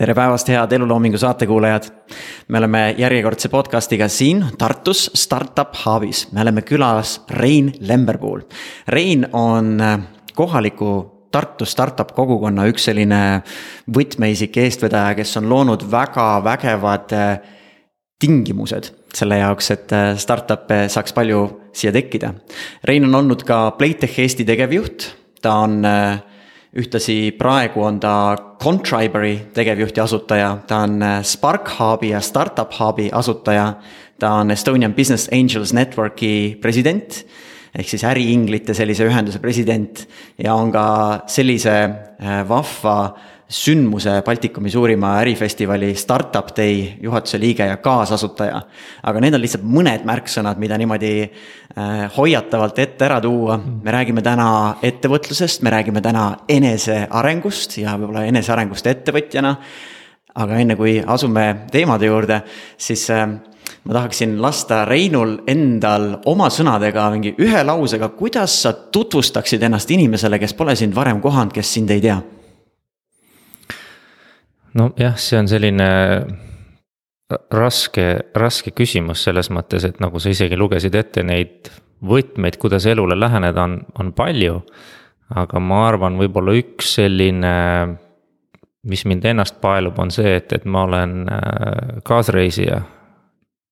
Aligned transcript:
tere 0.00 0.14
päevast, 0.16 0.48
head 0.48 0.72
eluloomingu 0.72 1.18
saatekuulajad. 1.20 1.84
me 2.48 2.58
oleme 2.58 2.94
järjekordse 2.98 3.48
podcast'iga 3.48 4.08
siin 4.08 4.44
Tartus 4.58 5.10
Startup 5.14 5.76
Hubis, 5.84 6.32
me 6.32 6.40
oleme 6.40 6.62
külas 6.62 7.20
Rein 7.30 7.72
Lemberpuul. 7.80 8.40
Rein 8.88 9.26
on 9.32 9.80
äh, 9.80 9.98
kohaliku 10.34 11.20
Tartu 11.30 11.64
startup 11.64 12.14
kogukonna 12.16 12.64
üks 12.66 12.88
selline 12.88 13.42
võtmeisik, 13.92 14.56
eestvedaja, 14.56 15.14
kes 15.14 15.36
on 15.36 15.46
loonud 15.52 15.84
väga 15.90 16.40
vägevad 16.44 17.12
äh, 17.12 17.28
tingimused 18.18 18.90
selle 19.14 19.38
jaoks, 19.38 19.70
et 19.70 19.92
äh, 19.92 20.14
startup'e 20.16 20.86
saaks 20.88 21.12
palju 21.12 21.44
siia 21.76 21.92
tekkida. 21.92 22.32
Rein 22.88 23.04
on 23.04 23.20
olnud 23.20 23.44
ka 23.44 23.66
Playtech 23.76 24.18
Eesti 24.24 24.48
tegevjuht, 24.48 25.10
ta 25.44 25.60
on 25.68 25.84
ühtlasi 26.76 27.32
praegu 27.38 27.82
on 27.82 27.98
ta 28.00 28.36
Contriberi 28.62 29.36
tegevjuht 29.54 29.96
ja 29.96 30.04
asutaja, 30.04 30.50
ta 30.66 30.84
on 30.86 31.02
äh, 31.02 31.22
Spark 31.26 31.72
Hubi 31.78 32.12
ja 32.12 32.20
Startup 32.20 32.70
Hubi 32.78 33.10
asutaja. 33.12 33.74
ta 34.20 34.34
on 34.42 34.50
Estonian 34.50 34.94
Business 34.94 35.28
Angels 35.32 35.72
Networki 35.72 36.58
president 36.60 37.24
ehk 37.74 37.88
siis 37.88 38.02
äriinglite 38.04 38.74
sellise 38.74 39.06
ühenduse 39.06 39.38
president 39.40 40.02
ja 40.38 40.54
on 40.54 40.72
ka 40.74 40.86
sellise 41.30 41.76
äh, 41.80 42.42
vahva 42.48 43.14
sündmuse 43.50 44.22
Baltikumi 44.22 44.70
suurima 44.70 45.16
ärifestivali 45.18 45.94
Startup 45.94 46.56
Day 46.56 46.92
juhatuse 47.02 47.40
liige 47.40 47.66
ja 47.66 47.76
kaasasutaja. 47.76 48.62
aga 49.02 49.20
need 49.20 49.34
on 49.34 49.42
lihtsalt 49.42 49.64
mõned 49.66 50.06
märksõnad, 50.06 50.58
mida 50.62 50.78
niimoodi 50.78 51.10
äh, 51.24 52.04
hoiatavalt 52.16 52.78
ette 52.78 53.04
ära 53.04 53.20
tuua. 53.20 53.58
me 53.58 53.90
räägime 53.90 54.22
täna 54.22 54.76
ettevõtlusest, 54.82 55.62
me 55.62 55.70
räägime 55.70 56.00
täna 56.00 56.36
enesearengust 56.48 57.78
ja 57.78 57.98
võib-olla 57.98 58.24
enesearengust 58.30 58.86
ettevõtjana. 58.86 59.56
aga 60.34 60.56
enne 60.56 60.76
kui 60.76 61.02
asume 61.06 61.66
teemade 61.72 62.06
juurde, 62.06 62.42
siis 62.78 63.10
äh, 63.10 63.26
ma 63.84 63.92
tahaksin 63.92 64.42
lasta 64.42 64.84
Reinul 64.84 65.40
endal 65.46 66.20
oma 66.24 66.50
sõnadega 66.50 67.10
mingi 67.10 67.34
ühe 67.38 67.64
lausega, 67.64 68.08
kuidas 68.08 68.62
sa 68.62 68.72
tutvustaksid 68.72 69.62
ennast 69.62 69.90
inimesele, 69.90 70.38
kes 70.38 70.54
pole 70.54 70.76
sind 70.76 70.94
varem 70.94 71.20
kohanud, 71.20 71.52
kes 71.52 71.74
sind 71.74 71.90
ei 71.90 72.00
tea 72.00 72.22
nojah, 74.74 75.16
see 75.18 75.38
on 75.40 75.48
selline 75.50 75.88
raske, 77.50 78.06
raske 78.34 78.72
küsimus 78.74 79.24
selles 79.26 79.50
mõttes, 79.54 79.84
et 79.86 80.00
nagu 80.02 80.20
sa 80.20 80.32
isegi 80.32 80.58
lugesid 80.58 80.94
ette 80.98 81.24
neid 81.26 81.70
võtmeid, 82.06 82.56
kuidas 82.60 82.86
elule 82.90 83.18
läheneda, 83.18 83.66
on, 83.66 83.80
on 83.98 84.12
palju. 84.16 84.60
aga 85.30 85.60
ma 85.62 85.84
arvan, 85.86 86.16
võib-olla 86.18 86.56
üks 86.58 86.96
selline, 86.96 87.52
mis 88.82 89.04
mind 89.06 89.24
ennast 89.30 89.60
paelub, 89.62 89.98
on 90.02 90.10
see, 90.10 90.32
et, 90.40 90.52
et 90.52 90.64
ma 90.64 90.82
olen 90.88 91.28
äh, 91.30 92.00
kaasreisija 92.04 92.80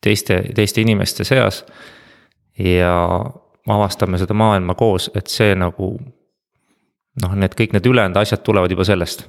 teiste, 0.04 0.42
teiste 0.54 0.80
inimeste 0.80 1.24
seas. 1.24 1.64
ja 2.58 2.94
avastame 3.69 4.19
seda 4.19 4.34
maailma 4.34 4.74
koos, 4.74 5.10
et 5.14 5.26
see 5.26 5.54
nagu 5.54 5.92
noh, 7.22 7.34
need 7.34 7.54
kõik 7.58 7.74
need 7.74 7.86
ülejäänud 7.86 8.16
asjad 8.16 8.42
tulevad 8.42 8.70
juba 8.70 8.86
sellest 8.86 9.26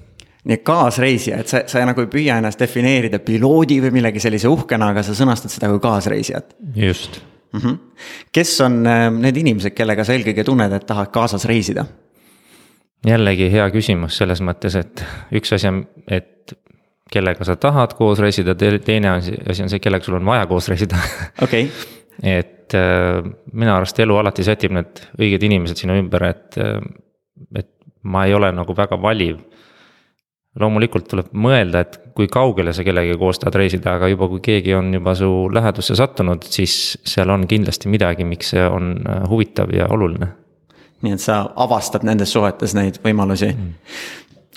nii 0.47 0.55
et 0.55 0.63
kaasreisija, 0.63 1.39
et 1.41 1.51
sa, 1.51 1.63
sa 1.67 1.81
nagu 1.87 2.03
ei 2.03 2.11
püüa 2.11 2.37
ennast 2.39 2.61
defineerida 2.61 3.19
piloodi 3.23 3.79
või 3.83 3.97
millegi 3.97 4.21
sellise 4.23 4.47
uhkena, 4.51 4.93
aga 4.93 5.03
sa 5.03 5.15
sõnastad 5.17 5.51
seda 5.51 5.71
kui 5.71 5.81
kaasreisijat. 5.83 6.55
just 6.75 7.19
mm. 7.53 7.59
-hmm. 7.59 7.77
kes 8.31 8.61
on 8.61 8.87
äh, 8.87 9.11
need 9.11 9.37
inimesed, 9.37 9.75
kellega 9.75 10.03
sa 10.03 10.13
eelkõige 10.13 10.43
tunned, 10.43 10.73
et 10.73 10.85
tahad 10.85 11.11
kaasas 11.11 11.45
reisida? 11.45 11.85
jällegi 13.07 13.51
hea 13.51 13.69
küsimus 13.71 14.17
selles 14.17 14.41
mõttes, 14.41 14.75
et 14.79 15.03
üks 15.31 15.53
asi 15.55 15.67
on, 15.67 15.83
et 16.07 16.55
kellega 17.11 17.43
sa 17.43 17.55
tahad 17.55 17.93
koos 17.97 18.19
reisida, 18.19 18.55
teine 18.55 19.09
asi 19.09 19.63
on 19.63 19.69
see, 19.69 19.79
kellega 19.79 20.05
sul 20.05 20.19
on 20.19 20.25
vaja 20.25 20.45
koos 20.47 20.67
reisida. 20.69 20.99
okei. 21.45 21.69
et 22.23 22.75
äh, 22.75 23.23
minu 23.53 23.73
arust 23.73 23.99
elu 23.99 24.17
alati 24.17 24.43
sätib 24.43 24.71
need 24.75 25.03
õiged 25.19 25.43
inimesed 25.43 25.83
sinu 25.83 25.99
ümber, 25.99 26.23
et, 26.31 26.57
äh, 26.57 26.79
et 27.55 27.71
ma 28.03 28.25
ei 28.25 28.33
ole 28.33 28.51
nagu 28.55 28.75
väga 28.75 29.01
valiv 29.01 29.39
loomulikult 30.59 31.07
tuleb 31.09 31.31
mõelda, 31.39 31.83
et 31.85 31.97
kui 32.15 32.27
kaugele 32.31 32.73
sa 32.75 32.83
kellegagi 32.83 33.17
koos 33.19 33.39
tahad 33.39 33.57
reisida, 33.61 33.95
aga 33.95 34.09
juba 34.11 34.27
kui 34.31 34.41
keegi 34.43 34.75
on 34.75 34.91
juba 34.93 35.15
su 35.15 35.31
lähedusse 35.55 35.95
sattunud, 35.95 36.43
siis 36.51 36.75
seal 37.07 37.31
on 37.33 37.47
kindlasti 37.49 37.91
midagi, 37.91 38.27
miks 38.27 38.53
see 38.55 38.65
on 38.67 38.93
äh, 38.99 39.23
huvitav 39.31 39.73
ja 39.75 39.89
oluline. 39.95 40.33
nii 40.99 41.15
et 41.15 41.23
sa 41.23 41.45
avastad 41.55 42.03
nendes 42.03 42.33
suhetes 42.35 42.73
neid 42.75 42.97
võimalusi 42.99 43.53
mm. 43.53 43.67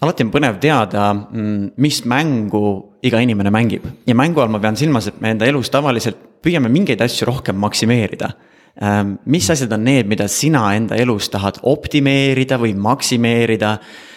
alati 0.03 0.25
on 0.27 0.33
põnev 0.35 0.57
teada, 0.63 1.13
mm, 1.15 1.75
mis 1.79 2.01
mängu 2.11 2.65
iga 3.07 3.21
inimene 3.23 3.53
mängib 3.55 3.87
ja 4.07 4.17
mängu 4.19 4.43
all 4.43 4.51
ma 4.51 4.59
pean 4.59 4.77
silmas, 4.77 5.07
et 5.07 5.21
me 5.23 5.31
enda 5.37 5.47
elus 5.47 5.71
tavaliselt 5.71 6.19
püüame 6.43 6.67
mingeid 6.73 7.05
asju 7.07 7.31
rohkem 7.31 7.63
maksimeerida 7.63 8.33
ähm, 8.83 9.19
mis 9.25 9.51
asjad 9.55 9.73
on 9.79 9.85
need, 9.87 10.11
mida 10.11 10.27
sina 10.29 10.65
enda 10.75 10.99
elus 10.99 11.31
tahad 11.31 11.61
optimeerida 11.63 12.59
või 12.59 12.75
maksimeerida 12.75 13.77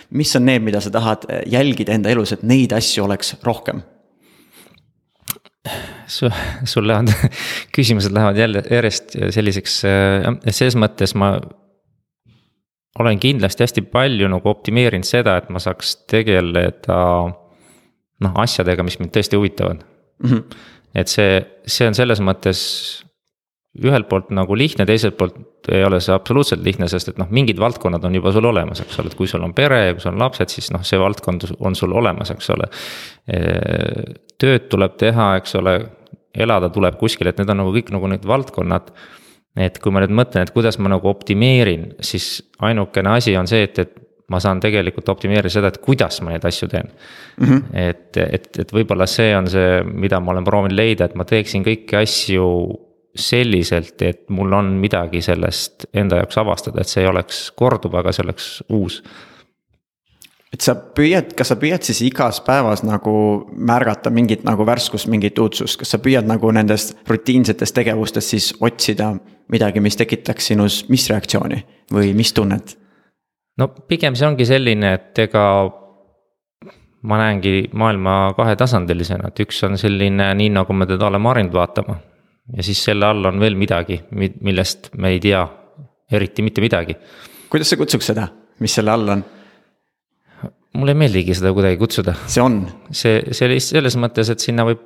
mis 0.09 0.35
on 0.35 0.45
need, 0.45 0.63
mida 0.66 0.81
sa 0.81 0.91
tahad 0.93 1.27
eh, 1.29 1.43
jälgida 1.51 1.95
enda 1.95 2.09
elus, 2.13 2.33
et 2.35 2.43
neid 2.43 2.73
asju 2.75 3.05
oleks 3.05 3.35
rohkem? 3.43 3.83
su, 6.07 6.29
sul 6.69 6.88
lähevad, 6.88 7.09
küsimused 7.75 8.13
lähevad 8.13 8.38
jälle 8.38 8.63
järjest 8.71 9.15
selliseks, 9.33 9.79
eh, 9.89 10.27
selles 10.51 10.77
mõttes 10.77 11.15
ma 11.17 11.35
olen 12.99 13.19
kindlasti 13.19 13.65
hästi 13.65 13.81
palju 13.91 14.29
nagu 14.31 14.49
optimeerinud 14.49 15.07
seda, 15.07 15.38
et 15.39 15.49
ma 15.51 15.59
saaks 15.59 15.95
tegeleda 16.11 16.99
noh, 18.23 18.38
asjadega, 18.44 18.85
mis 18.85 18.99
mind 19.01 19.11
tõesti 19.15 19.39
huvitavad 19.39 19.81
mm. 19.81 20.29
-hmm. 20.29 20.61
et 20.95 21.11
see, 21.11 21.41
see 21.67 21.88
on 21.88 21.97
selles 21.97 22.21
mõttes 22.23 22.61
ühelt 23.84 24.08
poolt 24.08 24.30
nagu 24.36 24.56
lihtne, 24.58 24.86
teiselt 24.88 25.18
poolt 25.19 25.69
ei 25.74 25.84
ole 25.84 26.00
see 26.03 26.13
absoluutselt 26.16 26.63
lihtne, 26.63 26.88
sest 26.91 27.12
et 27.12 27.19
noh, 27.19 27.28
mingid 27.34 27.59
valdkonnad 27.59 28.06
on 28.08 28.16
juba 28.16 28.31
sul 28.36 28.47
olemas, 28.47 28.81
eks 28.84 29.02
ole, 29.02 29.12
et 29.12 29.18
kui 29.19 29.28
sul 29.28 29.44
on 29.44 29.56
pere 29.58 29.81
ja 29.88 29.96
kui 29.96 30.03
sul 30.03 30.13
on 30.13 30.24
lapsed, 30.24 30.53
siis 30.53 30.72
noh, 30.75 30.84
see 30.86 31.00
valdkond 31.02 31.47
on 31.59 31.75
sul 31.75 31.96
olemas, 31.97 32.31
eks 32.31 32.50
ole. 32.56 32.69
tööd 34.41 34.69
tuleb 34.72 34.96
teha, 35.02 35.34
eks 35.41 35.58
ole, 35.59 35.75
elada 36.36 36.69
tuleb 36.72 36.97
kuskil, 37.00 37.31
et 37.31 37.38
need 37.41 37.52
on 37.52 37.63
nagu 37.63 37.75
kõik 37.75 37.91
nagu 37.96 38.12
need 38.12 38.25
valdkonnad. 38.28 38.94
et 39.56 39.78
kui 39.80 39.92
ma 39.92 40.02
nüüd 40.03 40.12
mõtlen, 40.12 40.44
et 40.44 40.52
kuidas 40.52 40.75
ma 40.84 40.90
nagu 40.92 41.07
optimeerin, 41.07 41.94
siis 42.03 42.44
ainukene 42.59 43.13
asi 43.16 43.38
on 43.40 43.47
see, 43.47 43.63
et, 43.63 43.80
et 43.80 43.94
ma 44.30 44.40
saan 44.44 44.59
tegelikult 44.59 45.09
optimeerida 45.13 45.52
seda, 45.53 45.69
et 45.72 45.78
kuidas 45.84 46.18
ma 46.25 46.34
neid 46.34 46.46
asju 46.46 46.68
teen 46.68 46.90
mm. 46.90 47.46
-hmm. 47.46 47.62
et, 47.78 48.18
et, 48.18 48.50
et 48.59 48.74
võib-olla 48.74 49.07
see 49.07 49.36
on 49.38 49.47
see, 49.47 49.84
mida 49.86 50.19
ma 50.19 50.34
olen 50.34 50.44
proovinud 50.44 50.75
leida, 50.75 51.06
et 51.06 51.16
ma 51.16 51.24
teeksin 51.30 51.63
kõiki 51.63 51.96
asju 52.02 52.46
selliselt, 53.15 54.01
et 54.01 54.29
mul 54.29 54.53
on 54.53 54.73
midagi 54.79 55.21
sellest 55.23 55.87
enda 55.95 56.19
jaoks 56.21 56.37
avastada, 56.41 56.81
et 56.81 56.91
see 56.91 57.03
ei 57.03 57.09
oleks 57.09 57.47
korduv, 57.55 57.95
aga 57.95 58.11
see 58.15 58.25
oleks 58.25 58.49
uus. 58.69 59.01
et 60.53 60.63
sa 60.63 60.75
püüad, 60.75 61.33
kas 61.35 61.49
sa 61.51 61.57
püüad 61.59 61.83
siis 61.83 61.99
igas 62.05 62.39
päevas 62.43 62.83
nagu 62.87 63.13
märgata 63.51 64.11
mingit 64.13 64.45
nagu 64.47 64.65
värskust, 64.67 65.07
mingit 65.11 65.39
uudsust, 65.39 65.79
kas 65.79 65.95
sa 65.95 65.99
püüad 65.99 66.27
nagu 66.27 66.51
nendest 66.51 66.95
rutiinsetest 67.07 67.75
tegevustest 67.75 68.35
siis 68.35 68.53
otsida 68.63 69.13
midagi, 69.51 69.83
mis 69.83 69.99
tekitaks 69.99 70.51
sinus 70.51 70.83
mis 70.89 71.09
reaktsiooni 71.11 71.63
või 71.91 72.13
mis 72.15 72.33
tunnet? 72.33 72.77
no 73.59 73.67
pigem 73.67 74.15
see 74.15 74.27
ongi 74.27 74.47
selline, 74.47 74.93
et 74.99 75.23
ega 75.27 75.45
ma 77.05 77.21
näengi 77.21 77.69
maailma 77.73 78.33
kahetasandilisena, 78.37 79.29
et 79.29 79.39
üks 79.45 79.63
on 79.67 79.77
selline, 79.77 80.33
nii 80.35 80.51
nagu 80.55 80.73
me 80.73 80.87
teda 80.89 81.07
oleme 81.11 81.31
harjunud 81.31 81.55
vaatama 81.55 81.99
ja 82.53 82.63
siis 82.63 82.83
selle 82.83 83.07
all 83.07 83.25
on 83.25 83.39
veel 83.41 83.56
midagi, 83.57 84.01
millest 84.13 84.91
me 85.01 85.16
ei 85.16 85.22
tea 85.23 85.45
eriti 86.11 86.45
mitte 86.45 86.61
midagi. 86.61 86.97
kuidas 87.50 87.72
sa 87.72 87.78
kutsuks 87.79 88.11
seda, 88.11 88.28
mis 88.59 88.75
selle 88.78 88.91
all 88.91 89.16
on? 89.16 89.23
mulle 90.75 90.91
ei 90.91 91.00
meeldigi 91.00 91.35
seda 91.38 91.53
kuidagi 91.56 91.79
kutsuda. 91.81 92.13
see 92.28 92.44
on? 92.44 92.59
see, 92.91 93.22
see 93.31 93.47
oli 93.50 93.59
selles 93.63 93.97
mõttes, 93.97 94.30
et 94.31 94.44
sinna 94.44 94.65
võib 94.68 94.83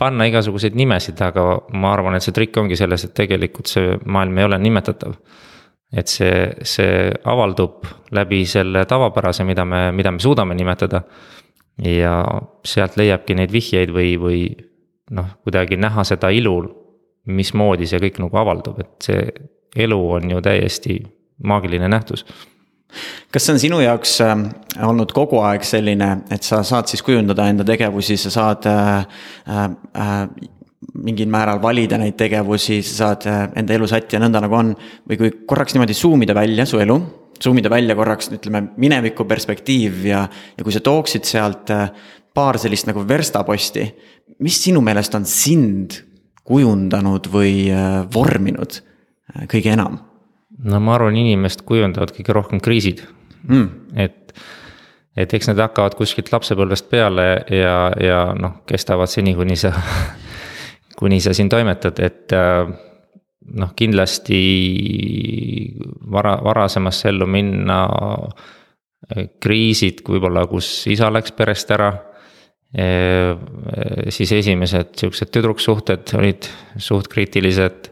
panna 0.00 0.24
igasuguseid 0.30 0.76
nimesid, 0.78 1.18
aga 1.20 1.44
ma 1.76 1.92
arvan, 1.92 2.16
et 2.16 2.24
see 2.24 2.32
trikk 2.36 2.56
ongi 2.62 2.78
selles, 2.78 3.04
et 3.04 3.12
tegelikult 3.16 3.68
see 3.68 3.98
maailm 4.06 4.38
ei 4.38 4.48
ole 4.48 4.58
nimetatav. 4.62 5.16
et 5.90 6.08
see, 6.08 6.46
see 6.62 7.10
avaldub 7.26 7.88
läbi 8.14 8.44
selle 8.46 8.84
tavapärase, 8.86 9.44
mida 9.44 9.64
me, 9.66 9.88
mida 9.92 10.12
me 10.14 10.22
suudame 10.22 10.54
nimetada. 10.54 11.02
ja 11.80 12.24
sealt 12.64 12.96
leiabki 13.00 13.34
neid 13.34 13.52
vihjeid 13.52 13.90
või, 13.94 14.14
või 14.20 14.40
noh, 15.16 15.34
kuidagi 15.42 15.78
näha 15.80 16.04
seda 16.04 16.28
ilu 16.30 16.58
mismoodi 17.30 17.88
see 17.88 18.00
kõik 18.02 18.20
nagu 18.22 18.42
avaldub, 18.42 18.80
et 18.82 19.10
see 19.10 19.26
elu 19.84 19.98
on 20.18 20.30
ju 20.34 20.42
täiesti 20.44 21.00
maagiline 21.46 21.88
nähtus 21.88 22.24
kas 23.32 23.46
see 23.46 23.54
on 23.54 23.60
sinu 23.62 23.80
jaoks 23.84 24.16
äh, 24.24 24.32
olnud 24.86 25.12
kogu 25.14 25.40
aeg 25.46 25.64
selline, 25.66 26.10
et 26.32 26.46
sa 26.46 26.62
saad 26.66 26.90
siis 26.90 27.04
kujundada 27.06 27.46
enda 27.50 27.66
tegevusi, 27.66 28.18
sa 28.20 28.32
saad 28.34 28.70
äh, 28.70 28.96
äh, 29.48 29.68
äh 29.94 30.48
mingil 30.96 31.28
määral 31.30 31.58
valida 31.62 31.98
neid 32.00 32.16
tegevusi, 32.18 32.80
sa 32.82 32.94
saad 33.04 33.26
äh, 33.30 33.42
enda 33.60 33.74
elu 33.76 33.86
sätti 33.88 34.16
ja 34.16 34.22
nõnda 34.22 34.40
nagu 34.42 34.56
on. 34.56 34.72
või 35.08 35.18
kui 35.20 35.32
korraks 35.46 35.76
niimoodi 35.76 35.94
zoom 35.94 36.24
ida 36.24 36.34
välja 36.34 36.66
su 36.66 36.80
elu, 36.82 36.96
zoom 37.42 37.60
ida 37.60 37.70
välja 37.70 37.94
korraks 37.96 38.32
ütleme 38.34 38.64
mineviku 38.80 39.26
perspektiiv 39.28 40.06
ja, 40.08 40.24
ja 40.56 40.64
kui 40.64 40.74
sa 40.74 40.80
tooksid 40.84 41.28
sealt 41.28 41.70
paar 42.34 42.58
sellist 42.58 42.88
nagu 42.88 43.04
verstaposti. 43.06 43.84
mis 44.40 44.62
sinu 44.64 44.80
meelest 44.80 45.14
on 45.14 45.26
sind 45.28 46.00
kujundanud 46.48 47.28
või 47.32 47.68
äh, 47.72 48.00
vorminud 48.14 48.80
äh, 48.80 49.46
kõige 49.50 49.74
enam? 49.74 50.00
no 50.60 50.80
ma 50.82 50.96
arvan, 50.98 51.16
inimest 51.16 51.64
kujundavad 51.68 52.12
kõige 52.16 52.36
rohkem 52.36 52.60
kriisid 52.62 53.04
mm.. 53.48 53.96
et, 54.00 54.34
et 55.16 55.34
eks 55.34 55.50
need 55.50 55.62
hakkavad 55.62 55.96
kuskilt 55.98 56.32
lapsepõlvest 56.34 56.90
peale 56.92 57.30
ja, 57.54 57.76
ja 58.00 58.20
noh, 58.36 58.60
kestavad 58.68 59.10
seni, 59.12 59.34
kuni 59.38 59.56
sa 59.60 59.72
kuni 61.00 61.20
sa 61.24 61.32
siin 61.36 61.48
toimetad, 61.48 62.00
et 62.04 62.36
äh, 62.36 62.68
noh, 63.56 63.74
kindlasti 63.76 64.40
vara, 66.12 66.36
varasemasse 66.44 67.08
ellu 67.08 67.28
minna 67.30 67.80
kriisid 69.40 70.02
võib-olla, 70.06 70.44
kus 70.50 70.68
isa 70.90 71.08
läks 71.12 71.32
perest 71.36 71.70
ära 71.74 71.90
siis 72.70 74.30
esimesed 74.30 74.92
siuksed 75.00 75.32
tüdruksuhted 75.34 76.12
olid 76.18 76.46
suht 76.78 77.08
kriitilised. 77.10 77.90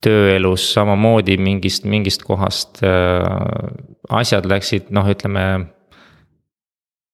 tööelus 0.00 0.64
samamoodi 0.74 1.36
mingist, 1.38 1.84
mingist 1.84 2.24
kohast 2.26 2.80
asjad 2.82 4.48
läksid, 4.50 4.90
noh, 4.90 5.06
ütleme. 5.08 5.44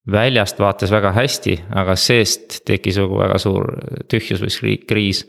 väljast 0.07 0.61
vaates 0.63 0.91
väga 0.91 1.11
hästi, 1.13 1.57
aga 1.75 1.97
seest 1.99 2.61
tekkis 2.65 2.97
nagu 3.03 3.19
väga 3.19 3.39
suur 3.43 3.73
tühjus 4.09 4.41
või 4.63 4.79
kriis. 4.89 5.27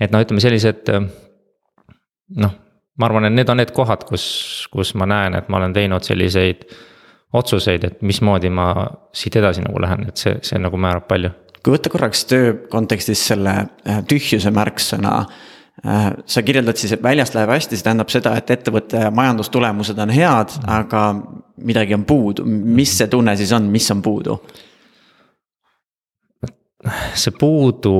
et 0.00 0.10
noh, 0.12 0.20
ütleme 0.20 0.40
sellised 0.40 0.90
noh, 2.36 2.54
ma 3.00 3.08
arvan, 3.08 3.26
et 3.28 3.34
need 3.34 3.50
on 3.50 3.60
need 3.60 3.72
kohad, 3.74 4.04
kus, 4.08 4.24
kus 4.72 4.92
ma 4.98 5.08
näen, 5.08 5.36
et 5.38 5.48
ma 5.48 5.60
olen 5.60 5.74
teinud 5.76 6.04
selliseid 6.06 6.66
otsuseid, 7.32 7.84
et 7.84 8.02
mismoodi 8.02 8.50
ma 8.50 8.72
siit 9.14 9.36
edasi 9.38 9.62
nagu 9.64 9.80
lähen, 9.82 10.08
et 10.10 10.20
see, 10.20 10.36
see 10.46 10.58
nagu 10.58 10.78
määrab 10.80 11.06
palju. 11.10 11.30
kui 11.60 11.74
võtta 11.74 11.92
korraks 11.92 12.24
töö 12.24 12.52
kontekstis 12.72 13.22
selle 13.32 13.52
äh, 13.60 14.00
tühjuse 14.08 14.50
märksõna. 14.54 15.12
Äh, 15.86 16.06
sa 16.26 16.42
kirjeldad 16.42 16.80
siis, 16.80 16.94
et 16.96 17.02
väljast 17.02 17.36
läheb 17.36 17.52
hästi, 17.52 17.76
see 17.76 17.86
tähendab 17.86 18.10
seda, 18.12 18.32
et 18.36 18.50
ettevõtte 18.50 19.10
majandustulemused 19.14 20.00
on 20.00 20.12
head, 20.14 20.56
aga 20.68 21.04
midagi 21.64 21.94
on 21.96 22.04
puudu, 22.08 22.46
mis 22.46 22.96
see 22.98 23.08
tunne 23.12 23.36
siis 23.36 23.52
on, 23.56 23.70
mis 23.70 23.90
on 23.94 24.02
puudu? 24.02 24.40
see 27.12 27.32
puudu, 27.36 27.94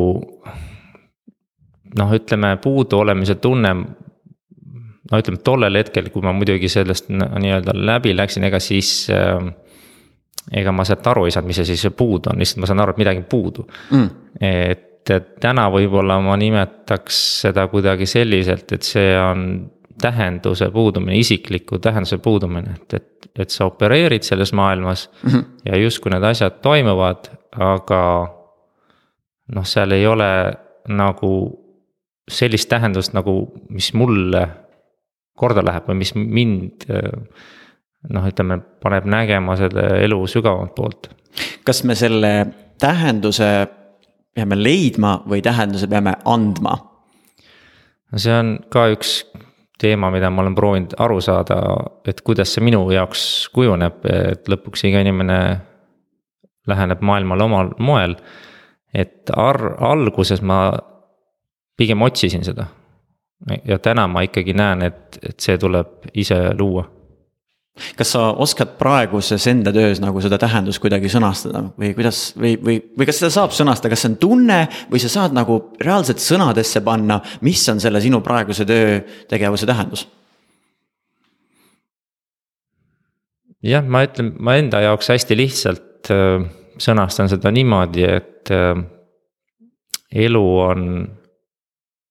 noh, 2.01 2.13
ütleme 2.17 2.55
puudu 2.65 3.03
olemise 3.03 3.35
tunne 3.37 3.75
no 5.11 5.21
ütleme 5.21 5.43
tollel 5.45 5.81
hetkel, 5.81 6.11
kui 6.15 6.25
ma 6.25 6.35
muidugi 6.37 6.71
sellest 6.71 7.11
nii-öelda 7.11 7.75
läbi 7.75 8.15
läksin, 8.17 8.47
ega 8.51 8.61
siis 8.63 8.93
äh,. 9.15 9.51
ega 10.57 10.73
ma 10.73 10.87
sealt 10.89 11.07
aru 11.07 11.27
ei 11.29 11.35
saanud, 11.35 11.51
mis 11.51 11.61
see 11.61 11.73
siis 11.75 11.91
puudu 11.97 12.33
on, 12.33 12.39
lihtsalt 12.41 12.63
ma 12.63 12.71
saan 12.71 12.81
aru, 12.83 12.95
et 12.95 13.03
midagi 13.03 13.23
on 13.23 13.27
puudu 13.31 13.67
mm.. 13.91 14.09
et, 14.41 14.87
täna 15.41 15.65
võib-olla 15.73 16.21
ma 16.23 16.37
nimetaks 16.39 17.19
seda 17.41 17.65
kuidagi 17.73 18.07
selliselt, 18.07 18.73
et 18.77 18.87
see 18.87 19.15
on 19.19 19.47
tähenduse 20.01 20.69
puudumine, 20.71 21.19
isikliku 21.19 21.81
tähenduse 21.83 22.21
puudumine, 22.23 22.77
et, 22.77 22.95
et, 23.01 23.31
et 23.45 23.51
sa 23.51 23.67
opereerid 23.69 24.23
selles 24.23 24.53
maailmas 24.57 25.09
mm. 25.23 25.31
-hmm. 25.31 25.45
ja 25.65 25.81
justkui 25.83 26.13
need 26.15 26.25
asjad 26.25 26.61
toimuvad, 26.63 27.31
aga 27.59 28.03
noh, 29.55 29.67
seal 29.67 29.93
ei 29.93 30.07
ole 30.07 30.31
nagu 30.89 31.33
sellist 32.31 32.69
tähendust 32.69 33.13
nagu, 33.13 33.53
mis 33.69 33.93
mulle 33.95 34.47
korda 35.41 35.65
läheb 35.65 35.89
või 35.89 36.01
mis 36.03 36.13
mind 36.17 36.87
noh, 38.09 38.29
ütleme, 38.29 38.61
paneb 38.83 39.09
nägema 39.11 39.57
selle 39.61 39.87
elu 40.05 40.21
sügavamalt 40.31 40.75
poolt. 40.77 41.11
kas 41.65 41.85
me 41.85 41.97
selle 41.99 42.33
tähenduse 42.81 43.51
peame 44.35 44.57
leidma 44.59 45.21
või 45.29 45.43
tähenduse 45.45 45.89
peame 45.91 46.17
andma? 46.25 46.77
no 48.11 48.19
see 48.19 48.35
on 48.35 48.57
ka 48.73 48.89
üks 48.95 49.21
teema, 49.81 50.11
mida 50.13 50.29
ma 50.31 50.43
olen 50.45 50.55
proovinud 50.55 50.95
aru 51.01 51.21
saada, 51.25 51.57
et 52.09 52.21
kuidas 52.21 52.53
see 52.53 52.65
minu 52.65 52.83
jaoks 52.93 53.23
kujuneb, 53.55 54.05
et 54.05 54.49
lõpuks 54.49 54.85
iga 54.89 55.01
inimene 55.01 55.41
läheneb 56.69 57.01
maailmale 57.01 57.47
omal 57.47 57.73
moel. 57.79 58.17
et 58.95 59.31
ar-, 59.37 59.77
alguses 59.87 60.43
ma 60.43 60.73
pigem 61.79 62.03
otsisin 62.03 62.45
seda 62.45 62.67
ja 63.65 63.79
täna 63.79 64.07
ma 64.11 64.25
ikkagi 64.27 64.55
näen, 64.57 64.83
et, 64.89 65.19
et 65.23 65.41
see 65.41 65.59
tuleb 65.59 66.11
ise 66.15 66.39
luua. 66.59 66.85
kas 67.97 68.11
sa 68.13 68.27
oskad 68.43 68.75
praeguses 68.77 69.47
enda 69.49 69.73
töös 69.73 70.03
nagu 70.03 70.21
seda 70.21 70.37
tähendust 70.39 70.83
kuidagi 70.83 71.09
sõnastada 71.09 71.63
või 71.79 71.95
kuidas 71.97 72.35
või, 72.37 72.57
või, 72.61 72.79
või 72.99 73.09
kas 73.09 73.23
seda 73.23 73.31
saab 73.33 73.55
sõnastada, 73.57 73.93
kas 73.95 74.05
see 74.05 74.11
on 74.13 74.17
tunne 74.21 74.61
või 74.91 75.01
sa 75.01 75.09
saad 75.09 75.37
nagu 75.37 75.61
reaalselt 75.81 76.21
sõnadesse 76.21 76.83
panna, 76.85 77.21
mis 77.41 77.63
on 77.73 77.81
selle 77.81 78.03
sinu 78.05 78.21
praeguse 78.27 78.67
töötegevuse 78.69 79.69
tähendus? 79.71 80.09
jah, 83.63 83.85
ma 83.85 84.05
ütlen, 84.05 84.35
ma 84.41 84.57
enda 84.61 84.83
jaoks 84.85 85.13
hästi 85.13 85.37
lihtsalt 85.39 86.13
äh, 86.13 86.45
sõnastan 86.81 87.31
seda 87.33 87.53
niimoodi, 87.55 88.05
et 88.05 88.53
äh, 88.55 88.75
elu 90.27 90.45
on 90.61 90.91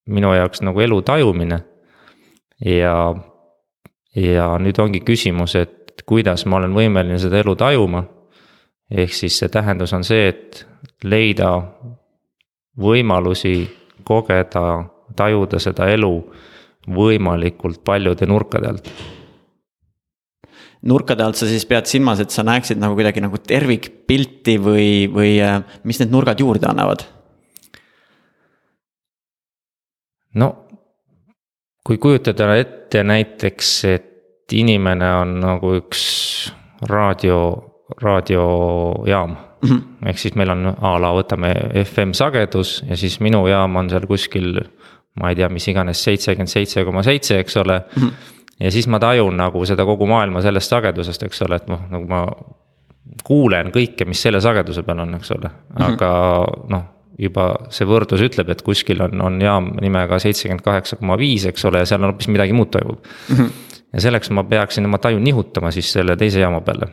minu 0.10 0.34
jaoks 0.34 0.64
nagu 0.66 0.82
elu 0.82 1.02
tajumine. 1.02 1.60
ja, 2.66 3.16
ja 4.16 4.48
nüüd 4.60 4.80
ongi 4.82 5.02
küsimus, 5.06 5.56
et 5.56 6.04
kuidas 6.06 6.46
ma 6.46 6.58
olen 6.60 6.74
võimeline 6.76 7.20
seda 7.22 7.40
elu 7.44 7.56
tajuma. 7.56 8.04
ehk 8.92 9.14
siis 9.14 9.38
see 9.40 9.50
tähendus 9.50 9.94
on 9.94 10.04
see, 10.04 10.28
et 10.30 10.66
leida 11.04 11.52
võimalusi 12.80 13.70
kogeda, 14.04 14.84
tajuda 15.16 15.60
seda 15.60 15.90
elu 15.92 16.14
võimalikult 16.90 17.84
paljude 17.86 18.26
nurkade 18.26 18.68
alt 18.68 18.92
nurkade 20.82 21.24
alt 21.24 21.36
sa 21.36 21.48
siis 21.50 21.66
pead 21.68 21.90
silmas, 21.92 22.22
et 22.24 22.32
sa 22.32 22.44
näeksid 22.48 22.80
nagu 22.80 22.96
kuidagi 22.98 23.22
nagu 23.24 23.38
tervikpilti 23.38 24.56
või, 24.64 24.92
või 25.12 25.34
äh, 25.44 25.60
mis 25.84 26.00
need 26.00 26.14
nurgad 26.14 26.40
juurde 26.40 26.70
annavad? 26.70 27.04
No 30.34 30.56
kui 31.90 31.98
kujutada 31.98 32.54
ette 32.56 33.04
näiteks, 33.04 33.70
et 33.90 34.54
inimene 34.54 35.08
on 35.22 35.40
nagu 35.42 35.72
üks 35.80 36.02
raadio, 36.90 37.40
raadiojaam 38.02 39.32
mm. 39.32 39.70
-hmm. 39.70 40.10
ehk 40.10 40.18
siis 40.18 40.36
meil 40.36 40.50
on 40.50 40.74
a 40.82 40.92
la 41.02 41.14
võtame 41.16 41.54
FM 41.84 42.14
sagedus 42.14 42.84
ja 42.90 42.98
siis 42.98 43.20
minu 43.20 43.48
jaam 43.48 43.76
on 43.76 43.90
seal 43.90 44.06
kuskil. 44.08 44.62
ma 45.20 45.30
ei 45.30 45.36
tea, 45.36 45.50
mis 45.50 45.68
iganes 45.68 46.04
seitsekümmend 46.04 46.48
seitse 46.48 46.86
koma 46.86 47.04
seitse, 47.04 47.40
eks 47.40 47.58
ole 47.58 47.80
mm. 47.80 48.04
-hmm. 48.04 48.12
ja 48.60 48.72
siis 48.72 48.88
ma 48.88 49.00
tajun 49.00 49.38
nagu 49.38 49.66
seda 49.66 49.86
kogu 49.86 50.06
maailma 50.06 50.42
sellest 50.42 50.70
sagedusest, 50.70 51.24
eks 51.24 51.42
ole, 51.42 51.56
et 51.56 51.68
noh, 51.68 51.82
nagu 51.90 52.06
ma 52.08 52.26
kuulen 53.24 53.72
kõike, 53.72 54.06
mis 54.06 54.22
selle 54.22 54.42
sageduse 54.42 54.84
peal 54.84 55.00
on, 55.00 55.16
eks 55.16 55.32
ole, 55.32 55.50
mhm. 55.50 55.84
aga 55.84 56.12
mm 56.14 56.54
-hmm. 56.54 56.70
noh 56.70 56.84
juba 57.20 57.50
see 57.74 57.88
võrdlus 57.90 58.24
ütleb, 58.30 58.52
et 58.54 58.64
kuskil 58.66 59.04
on, 59.06 59.20
on 59.26 59.40
jaam 59.44 59.74
nimega 59.82 60.20
seitsekümmend 60.24 60.64
kaheksa 60.66 61.00
koma 61.00 61.18
viis, 61.20 61.46
eks 61.50 61.68
ole, 61.70 61.84
ja 61.84 61.90
seal 61.90 62.04
on 62.04 62.14
hoopis 62.14 62.32
midagi 62.32 62.56
muud 62.56 62.72
toimub 62.74 63.04
mm. 63.04 63.36
-hmm. 63.36 63.52
ja 63.94 64.08
selleks 64.08 64.32
ma 64.36 64.46
peaksin 64.48 64.88
oma 64.88 65.02
taju 65.04 65.20
nihutama 65.24 65.72
siis 65.76 65.92
selle 65.94 66.16
teise 66.18 66.40
jaama 66.40 66.62
peale. 66.62 66.92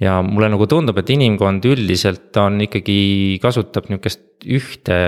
ja 0.00 0.20
mulle 0.22 0.48
nagu 0.48 0.66
tundub, 0.66 0.98
et 0.98 1.10
inimkond 1.10 1.64
üldiselt 1.64 2.36
on 2.36 2.60
ikkagi, 2.60 3.38
kasutab 3.42 3.88
nihukest 3.90 4.46
ühte 4.46 4.98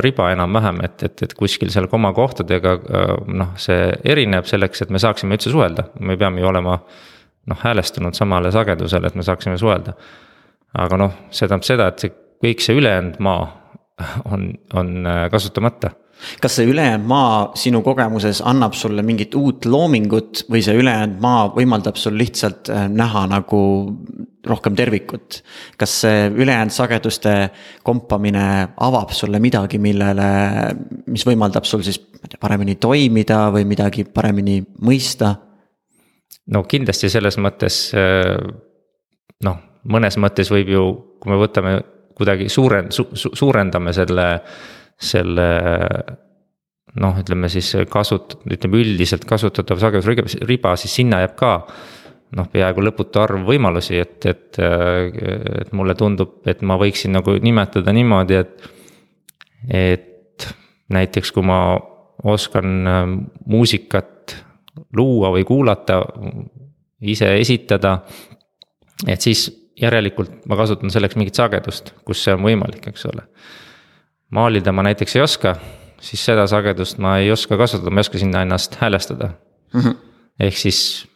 riba 0.00 0.30
enam-vähem, 0.32 0.80
et, 0.84 1.02
et, 1.02 1.22
et 1.22 1.34
kuskil 1.36 1.68
seal 1.70 1.90
komakohtadega 1.92 2.78
noh, 3.26 3.50
see 3.60 3.92
erineb 4.04 4.48
selleks, 4.48 4.82
et 4.82 4.90
me 4.90 4.98
saaksime 4.98 5.36
üldse 5.36 5.52
suhelda, 5.52 5.90
me 6.00 6.16
peame 6.16 6.40
ju 6.40 6.48
olema 6.48 6.78
noh, 7.48 7.60
häälestunud 7.60 8.16
samale 8.16 8.52
sagedusele, 8.54 9.06
et 9.06 9.14
me 9.14 9.26
saaksime 9.26 9.58
suhelda. 9.60 9.92
aga 10.78 10.96
noh, 10.96 11.12
see 11.30 11.44
tähendab 11.48 11.68
seda, 11.68 11.88
et 11.92 11.98
see 12.06 12.16
kõik 12.44 12.62
see 12.64 12.76
ülejäänud 12.78 13.18
maa 13.24 13.46
on, 14.32 14.52
on 14.74 15.06
äh, 15.06 15.24
kasutamata 15.30 15.94
kas 16.42 16.58
see 16.58 16.66
ülejäänud 16.66 17.06
maa 17.08 17.34
sinu 17.58 17.80
kogemuses 17.86 18.40
annab 18.46 18.74
sulle 18.74 19.02
mingit 19.06 19.34
uut 19.38 19.66
loomingut 19.68 20.44
või 20.50 20.62
see 20.64 20.76
ülejäänud 20.78 21.20
maa 21.22 21.46
võimaldab 21.54 21.98
sul 22.00 22.18
lihtsalt 22.18 22.70
äh, 22.74 22.86
näha 22.90 23.26
nagu 23.30 23.60
rohkem 24.48 24.76
tervikut? 24.78 25.42
kas 25.78 25.98
see 26.02 26.28
ülejäänud 26.30 26.74
sageduste 26.74 27.34
kompamine 27.86 28.46
avab 28.76 29.12
sulle 29.14 29.40
midagi, 29.42 29.78
millele, 29.82 30.30
mis 31.06 31.26
võimaldab 31.26 31.68
sul 31.68 31.84
siis 31.86 32.00
paremini 32.40 32.78
toimida 32.80 33.46
või 33.54 33.68
midagi 33.68 34.04
paremini 34.04 34.60
mõista? 34.82 35.36
no 36.54 36.64
kindlasti 36.66 37.10
selles 37.12 37.38
mõttes 37.38 37.84
äh, 37.94 38.34
noh, 39.44 39.62
mõnes 39.86 40.18
mõttes 40.18 40.50
võib 40.50 40.74
ju, 40.74 40.84
kui 41.22 41.32
me 41.32 41.38
võtame 41.38 41.78
kuidagi 42.18 42.48
suuren- 42.52 42.90
su,, 42.94 43.08
suurendame 43.14 43.94
selle, 43.96 44.26
selle 44.98 45.48
noh, 46.98 47.20
ütleme 47.20 47.50
siis 47.52 47.70
kasut-, 47.90 48.40
ütleme 48.50 48.82
üldiselt 48.82 49.26
kasutatav 49.28 49.80
sagedusriba, 49.82 50.74
siis 50.80 50.98
sinna 51.00 51.22
jääb 51.24 51.36
ka 51.38 51.52
noh, 52.36 52.48
peaaegu 52.52 52.82
lõputu 52.84 53.22
arv 53.22 53.46
võimalusi, 53.48 54.00
et, 54.02 54.18
et, 54.28 54.58
et 54.58 55.70
mulle 55.72 55.94
tundub, 55.96 56.40
et 56.50 56.60
ma 56.66 56.76
võiksin 56.80 57.14
nagu 57.16 57.38
nimetada 57.42 57.94
niimoodi, 57.96 58.42
et. 58.42 58.68
et 59.68 60.04
näiteks 60.88 61.32
kui 61.36 61.44
ma 61.44 61.60
oskan 62.24 62.88
äh, 62.88 63.00
muusikat 63.46 64.36
luua 64.96 65.30
või 65.34 65.44
kuulata, 65.46 66.00
ise 67.00 67.34
esitada. 67.38 67.98
et 69.06 69.20
siis 69.20 69.48
järelikult 69.80 70.46
ma 70.48 70.56
kasutan 70.58 70.90
selleks 70.90 71.16
mingit 71.16 71.38
sagedust, 71.38 71.92
kus 72.04 72.22
see 72.24 72.34
on 72.34 72.44
võimalik, 72.46 72.88
eks 72.90 73.06
ole. 73.10 73.26
maalida 74.30 74.72
ma 74.72 74.84
näiteks 74.86 75.16
ei 75.16 75.22
oska, 75.22 75.54
siis 76.00 76.24
seda 76.24 76.46
sagedust 76.50 76.98
ma 77.02 77.18
ei 77.22 77.32
oska 77.32 77.56
kasutada, 77.56 77.90
ma 77.90 78.02
ei 78.02 78.06
oska 78.06 78.18
sinna 78.18 78.42
ennast 78.42 78.76
häälestada 78.80 79.32
mm. 79.74 79.80
-hmm. 79.80 79.96
ehk 80.40 80.56
siis 80.56 81.08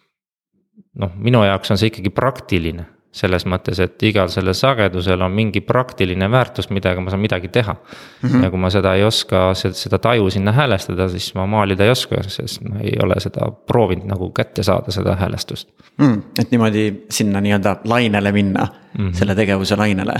noh, 0.94 1.12
minu 1.16 1.44
jaoks 1.44 1.70
on 1.70 1.78
see 1.78 1.92
ikkagi 1.92 2.10
praktiline 2.10 2.86
selles 3.12 3.44
mõttes, 3.44 3.76
et 3.84 4.02
igal 4.08 4.30
sellel 4.32 4.54
sagedusel 4.56 5.20
on 5.20 5.34
mingi 5.36 5.60
praktiline 5.64 6.30
väärtus, 6.32 6.70
millega 6.72 7.00
ma 7.04 7.12
saan 7.12 7.20
midagi 7.20 7.50
teha 7.52 7.74
mm. 7.74 8.28
-hmm. 8.28 8.44
ja 8.44 8.50
kui 8.50 8.60
ma 8.60 8.70
seda 8.72 8.94
ei 8.96 9.04
oska, 9.04 9.50
seda 9.54 9.98
taju 9.98 10.30
sinna 10.30 10.52
häälestada, 10.52 11.08
siis 11.08 11.34
ma 11.34 11.46
maalida 11.46 11.84
ei 11.84 11.90
oska, 11.90 12.22
sest 12.22 12.64
ma 12.68 12.80
ei 12.80 12.96
ole 13.02 13.20
seda 13.20 13.50
proovinud 13.66 14.08
nagu 14.08 14.30
kätte 14.30 14.62
saada, 14.62 14.90
seda 14.90 15.16
häälestust 15.20 15.68
mm,. 15.98 16.22
et 16.40 16.50
niimoodi 16.50 17.06
sinna 17.10 17.40
nii-öelda 17.40 17.76
lainele 17.84 18.32
minna 18.32 18.66
mm, 18.66 19.08
-hmm. 19.08 19.14
selle 19.14 19.34
tegevuse 19.34 19.76
lainele 19.76 20.14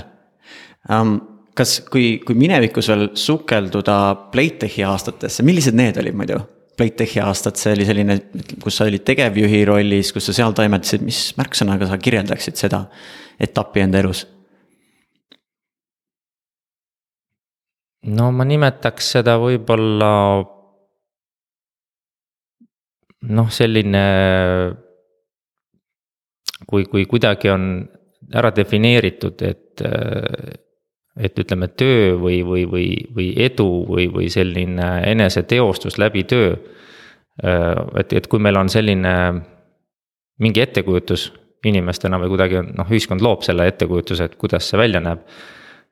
um,. 1.00 1.20
kas, 1.54 1.80
kui, 1.80 2.20
kui 2.26 2.34
minevikus 2.34 2.88
veel 2.88 3.08
sukelduda 3.14 4.14
Playtechi 4.32 4.84
aastatesse, 4.84 5.42
millised 5.42 5.74
need 5.74 5.96
olid 5.96 6.14
muidu? 6.14 6.40
Playtechi 6.76 7.20
aastat, 7.20 7.58
see 7.60 7.74
oli 7.76 7.84
selline, 7.84 8.14
kus 8.62 8.78
sa 8.78 8.86
olid 8.88 9.04
tegevjuhi 9.04 9.64
rollis, 9.68 10.12
kus 10.14 10.30
sa 10.30 10.36
seal 10.36 10.54
toimetasid, 10.56 11.02
mis 11.04 11.18
märksõnaga 11.36 11.90
sa 11.90 11.98
kirjeldaksid 12.00 12.56
seda 12.56 12.86
etappi 13.42 13.84
enda 13.84 14.00
elus? 14.00 14.24
no 18.02 18.30
ma 18.34 18.46
nimetaks 18.48 19.12
seda 19.18 19.36
võib-olla. 19.42 20.12
noh, 23.22 23.50
selline. 23.54 24.06
kui, 26.66 26.86
kui 26.90 27.06
kuidagi 27.06 27.50
on 27.52 27.68
ära 28.32 28.50
defineeritud, 28.54 29.42
et 29.42 29.82
et 31.16 31.38
ütleme, 31.38 31.68
töö 31.76 32.16
või, 32.20 32.40
või, 32.46 32.64
või, 32.68 32.86
või 33.14 33.28
edu 33.44 33.68
või, 33.88 34.06
või 34.12 34.30
selline 34.32 34.94
eneseteostus 35.10 35.98
läbi 36.00 36.24
töö. 36.24 36.54
et, 38.00 38.12
et 38.12 38.26
kui 38.28 38.40
meil 38.40 38.56
on 38.56 38.68
selline 38.68 39.14
mingi 40.40 40.60
ettekujutus 40.60 41.30
inimestena 41.68 42.18
või 42.20 42.32
kuidagi 42.32 42.62
noh, 42.64 42.88
ühiskond 42.90 43.22
loob 43.22 43.44
selle 43.46 43.66
ettekujutuse, 43.70 44.26
et 44.26 44.36
kuidas 44.40 44.68
see 44.68 44.80
välja 44.80 45.00
näeb. 45.00 45.22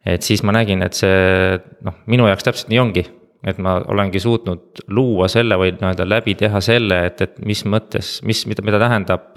et 0.06 0.22
siis 0.22 0.42
ma 0.42 0.52
nägin, 0.56 0.82
et 0.82 0.96
see 0.96 1.58
noh, 1.84 2.00
minu 2.06 2.26
jaoks 2.28 2.46
täpselt 2.46 2.72
nii 2.72 2.80
ongi, 2.80 3.04
et 3.44 3.58
ma 3.60 3.76
olengi 3.92 4.20
suutnud 4.20 4.84
luua 4.88 5.28
selle 5.28 5.56
või 5.60 5.74
nii-öelda 5.76 6.08
läbi 6.08 6.34
teha 6.34 6.60
selle, 6.64 7.04
et, 7.06 7.20
et 7.20 7.38
mis 7.44 7.64
mõttes, 7.64 8.18
mis, 8.24 8.46
mida, 8.48 8.64
mida 8.64 8.80
tähendab 8.80 9.34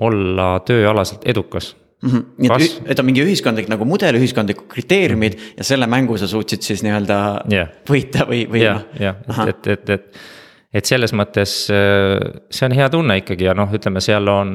olla 0.00 0.54
tööalaselt 0.64 1.28
edukas 1.28 1.74
mm. 2.02 2.10
-hmm. 2.10 2.24
nii 2.38 2.50
et 2.66 2.90
et 2.90 3.00
on 3.00 3.06
mingi 3.08 3.24
ühiskondlik 3.24 3.70
nagu 3.70 3.86
mudel, 3.88 4.18
ühiskondlikud 4.18 4.68
kriteeriumid 4.68 5.34
-hmm. 5.34 5.58
ja 5.58 5.64
selle 5.64 5.86
mängu 5.86 6.16
sa 6.18 6.26
suutsid 6.26 6.62
siis 6.62 6.82
nii-öelda 6.82 7.18
yeah. 7.52 7.68
võita 7.88 8.26
või, 8.28 8.44
või 8.50 8.64
jah, 8.64 8.82
jah, 9.00 9.16
et, 9.48 9.66
et, 9.66 9.90
et, 9.90 10.20
et 10.72 10.84
selles 10.84 11.12
mõttes 11.12 11.54
äh, 11.70 12.18
see 12.50 12.66
on 12.66 12.76
hea 12.76 12.90
tunne 12.90 13.16
ikkagi 13.22 13.48
ja 13.48 13.54
noh, 13.54 13.72
ütleme, 13.72 14.00
seal 14.00 14.28
on. 14.28 14.52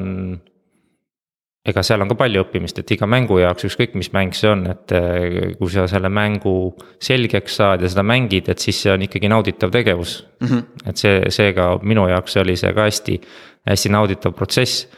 ega 1.68 1.82
seal 1.84 2.00
on 2.00 2.08
ka 2.08 2.14
palju 2.16 2.40
õppimist, 2.46 2.78
et 2.80 2.90
iga 2.94 3.06
mängu 3.06 3.38
jaoks, 3.42 3.64
ükskõik 3.68 3.94
mis 3.94 4.08
mäng 4.12 4.32
see 4.32 4.48
on, 4.48 4.62
et 4.70 4.92
äh, 4.96 5.56
kui 5.58 5.68
sa 5.72 5.86
selle 5.90 6.08
mängu 6.08 6.74
selgeks 7.00 7.56
saad 7.60 7.82
ja 7.82 7.88
seda 7.88 8.02
mängid, 8.02 8.48
et 8.48 8.58
siis 8.58 8.82
see 8.82 8.92
on 8.92 9.02
ikkagi 9.04 9.28
nauditav 9.28 9.70
tegevus 9.70 10.24
mm. 10.40 10.46
-hmm. 10.46 10.62
et 10.88 10.96
see, 10.96 11.20
seega 11.30 11.78
minu 11.82 12.08
jaoks 12.08 12.36
oli 12.36 12.56
see 12.56 12.72
ka 12.72 12.88
hästi, 12.88 13.20
hästi 13.68 13.88
nauditav 13.88 14.32
protsess. 14.32 14.88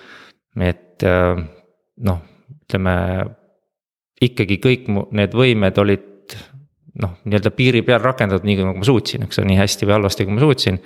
et 0.60 1.02
äh, 1.02 1.44
noh 1.98 2.20
ütleme, 2.70 2.94
ikkagi 4.22 4.60
kõik 4.62 4.88
mu 4.92 5.06
need 5.16 5.34
võimed 5.36 5.78
olid 5.82 6.36
noh, 7.00 7.16
nii-öelda 7.24 7.52
piiri 7.54 7.82
peal 7.86 8.02
rakendatud 8.02 8.46
nii 8.46 8.60
nagu 8.60 8.80
ma 8.80 8.86
suutsin, 8.86 9.24
eks 9.26 9.40
ole, 9.40 9.50
nii 9.52 9.60
hästi 9.60 9.88
või 9.88 9.96
halvasti, 9.98 10.26
kui 10.26 10.36
ma 10.36 10.44
suutsin. 10.44 10.80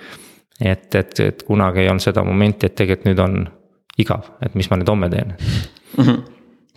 et, 0.59 0.95
et, 0.95 1.19
et 1.19 1.43
kunagi 1.43 1.83
ei 1.83 1.89
olnud 1.91 2.03
seda 2.03 2.23
momenti, 2.23 2.69
et 2.69 2.75
tegelikult 2.75 3.09
nüüd 3.09 3.19
on 3.19 3.37
igav, 3.99 4.29
et 4.45 4.55
mis 4.55 4.69
ma 4.71 4.79
nüüd 4.79 4.91
homme 4.91 5.09
teen 5.11 5.35
mm. 5.35 6.03
-hmm. 6.03 6.23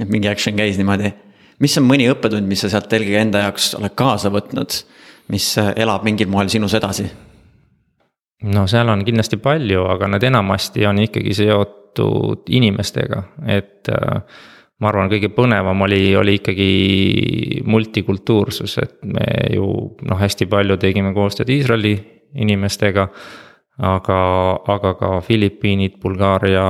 et 0.00 0.08
mingi 0.08 0.28
action 0.28 0.56
käis 0.56 0.78
niimoodi. 0.78 1.12
mis 1.58 1.78
on 1.78 1.86
mõni 1.86 2.10
õppetund, 2.10 2.46
mis 2.46 2.60
sa 2.60 2.68
sealt 2.68 2.92
eelkõige 2.92 3.22
enda 3.22 3.46
jaoks 3.46 3.74
oled 3.78 3.94
kaasa 3.94 4.30
võtnud, 4.30 4.82
mis 5.28 5.56
elab 5.76 6.04
mingil 6.04 6.28
moel 6.28 6.48
sinus 6.48 6.74
edasi? 6.74 7.10
no 8.42 8.66
seal 8.66 8.88
on 8.88 9.04
kindlasti 9.04 9.36
palju, 9.36 9.84
aga 9.84 10.08
need 10.08 10.22
enamasti 10.22 10.86
on 10.86 10.98
ikkagi 10.98 11.34
seotud 11.34 12.46
inimestega, 12.48 13.22
et 13.46 13.88
äh, 13.88 14.22
ma 14.78 14.92
arvan, 14.92 15.10
kõige 15.10 15.30
põnevam 15.34 15.82
oli, 15.86 16.02
oli 16.16 16.36
ikkagi 16.38 16.70
multikultuursus, 17.66 18.78
et 18.82 18.96
me 19.06 19.26
ju 19.54 19.66
noh, 20.06 20.20
hästi 20.20 20.46
palju 20.50 20.78
tegime 20.80 21.12
koostööd 21.16 21.50
Iisraeli 21.54 21.96
inimestega. 22.38 23.08
aga, 23.78 24.14
aga 24.66 24.90
ka 24.98 25.08
Filipiinid, 25.22 26.00
Bulgaaria, 26.02 26.64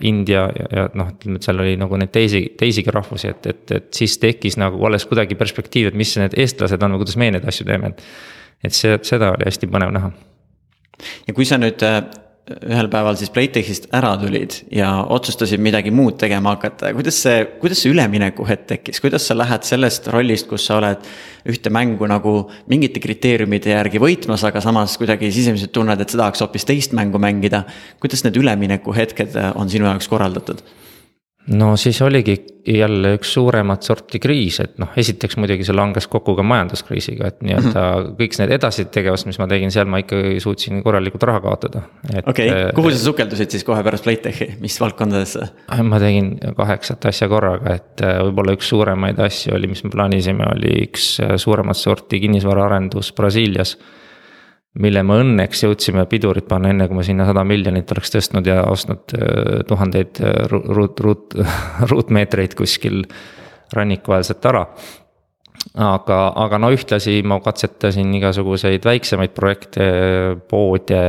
India 0.00 0.46
ja, 0.56 0.68
ja 0.72 0.84
noh, 0.96 1.10
ütleme, 1.12 1.36
et 1.36 1.44
seal 1.44 1.60
oli 1.60 1.74
nagu 1.76 1.98
neid 2.00 2.08
teisi, 2.08 2.40
teisigi 2.56 2.88
rahvusi, 2.94 3.28
et, 3.34 3.46
et, 3.52 3.64
et 3.76 3.90
siis 3.92 4.16
tekkis 4.18 4.56
nagu 4.56 4.80
alles 4.88 5.04
kuidagi 5.04 5.36
perspektiiv, 5.36 5.90
et 5.90 5.98
mis 6.00 6.14
need 6.16 6.38
eestlased 6.40 6.80
on 6.80 6.96
või 6.96 7.02
kuidas 7.02 7.18
meie 7.20 7.34
neid 7.36 7.44
asju 7.52 7.68
teeme, 7.68 7.92
et. 7.92 8.06
et 8.64 8.72
see, 8.72 8.96
seda 9.04 9.34
oli 9.34 9.44
hästi 9.44 9.68
põnev 9.68 9.92
näha. 9.92 10.10
ja 11.28 11.36
kui 11.36 11.44
sa 11.44 11.60
nüüd 11.60 11.84
ühel 12.44 12.90
päeval 12.92 13.16
siis 13.16 13.30
Playtechist 13.32 13.86
ära 13.96 14.10
tulid 14.20 14.58
ja 14.74 14.90
otsustasid 15.14 15.62
midagi 15.64 15.88
muud 15.94 16.18
tegema 16.20 16.52
hakata, 16.52 16.90
kuidas 16.92 17.16
see, 17.24 17.38
kuidas 17.60 17.80
see 17.80 17.92
üleminekuhetk 17.94 18.66
tekkis, 18.68 19.00
kuidas 19.00 19.24
sa 19.30 19.36
lähed 19.36 19.64
sellest 19.64 20.10
rollist, 20.12 20.44
kus 20.50 20.66
sa 20.68 20.76
oled 20.76 21.08
ühte 21.48 21.72
mängu 21.72 22.04
nagu 22.10 22.34
mingite 22.68 23.00
kriteeriumide 23.00 23.72
järgi 23.72 24.02
võitmas, 24.02 24.44
aga 24.44 24.60
samas 24.64 24.98
kuidagi 25.00 25.32
sisemiselt 25.32 25.72
tunned, 25.72 26.00
et 26.00 26.12
sa 26.12 26.20
tahaks 26.20 26.44
hoopis 26.44 26.68
teist 26.68 26.92
mängu 26.96 27.20
mängida. 27.20 27.64
kuidas 28.00 28.26
need 28.26 28.36
üleminekuhetked 28.36 29.40
on 29.54 29.72
sinu 29.72 29.88
jaoks 29.88 30.12
korraldatud? 30.12 30.60
No 31.46 31.76
siis 31.76 32.02
oligi 32.02 32.36
jälle 32.66 33.14
üks 33.18 33.34
suuremat 33.36 33.82
sorti 33.84 34.18
kriis, 34.22 34.56
et 34.62 34.78
noh, 34.80 34.92
esiteks 34.96 35.36
muidugi 35.36 35.66
see 35.66 35.76
langes 35.76 36.06
kokku 36.08 36.32
ka 36.38 36.44
majanduskriisiga, 36.46 37.28
et 37.28 37.42
nii-öelda 37.44 37.72
mm 37.72 38.04
-hmm. 38.04 38.14
kõik 38.20 38.38
need 38.40 38.54
edasised 38.56 38.90
tegevused, 38.94 39.28
mis 39.28 39.38
ma 39.38 39.48
tegin 39.50 39.72
seal, 39.74 39.88
ma 39.90 40.00
ikkagi 40.00 40.38
suutsin 40.40 40.82
korralikult 40.82 41.22
raha 41.28 41.42
kaotada. 41.44 41.82
okei 42.26 42.48
okay., 42.48 42.62
äh, 42.62 42.70
kuhu 42.74 42.90
sa 42.90 42.98
sukeldusid 43.04 43.50
siis 43.50 43.64
kohe 43.64 43.82
pärast 43.84 44.04
Playtechi, 44.04 44.54
mis 44.60 44.80
valdkondadesse? 44.80 45.48
ma 45.82 46.00
tegin 46.00 46.38
kaheksat 46.56 47.04
asja 47.04 47.28
korraga, 47.28 47.74
et 47.74 48.00
äh, 48.00 48.16
võib-olla 48.24 48.56
üks 48.56 48.68
suuremaid 48.72 49.20
asju 49.20 49.54
oli, 49.54 49.66
mis 49.66 49.84
me 49.84 49.90
plaanisime, 49.90 50.48
oli 50.56 50.72
üks 50.88 51.20
äh, 51.20 51.36
suuremat 51.36 51.76
sorti 51.76 52.20
kinnisvaraarendus 52.20 53.12
Brasiilias 53.12 53.76
mille 54.82 55.02
me 55.06 55.20
õnneks 55.22 55.64
jõudsime 55.66 56.04
pidurit 56.10 56.48
panna, 56.50 56.72
enne 56.74 56.88
kui 56.90 56.98
me 56.98 57.06
sinna 57.06 57.26
sada 57.28 57.44
miljonit 57.46 57.90
oleks 57.94 58.12
tõstnud 58.14 58.48
ja 58.50 58.64
ostnud 58.70 59.14
äh, 59.18 59.62
tuhandeid 59.68 60.20
äh, 60.22 60.36
ruut, 60.50 61.00
ruut, 61.00 61.38
ruutmeetreid 61.92 62.56
kuskil 62.58 63.04
rannikuäärset 63.74 64.46
ala. 64.50 64.66
aga, 65.80 66.18
aga 66.44 66.58
no 66.60 66.70
ühtlasi 66.74 67.22
ma 67.26 67.38
katsetasin 67.40 68.12
igasuguseid 68.18 68.84
väiksemaid 68.84 69.32
projekte, 69.34 69.86
poode 70.50 71.02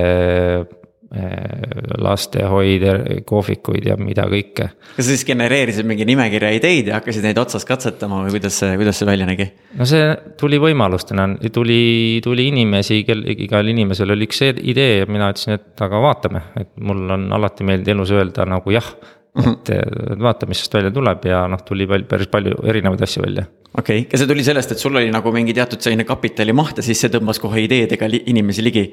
Äh, 1.14 2.00
lastehoid, 2.02 2.82
kohvikuid 3.30 3.86
ja 3.86 3.94
mida 3.96 4.24
kõike. 4.26 4.66
kas 4.96 5.06
sa 5.06 5.12
siis 5.12 5.22
genereerisid 5.28 5.86
mingi 5.86 6.04
nimekirja 6.10 6.50
ideid 6.58 6.90
ja 6.90 6.96
hakkasid 6.98 7.22
neid 7.28 7.38
otsas 7.38 7.62
katsetama 7.70 8.24
või 8.24 8.34
kuidas 8.34 8.58
see, 8.58 8.72
kuidas 8.80 8.98
see 8.98 9.06
välja 9.06 9.28
nägi? 9.30 9.46
no 9.78 9.86
see 9.86 10.08
tuli 10.42 10.58
võimalustena, 10.64 11.28
tuli, 11.54 11.78
tuli 12.26 12.48
inimesi, 12.50 13.04
kel, 13.06 13.22
igal 13.36 13.70
inimesel 13.70 14.16
oli 14.16 14.26
üks 14.26 14.42
idee 14.50 15.04
ja 15.04 15.06
mina 15.06 15.30
ütlesin, 15.30 15.60
et 15.60 15.84
aga 15.86 16.00
vaatame, 16.08 16.42
et 16.64 16.72
mul 16.82 17.06
on 17.14 17.28
alati 17.38 17.68
meeldinud 17.70 17.94
elus 18.00 18.16
öelda 18.18 18.50
nagu 18.50 18.74
jah. 18.74 18.90
Mhm. 19.36 19.54
et 19.54 20.20
vaata, 20.26 20.50
mis 20.50 20.64
sellest 20.64 20.80
välja 20.80 20.92
tuleb 20.96 21.30
ja 21.30 21.44
noh, 21.52 21.62
tuli 21.68 21.86
päris 21.86 22.32
palju 22.34 22.66
erinevaid 22.66 23.06
asju 23.06 23.24
välja 23.28 23.46
okei 23.78 24.02
okay., 24.02 24.10
ja 24.10 24.24
see 24.24 24.34
tuli 24.34 24.48
sellest, 24.48 24.74
et 24.74 24.82
sul 24.82 24.98
oli 24.98 25.14
nagu 25.14 25.32
mingi 25.36 25.54
teatud 25.54 25.86
selline 25.86 26.08
kapitalimaht 26.08 26.82
ja 26.82 26.90
siis 26.90 27.06
see 27.06 27.14
tõmbas 27.14 27.40
kohe 27.44 27.62
ideedega 27.68 28.10
inimesi 28.26 28.66
ligi 28.66 28.88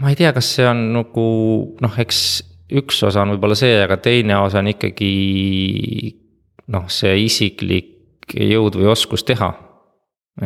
ma 0.00 0.10
ei 0.12 0.16
tea, 0.18 0.32
kas 0.36 0.54
see 0.56 0.66
on 0.68 0.84
nagu 0.94 1.26
noh, 1.84 1.98
eks 2.00 2.20
üks 2.80 3.02
osa 3.06 3.24
on 3.24 3.34
võib-olla 3.34 3.56
see, 3.58 3.80
aga 3.82 3.98
teine 4.02 4.38
osa 4.40 4.60
on 4.62 4.70
ikkagi 4.70 5.10
noh, 6.70 6.86
see 6.92 7.16
isiklik 7.24 8.36
jõud 8.36 8.78
või 8.78 8.90
oskus 8.92 9.24
teha. 9.26 9.50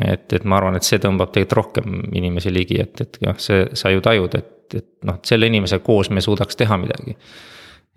et, 0.01 0.33
et 0.33 0.45
ma 0.49 0.57
arvan, 0.59 0.79
et 0.79 0.87
see 0.87 0.99
tõmbab 0.99 1.31
tegelikult 1.35 1.59
rohkem 1.59 2.01
inimesi 2.17 2.53
ligi, 2.53 2.81
et, 2.81 3.01
et 3.01 3.19
jah, 3.23 3.37
see, 3.39 3.67
sa 3.77 3.93
ju 3.93 4.03
tajud, 4.03 4.35
et, 4.39 4.75
et 4.75 4.89
noh, 5.07 5.21
selle 5.27 5.51
inimesega 5.51 5.85
koos 5.85 6.11
me 6.11 6.25
suudaks 6.25 6.57
teha 6.57 6.79
midagi. 6.81 7.17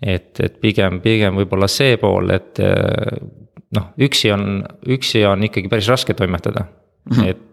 et, 0.02 0.38
et 0.44 0.60
pigem, 0.60 1.00
pigem 1.02 1.40
võib-olla 1.40 1.66
see 1.72 1.96
pool, 1.98 2.30
et 2.30 2.60
noh, 3.74 3.92
üksi 3.98 4.32
on, 4.32 4.60
üksi 4.86 5.24
on 5.26 5.42
ikkagi 5.48 5.70
päris 5.72 5.88
raske 5.90 6.14
toimetada 6.14 6.64
mm. 6.64 7.16
-hmm. 7.16 7.28
et 7.28 7.44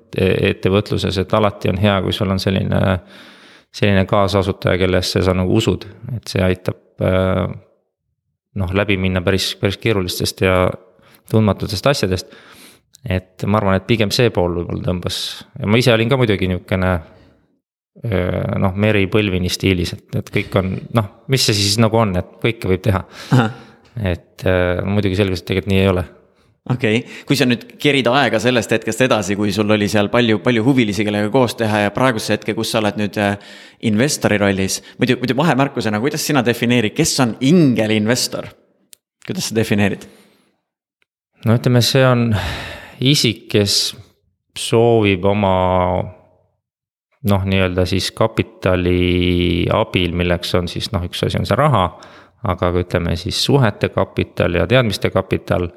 ettevõtluses, 0.52 1.18
et 1.18 1.34
alati 1.34 1.70
on 1.70 1.78
hea, 1.82 1.96
kui 2.02 2.14
sul 2.14 2.30
on 2.32 2.40
selline, 2.40 3.00
selline 3.75 4.05
kaasasutaja, 4.08 4.79
kellesse 4.79 5.24
sa 5.25 5.36
nagu 5.36 5.55
usud, 5.60 5.86
et 6.15 6.32
see 6.32 6.44
aitab 6.46 7.03
noh, 8.55 8.75
läbi 8.79 8.96
minna 9.01 9.20
päris, 9.25 9.51
päris 9.60 9.77
keerulistest 9.82 10.46
ja 10.46 10.70
tundmatutest 11.32 11.88
asjadest. 11.91 12.32
et 13.10 13.44
ma 13.46 13.60
arvan, 13.60 13.75
et 13.77 13.88
pigem 13.88 14.13
see 14.15 14.32
pool 14.34 14.62
võib-olla 14.62 14.86
tõmbas 14.88 15.17
ja 15.60 15.67
ma 15.67 15.77
ise 15.82 15.94
olin 15.94 16.10
ka 16.10 16.17
muidugi 16.17 16.48
nihukene 16.50 16.94
noh, 18.63 18.74
Meri 18.75 19.05
Põlvini 19.12 19.51
stiilis, 19.51 19.94
et, 19.96 20.08
et 20.20 20.32
kõik 20.39 20.55
on 20.60 20.74
noh, 20.98 21.12
mis 21.32 21.44
see 21.46 21.55
siis 21.55 21.77
nagu 21.79 22.00
on, 22.00 22.15
et 22.20 22.34
kõike 22.41 22.72
võib 22.72 22.84
teha. 22.84 23.03
et 24.15 24.44
muidugi 24.84 25.20
selgus, 25.20 25.44
et 25.44 25.51
tegelikult 25.51 25.72
nii 25.72 25.84
ei 25.84 25.91
ole 25.91 26.03
okei 26.69 27.00
okay., 27.00 27.24
kui 27.27 27.38
sa 27.38 27.45
nüüd 27.48 27.65
kerid 27.81 28.07
aega 28.10 28.39
sellest 28.41 28.74
hetkest 28.74 29.05
edasi, 29.05 29.38
kui 29.38 29.53
sul 29.53 29.69
oli 29.75 29.88
seal 29.91 30.10
palju, 30.13 30.39
palju 30.45 30.65
huvilisi, 30.65 31.05
kellega 31.05 31.29
koos 31.34 31.57
teha 31.60 31.86
ja 31.86 31.93
praeguse 31.95 32.36
hetke, 32.36 32.55
kus 32.57 32.74
sa 32.74 32.81
oled 32.81 32.98
nüüd 33.01 33.19
investori 33.86 34.39
rollis. 34.41 34.81
muidu, 35.00 35.19
muidu 35.22 35.38
vahemärkusena, 35.38 36.01
kuidas 36.03 36.25
sina 36.25 36.45
defineerid, 36.45 36.95
kes 36.98 37.19
on 37.25 37.36
ingelinvestor? 37.41 38.50
kuidas 39.25 39.50
sa 39.50 39.55
defineerid? 39.57 40.07
no 41.45 41.60
ütleme, 41.60 41.81
see 41.86 42.05
on 42.07 42.31
isik, 43.00 43.48
kes 43.53 43.95
soovib 44.57 45.25
oma 45.27 45.55
noh, 47.25 47.45
nii-öelda 47.45 47.86
siis 47.89 48.12
kapitali 48.15 49.65
abil, 49.74 50.13
milleks 50.17 50.53
on 50.57 50.69
siis 50.72 50.91
noh, 50.93 51.05
üks 51.05 51.25
asi 51.25 51.39
on 51.39 51.48
see 51.48 51.57
raha. 51.60 51.88
aga 52.45 52.69
ka 52.72 52.81
ütleme 52.84 53.15
siis 53.17 53.39
suhete 53.41 53.89
kapital 53.89 54.53
ja 54.53 54.67
teadmiste 54.69 55.10
kapital 55.10 55.69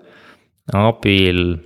abil 0.76 1.58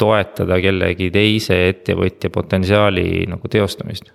toetada 0.00 0.60
kellegi 0.60 1.10
teise 1.12 1.56
ettevõtja 1.68 2.30
potentsiaali 2.32 3.26
nagu 3.28 3.48
teostamist 3.48 4.12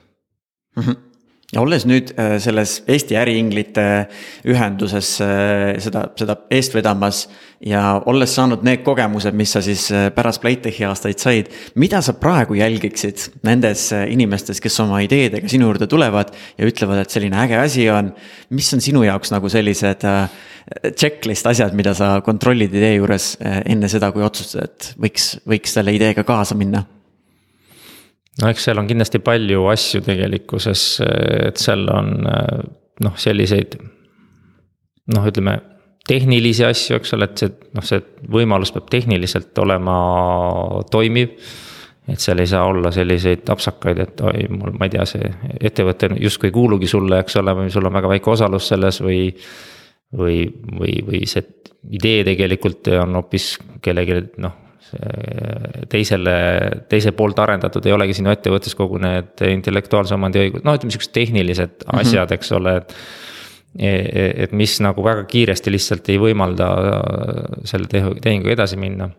mm. 0.77 0.83
-hmm 0.83 1.14
olles 1.53 1.85
nüüd 1.85 2.11
äh, 2.17 2.35
selles 2.41 2.79
Eesti 2.89 3.17
äriinglite 3.19 3.85
ühenduses 4.49 5.11
äh, 5.21 5.75
seda, 5.83 6.07
seda 6.17 6.37
eest 6.53 6.73
vedamas 6.73 7.25
ja 7.63 7.99
olles 8.09 8.33
saanud 8.35 8.65
need 8.65 8.81
kogemused, 8.85 9.35
mis 9.37 9.53
sa 9.53 9.61
siis 9.65 9.85
äh, 9.93 10.07
pärast 10.15 10.41
Playtechi 10.41 10.87
aastaid 10.89 11.21
said. 11.21 11.51
mida 11.75 12.01
sa 12.01 12.15
praegu 12.17 12.57
jälgiksid 12.57 13.43
nendes 13.45 13.91
inimestes, 13.93 14.61
kes 14.63 14.79
oma 14.83 15.03
ideedega 15.05 15.49
sinu 15.51 15.69
juurde 15.69 15.87
tulevad 15.91 16.33
ja 16.57 16.67
ütlevad, 16.67 17.03
et 17.03 17.13
selline 17.13 17.37
äge 17.45 17.61
asi 17.61 17.87
on. 17.93 18.11
mis 18.49 18.73
on 18.73 18.81
sinu 18.81 19.05
jaoks 19.05 19.31
nagu 19.35 19.49
sellised 19.49 20.03
checklist 20.97 21.45
asjad, 21.45 21.77
mida 21.77 21.93
sa 21.93 22.15
kontrollid 22.25 22.73
idee 22.73 22.95
juures 22.97 23.35
enne 23.39 23.89
seda, 23.91 24.09
kui 24.11 24.25
otsustad, 24.25 24.65
et 24.65 24.93
võiks, 24.97 25.35
võiks 25.45 25.77
selle 25.77 25.93
ideega 25.93 26.25
kaasa 26.25 26.57
minna 26.57 26.81
no 28.41 28.49
eks 28.51 28.67
seal 28.67 28.81
on 28.81 28.87
kindlasti 28.89 29.21
palju 29.23 29.67
asju 29.71 30.01
tegelikkuses, 30.05 30.87
et 31.49 31.61
seal 31.61 31.85
on 31.91 32.11
noh, 32.25 33.15
selliseid 33.19 33.77
noh, 35.13 35.27
ütleme 35.29 35.57
tehnilisi 36.07 36.65
asju, 36.67 36.99
eks 36.99 37.15
ole, 37.17 37.29
et 37.29 37.43
see 37.43 37.53
noh, 37.75 37.85
see 37.85 38.01
võimalus 38.31 38.73
peab 38.75 38.89
tehniliselt 38.93 39.57
olema 39.63 39.95
toimiv. 40.91 41.37
et 42.05 42.21
seal 42.21 42.37
ei 42.37 42.45
saa 42.45 42.67
olla 42.69 42.91
selliseid 42.93 43.47
apsakaid, 43.49 43.99
et 44.03 44.19
oi, 44.21 44.43
mul, 44.53 44.75
ma 44.77 44.85
ei 44.85 44.91
tea, 44.93 45.05
see 45.09 45.29
ettevõte 45.57 46.11
justkui 46.21 46.51
ei 46.51 46.53
kuulugi 46.53 46.87
sulle, 46.87 47.23
eks 47.23 47.39
ole, 47.41 47.55
või 47.57 47.71
sul 47.73 47.89
on 47.89 47.97
väga 47.97 48.11
väike 48.11 48.29
osalus 48.35 48.67
selles 48.73 49.01
või. 49.01 49.31
või, 50.15 50.43
või, 50.79 50.99
või 51.07 51.23
see 51.27 51.41
idee 51.91 52.21
tegelikult 52.23 52.87
on 53.01 53.17
hoopis 53.17 53.55
kellelegi 53.83 54.21
noh 54.41 54.64
teisele, 55.89 56.35
teise 56.89 57.11
poolt 57.17 57.39
arendatud, 57.41 57.85
ei 57.85 57.95
olegi 57.95 58.17
sinu 58.19 58.31
ettevõttes 58.33 58.75
kogu 58.77 58.99
need 59.01 59.41
intellektuaalse 59.49 60.15
omandi 60.15 60.43
õigus, 60.43 60.65
no 60.65 60.75
ütleme 60.77 60.93
siuksed 60.93 61.13
tehnilised 61.15 61.71
mm 61.73 61.87
-hmm. 61.87 62.01
asjad, 62.01 62.35
eks 62.37 62.51
ole, 62.59 62.75
et. 62.81 62.97
E, 63.75 63.89
e, 63.91 64.43
et 64.43 64.51
mis 64.55 64.77
nagu 64.79 65.03
väga 65.03 65.25
kiiresti 65.27 65.71
lihtsalt 65.71 66.09
ei 66.09 66.15
võimalda 66.15 66.67
selle 67.67 67.89
tehinguga 67.91 68.53
edasi 68.53 68.77
minna. 68.79 69.09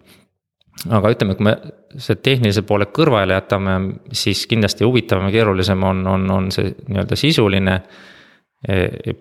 aga 0.88 1.10
ütleme, 1.12 1.34
kui 1.34 1.44
me 1.44 1.56
see 1.98 2.16
tehnilise 2.16 2.62
poole 2.62 2.86
kõrvale 2.86 3.36
jätame, 3.36 3.74
siis 4.12 4.46
kindlasti 4.46 4.84
huvitavam 4.84 5.26
ja 5.28 5.32
keerulisem 5.32 5.82
on, 5.82 6.06
on, 6.06 6.30
on 6.30 6.50
see 6.50 6.72
nii-öelda 6.88 7.16
sisuline 7.16 7.82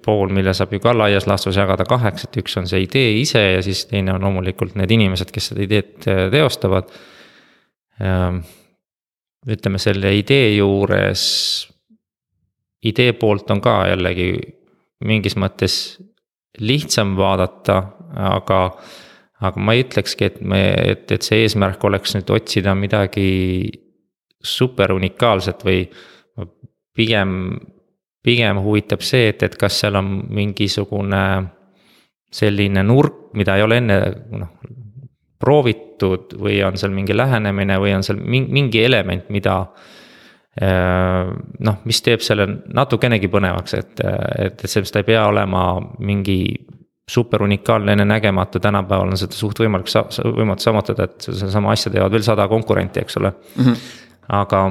pool, 0.01 0.31
mille 0.33 0.53
saab 0.57 0.73
ju 0.73 0.81
ka 0.81 0.93
laias 0.95 1.27
laastus 1.29 1.57
jagada 1.59 1.85
kaheks, 1.85 2.25
et 2.25 2.37
üks 2.41 2.57
on 2.57 2.65
see 2.69 2.81
idee 2.85 3.11
ise 3.19 3.41
ja 3.41 3.61
siis 3.65 3.83
teine 3.85 4.15
on 4.15 4.23
loomulikult 4.25 4.73
need 4.79 4.91
inimesed, 4.95 5.29
kes 5.33 5.51
seda 5.51 5.61
ideed 5.65 6.07
e, 6.09 6.15
teostavad. 6.33 6.89
ütleme 9.45 9.79
selle 9.79 10.09
idee 10.17 10.55
juures, 10.55 11.21
idee 12.83 13.13
poolt 13.13 13.51
on 13.53 13.61
ka 13.61 13.75
jällegi 13.91 14.31
mingis 15.05 15.37
mõttes 15.37 15.75
lihtsam 16.59 17.13
vaadata, 17.15 17.77
aga. 18.33 18.59
aga 19.45 19.61
ma 19.61 19.75
ei 19.75 19.83
ütlekski, 19.83 20.25
et 20.25 20.41
me, 20.41 20.61
et, 20.73 21.11
et 21.11 21.21
see 21.21 21.43
eesmärk 21.43 21.83
oleks 21.85 22.15
nüüd 22.15 22.29
otsida 22.33 22.73
midagi 22.75 23.29
super 24.41 24.93
unikaalset 24.95 25.63
või 25.67 25.83
pigem 26.95 27.59
pigem 28.25 28.59
huvitab 28.65 29.03
see, 29.05 29.29
et, 29.29 29.43
et 29.45 29.57
kas 29.59 29.81
seal 29.83 29.95
on 29.99 30.17
mingisugune 30.33 31.21
selline 32.35 32.83
nurk, 32.83 33.29
mida 33.37 33.55
ei 33.55 33.63
ole 33.63 33.77
enne 33.83 33.99
noh 34.35 34.55
proovitud 35.45 36.35
või 36.39 36.59
on 36.65 36.77
seal 36.79 36.93
mingi 36.95 37.15
lähenemine 37.15 37.77
või 37.81 37.93
on 37.95 38.05
seal 38.05 38.21
mingi 38.21 38.83
element, 38.85 39.29
mida. 39.33 39.59
Äh, 40.55 41.27
noh, 41.67 41.81
mis 41.83 41.99
teeb 41.99 42.21
selle 42.23 42.45
natukenegi 42.47 43.27
põnevaks, 43.27 43.73
et, 43.75 43.99
et, 43.99 44.61
et 44.63 44.71
sellest 44.71 44.95
ei 44.95 45.03
pea 45.03 45.25
olema 45.27 45.65
mingi 45.99 46.37
super 47.11 47.43
unikaalne, 47.43 47.91
ennenägematu, 47.91 48.61
tänapäeval 48.63 49.11
on 49.11 49.19
seda 49.19 49.35
suht 49.35 49.59
võimalik 49.59 49.91
võimatu 50.23 50.63
saavutada, 50.63 51.09
et 51.09 51.27
sedasama 51.27 51.75
asja 51.75 51.91
teevad 51.91 52.15
veel 52.15 52.23
sada 52.25 52.47
konkurenti, 52.47 53.03
eks 53.03 53.19
ole 53.19 53.33
mm. 53.35 53.65
-hmm. 53.65 53.83
aga 54.39 54.61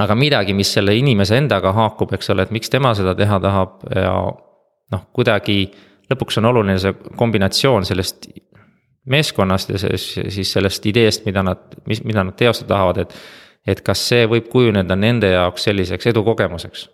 aga 0.00 0.14
midagi, 0.16 0.54
mis 0.56 0.72
selle 0.72 0.94
inimese 0.96 1.36
endaga 1.36 1.72
haakub, 1.76 2.14
eks 2.16 2.32
ole, 2.32 2.46
et 2.46 2.54
miks 2.54 2.72
tema 2.72 2.94
seda 2.96 3.14
teha 3.18 3.40
tahab 3.42 3.82
ja 3.92 4.14
noh, 4.92 5.04
kuidagi 5.12 5.66
lõpuks 6.12 6.40
on 6.40 6.48
oluline 6.52 6.78
see 6.80 6.94
kombinatsioon 7.18 7.86
sellest 7.88 8.30
meeskonnast 9.12 9.72
ja 9.72 9.80
siis 9.82 10.52
sellest 10.52 10.86
ideest, 10.86 11.26
mida 11.26 11.42
nad, 11.44 11.62
mis, 11.90 12.02
mida 12.06 12.24
nad 12.24 12.36
teostada 12.38 12.76
tahavad, 12.76 13.04
et. 13.06 13.16
et 13.66 13.80
kas 13.82 14.00
see 14.08 14.26
võib 14.26 14.48
kujuneda 14.50 14.96
nende 14.98 15.28
jaoks 15.30 15.68
selliseks 15.68 16.08
edukogemuseks 16.10 16.88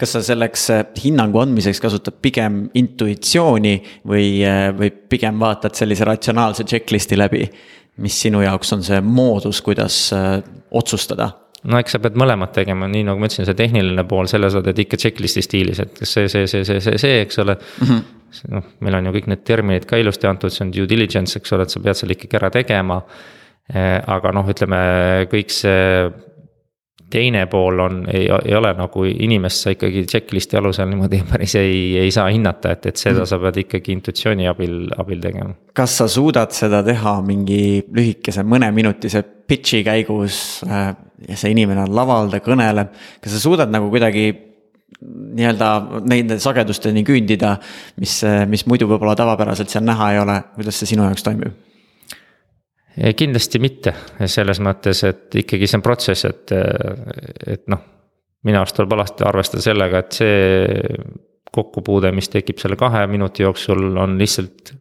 kas 0.00 0.14
sa 0.16 0.22
selleks 0.24 0.64
äh, 0.74 0.80
hinnangu 1.04 1.38
andmiseks 1.42 1.80
kasutad 1.82 2.16
pigem 2.22 2.64
intuitsiooni 2.74 3.74
või, 4.08 4.40
äh, 4.46 4.70
või 4.76 4.90
pigem 4.90 5.38
vaatad 5.40 5.78
sellise 5.78 6.08
ratsionaalse 6.08 6.66
checklist'i 6.66 7.18
läbi? 7.18 7.46
mis 8.00 8.16
sinu 8.22 8.40
jaoks 8.40 8.72
on 8.72 8.82
see 8.86 9.00
moodus, 9.04 9.60
kuidas 9.62 9.96
äh, 10.16 10.40
otsustada? 10.70 11.30
No 11.68 11.80
eks 11.80 11.96
sa 11.96 12.00
pead 12.02 12.16
mõlemat 12.20 12.54
tegema, 12.56 12.88
nii 12.88 13.04
nagu 13.08 13.20
ma 13.20 13.28
ütlesin, 13.28 13.48
see 13.48 13.58
tehniline 13.58 14.04
pool, 14.08 14.30
selle 14.30 14.48
sa 14.52 14.62
teed 14.64 14.80
ikka 14.84 15.00
checklist'i 15.00 15.44
stiilis, 15.44 15.82
et 15.84 15.92
kas 15.98 16.14
see, 16.16 16.30
see, 16.32 16.46
see, 16.50 16.64
see, 16.68 16.80
see, 16.84 17.02
see, 17.02 17.20
eks 17.26 17.42
ole 17.42 17.56
mm. 17.58 17.90
-hmm. 17.90 18.06
noh, 18.56 18.70
meil 18.86 19.00
on 19.00 19.10
ju 19.10 19.16
kõik 19.18 19.28
need 19.34 19.44
terminid 19.44 19.86
ka 19.90 20.00
ilusti 20.00 20.30
antud, 20.30 20.54
see 20.54 20.64
on 20.66 20.72
due 20.74 20.88
diligence, 20.88 21.36
eks 21.38 21.52
ole, 21.56 21.68
et 21.68 21.74
sa 21.74 21.82
pead 21.84 22.00
selle 22.00 22.16
ikkagi 22.16 22.40
ära 22.40 22.50
tegema. 22.54 23.02
Eh, 23.70 24.00
aga 24.02 24.32
noh, 24.34 24.48
ütleme 24.50 24.78
kõik 25.30 25.52
see 25.54 26.08
teine 27.10 27.44
pool 27.50 27.82
on, 27.84 28.00
ei, 28.12 28.28
ei 28.44 28.54
ole 28.56 28.72
nagu 28.78 29.04
inimest 29.10 29.64
sa 29.64 29.74
ikkagi 29.74 30.04
checklist'i 30.10 30.58
alusel 30.60 30.88
niimoodi 30.90 31.22
päris 31.30 31.56
ei, 31.60 31.96
ei 32.04 32.10
saa 32.14 32.28
hinnata, 32.30 32.74
et, 32.76 32.90
et 32.92 33.00
seda 33.00 33.22
mm. 33.22 33.30
sa 33.30 33.40
pead 33.42 33.62
ikkagi 33.64 33.96
intuitsiooni 33.98 34.48
abil, 34.50 34.76
abil 34.98 35.22
tegema. 35.22 35.54
kas 35.76 35.96
sa 36.02 36.08
suudad 36.10 36.54
seda 36.56 36.82
teha 36.86 37.18
mingi 37.26 37.62
lühikese 37.94 38.44
mõneminutise 38.46 39.24
pitch'i 39.50 39.82
käigus 39.86 40.60
äh, 40.68 40.92
ja 41.28 41.40
see 41.40 41.54
inimene 41.54 41.84
on 41.86 41.96
laval, 41.96 42.30
ta 42.32 42.40
kõneleb, 42.44 42.94
kas 43.20 43.36
sa 43.36 43.42
suudad 43.42 43.72
nagu 43.72 43.90
kuidagi 43.92 44.30
nii-öelda 45.00 45.68
nende 46.10 46.36
sagedusteni 46.42 47.02
küündida, 47.06 47.54
mis, 48.00 48.20
mis 48.50 48.66
muidu 48.68 48.88
võib-olla 48.90 49.16
tavapäraselt 49.16 49.72
seal 49.72 49.86
näha 49.86 50.12
ei 50.14 50.20
ole, 50.20 50.36
kuidas 50.56 50.80
see 50.80 50.92
sinu 50.92 51.06
jaoks 51.06 51.24
toimib? 51.24 51.56
Kindlasti 53.16 53.60
mitte, 53.62 53.94
selles 54.26 54.60
mõttes, 54.64 55.04
et 55.06 55.40
ikkagi 55.42 55.68
see 55.70 55.78
on 55.78 55.84
protsess, 55.84 56.26
et, 56.26 56.52
et 57.46 57.64
noh, 57.70 57.82
minu 58.46 58.60
arust 58.60 58.76
tuleb 58.76 58.96
alati 58.96 59.26
arvestada 59.28 59.62
sellega, 59.64 60.02
et 60.02 60.18
see 60.18 61.00
kokkupuude, 61.50 62.12
mis 62.14 62.28
tekib 62.30 62.60
selle 62.62 62.78
kahe 62.78 63.04
minuti 63.10 63.44
jooksul, 63.44 63.90
on 63.98 64.18
lihtsalt 64.18 64.74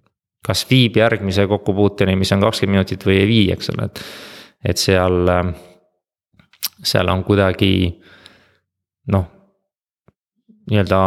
kas 0.45 0.63
viib 0.69 0.98
järgmise 0.98 1.45
kokkupuuteni, 1.50 2.15
mis 2.17 2.32
on 2.34 2.45
kakskümmend 2.45 2.80
minutit 2.80 3.06
või 3.06 3.17
ei 3.22 3.28
vii, 3.30 3.48
eks 3.56 3.74
ole, 3.74 3.89
et, 3.89 4.04
et 4.74 4.80
seal 4.82 5.28
seal 6.84 7.10
on 7.12 7.24
kuidagi 7.24 7.72
noh, 9.12 9.26
nii-öelda 10.69 11.00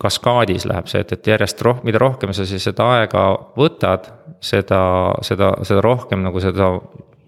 kaskaadis 0.00 0.64
läheb 0.68 0.88
see, 0.90 1.02
et, 1.04 1.12
et 1.12 1.30
järjest 1.32 1.60
roh-, 1.66 1.82
mida 1.86 2.00
rohkem 2.00 2.32
sa 2.36 2.46
siis 2.48 2.64
seda 2.64 2.86
aega 2.96 3.24
võtad, 3.58 4.08
seda, 4.44 4.80
seda, 5.26 5.52
seda 5.68 5.84
rohkem 5.84 6.24
nagu 6.24 6.40
seda 6.42 6.72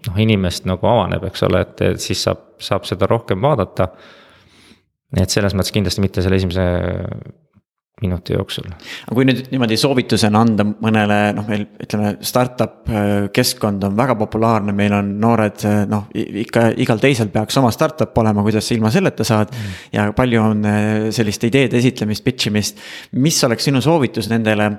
noh, 0.07 0.19
inimest 0.19 0.67
nagu 0.69 0.89
avaneb, 0.89 1.27
eks 1.29 1.45
ole, 1.47 1.63
et, 1.63 1.85
siis 2.01 2.25
saab, 2.25 2.43
saab 2.63 2.87
seda 2.89 3.09
rohkem 3.09 3.41
vaadata. 3.43 3.89
et 5.21 5.29
selles 5.29 5.53
mõttes 5.53 5.73
kindlasti 5.75 6.01
mitte 6.01 6.25
selle 6.25 6.39
esimese 6.41 6.65
minuti 8.01 8.33
jooksul. 8.33 8.65
aga 8.73 9.13
kui 9.13 9.25
nüüd 9.27 9.51
niimoodi 9.51 9.75
soovitusena 9.77 10.39
anda 10.41 10.65
mõnele 10.65 11.17
noh, 11.37 11.45
meil 11.45 11.65
ütleme, 11.83 12.15
startup 12.25 12.89
äh, 12.89 13.11
keskkond 13.33 13.83
on 13.85 13.93
väga 13.97 14.15
populaarne, 14.17 14.73
meil 14.75 14.95
on 14.97 15.11
noored 15.21 15.61
äh, 15.69 15.83
noh, 15.89 16.07
ikka 16.13 16.71
igal 16.81 16.97
teisel 17.01 17.29
peaks 17.33 17.59
oma 17.61 17.69
startup 17.75 18.17
olema, 18.17 18.41
kuidas 18.45 18.65
sa 18.65 18.73
ilma 18.73 18.89
selleta 18.93 19.25
saad 19.27 19.53
mm.. 19.53 19.75
ja 19.93 20.07
palju 20.17 20.41
on 20.41 20.65
äh, 20.65 20.87
sellist 21.13 21.45
ideede 21.45 21.77
esitlemist, 21.77 22.23
pitch 22.25 22.49
imist. 22.49 22.81
mis 23.13 23.37
oleks 23.45 23.69
sinu 23.69 23.81
soovitus 23.85 24.29
nendele 24.31 24.71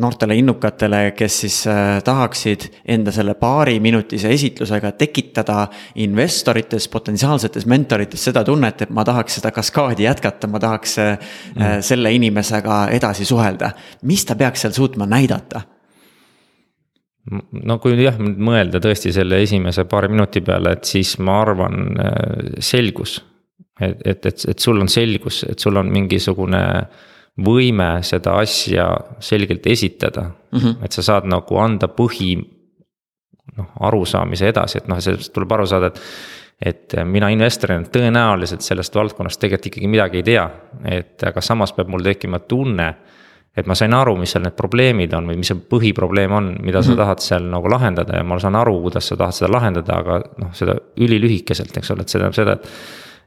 noortele 0.00 0.38
innukatele, 0.40 1.02
kes 1.18 1.38
siis 1.44 1.60
tahaksid 2.04 2.66
enda 2.96 3.12
selle 3.14 3.36
paariminutise 3.38 4.32
esitlusega 4.32 4.94
tekitada 4.98 5.66
investorites, 6.00 6.88
potentsiaalsetes 6.88 7.68
mentorites 7.70 8.24
seda 8.30 8.40
tunnet, 8.46 8.86
et 8.86 8.94
ma 8.94 9.04
tahaks 9.04 9.38
seda 9.38 9.52
kaskaadi 9.54 10.08
jätkata, 10.08 10.48
ma 10.50 10.62
tahaks 10.64 10.98
mm. 10.98 11.84
selle 11.84 12.12
inimese 12.16 12.54
inimesega 12.64 12.96
edasi 12.96 13.24
suhelda, 13.24 13.70
mis 14.02 14.24
ta 14.24 14.36
peaks 14.36 14.62
seal 14.62 14.72
suutma 14.72 15.06
näidata? 15.06 15.62
no 17.64 17.78
kui 17.80 17.96
jah, 18.02 18.18
mõelda 18.18 18.80
tõesti 18.84 19.12
selle 19.12 19.38
esimese 19.42 19.86
paari 19.88 20.10
minuti 20.12 20.42
peale, 20.44 20.74
et 20.76 20.84
siis 20.84 21.16
ma 21.18 21.40
arvan 21.40 21.96
äh, 21.96 22.58
selgus. 22.60 23.22
et, 23.80 24.00
et, 24.04 24.26
et, 24.26 24.44
et 24.48 24.58
sul 24.58 24.80
on 24.80 24.88
selgus, 24.88 25.44
et 25.48 25.58
sul 25.58 25.76
on 25.76 25.88
mingisugune 25.88 26.60
võime 27.40 28.02
seda 28.02 28.36
asja 28.38 28.90
selgelt 29.20 29.66
esitada 29.66 30.30
mm. 30.52 30.58
-hmm. 30.58 30.84
et 30.84 30.92
sa 30.92 31.02
saad 31.02 31.24
nagu 31.24 31.56
anda 31.58 31.88
põhi 31.88 32.36
noh, 33.56 33.70
arusaamise 33.80 34.48
edasi, 34.48 34.78
et 34.78 34.88
noh, 34.88 35.00
sellest 35.00 35.32
tuleb 35.32 35.52
aru 35.52 35.66
saada, 35.66 35.86
et 35.86 36.00
et 36.60 36.94
mina 37.04 37.28
investorina 37.34 37.82
tõenäoliselt 37.92 38.62
sellest 38.62 38.94
valdkonnast 38.94 39.40
tegelikult 39.40 39.66
ikkagi 39.72 39.88
midagi 39.90 40.20
ei 40.20 40.22
tea, 40.22 40.44
et 40.84 41.24
aga 41.26 41.40
samas 41.40 41.72
peab 41.72 41.90
mul 41.92 42.04
tekkima 42.04 42.38
tunne 42.48 42.94
et 43.56 43.68
ma 43.70 43.76
sain 43.78 43.94
aru, 43.94 44.16
mis 44.18 44.34
seal 44.34 44.42
need 44.44 44.56
probleemid 44.58 45.14
on 45.14 45.28
või 45.30 45.38
mis 45.38 45.50
see 45.52 45.60
põhiprobleem 45.70 46.32
on, 46.34 46.50
mida 46.58 46.80
mm 46.80 46.82
-hmm. 46.82 46.90
sa 46.90 46.96
tahad 46.96 47.22
seal 47.22 47.46
nagu 47.50 47.70
lahendada 47.70 48.18
ja 48.18 48.24
ma 48.26 48.38
saan 48.42 48.58
aru, 48.58 48.80
kuidas 48.82 49.08
sa 49.08 49.16
tahad 49.16 49.36
seda 49.36 49.52
lahendada, 49.52 49.98
aga 50.02 50.20
noh, 50.42 50.50
seda 50.52 50.74
ülilühikeselt, 50.96 51.76
eks 51.76 51.90
ole, 51.90 52.02
et 52.02 52.08
see 52.08 52.18
tähendab 52.18 52.34
seda, 52.34 52.52
et 52.52 52.68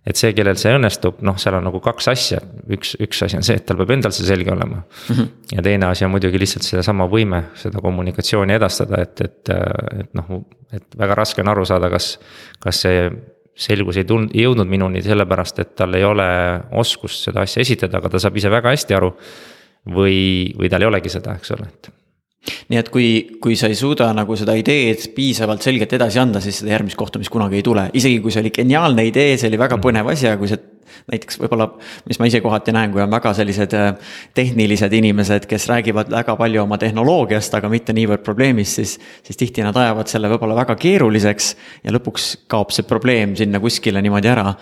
et 0.07 0.19
see, 0.19 0.33
kellel 0.35 0.57
see 0.59 0.73
õnnestub, 0.77 1.21
noh, 1.27 1.37
seal 1.41 1.57
on 1.57 1.65
nagu 1.67 1.81
kaks 1.83 2.09
asja, 2.13 2.39
üks, 2.73 2.95
üks 3.03 3.23
asi 3.25 3.39
on 3.39 3.45
see, 3.45 3.57
et 3.59 3.65
tal 3.67 3.79
peab 3.81 3.91
endal 3.97 4.13
see 4.15 4.27
selge 4.27 4.53
olema 4.53 4.79
mm. 4.79 5.15
-hmm. 5.15 5.31
ja 5.57 5.65
teine 5.65 5.89
asi 5.91 6.05
on 6.07 6.13
muidugi 6.13 6.39
lihtsalt 6.39 6.67
sedasama 6.67 7.09
võime 7.11 7.43
seda 7.59 7.83
kommunikatsiooni 7.83 8.55
edastada, 8.55 9.01
et, 9.03 9.21
et, 9.21 9.51
et 9.99 10.13
noh, 10.17 10.45
et 10.71 10.99
väga 10.99 11.19
raske 11.23 11.43
on 11.43 11.51
aru 11.51 11.65
saada, 11.67 11.91
kas, 11.93 12.15
kas 12.63 12.85
see 12.85 13.09
selgus 13.57 13.97
ei 13.97 14.05
tulnud, 14.05 14.33
ei 14.35 14.45
jõudnud 14.45 14.69
minuni 14.69 15.01
sellepärast, 15.01 15.59
et 15.63 15.75
tal 15.75 15.95
ei 15.97 16.05
ole 16.05 16.27
oskust 16.77 17.25
seda 17.27 17.41
asja 17.47 17.63
esitada, 17.65 17.97
aga 17.97 18.13
ta 18.13 18.21
saab 18.21 18.37
ise 18.37 18.51
väga 18.53 18.75
hästi 18.75 18.97
aru. 18.97 19.13
või, 19.87 20.51
või 20.59 20.67
tal 20.69 20.83
ei 20.83 20.87
olegi 20.89 21.09
seda, 21.09 21.37
eks 21.39 21.51
ole, 21.55 21.67
et 21.71 21.87
nii 22.71 22.79
et 22.79 22.89
kui, 22.93 23.07
kui 23.43 23.57
sa 23.59 23.69
ei 23.71 23.75
suuda 23.75 24.09
nagu 24.15 24.35
seda 24.39 24.55
ideed 24.57 25.09
piisavalt 25.15 25.65
selgelt 25.65 25.93
edasi 25.97 26.19
anda, 26.21 26.41
siis 26.43 26.61
seda 26.61 26.75
järgmist 26.75 26.99
kohtumist 26.99 27.33
kunagi 27.33 27.59
ei 27.59 27.65
tule, 27.65 27.87
isegi 27.97 28.21
kui 28.23 28.33
see 28.33 28.43
oli 28.45 28.53
geniaalne 28.55 29.07
idee, 29.09 29.37
see 29.37 29.51
oli 29.51 29.59
väga 29.59 29.79
põnev 29.83 30.13
asi, 30.13 30.29
aga 30.29 30.39
kui 30.41 30.51
see 30.51 30.61
näiteks 31.11 31.39
võib-olla, 31.41 31.69
mis 32.07 32.19
ma 32.19 32.27
ise 32.29 32.41
kohati 32.43 32.73
näen, 32.75 32.91
kui 32.93 33.01
on 33.03 33.11
väga 33.11 33.33
sellised 33.37 33.75
äh, 33.77 33.91
tehnilised 34.37 34.93
inimesed, 34.93 35.47
kes 35.49 35.67
räägivad 35.71 36.11
väga 36.11 36.35
palju 36.39 36.63
oma 36.63 36.79
tehnoloogiast, 36.81 37.53
aga 37.57 37.69
mitte 37.71 37.95
niivõrd 37.97 38.23
probleemist, 38.25 38.81
siis. 38.81 38.97
siis 39.27 39.37
tihti 39.37 39.63
nad 39.65 39.75
ajavad 39.77 40.09
selle 40.09 40.29
võib-olla 40.31 40.55
väga 40.57 40.75
keeruliseks 40.79 41.49
ja 41.83 41.93
lõpuks 41.95 42.29
kaob 42.51 42.73
see 42.75 42.87
probleem 42.87 43.35
sinna 43.39 43.61
kuskile 43.63 44.01
niimoodi 44.03 44.31
ära. 44.31 44.53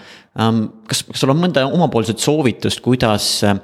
Ähm, 0.41 0.65
kas, 0.89 1.05
kas 1.07 1.21
sul 1.23 1.31
on 1.31 1.39
mõnda 1.39 1.63
omapoolset 1.69 2.19
soovitust, 2.19 2.81
kuidas 2.85 3.29
äh, 3.47 3.55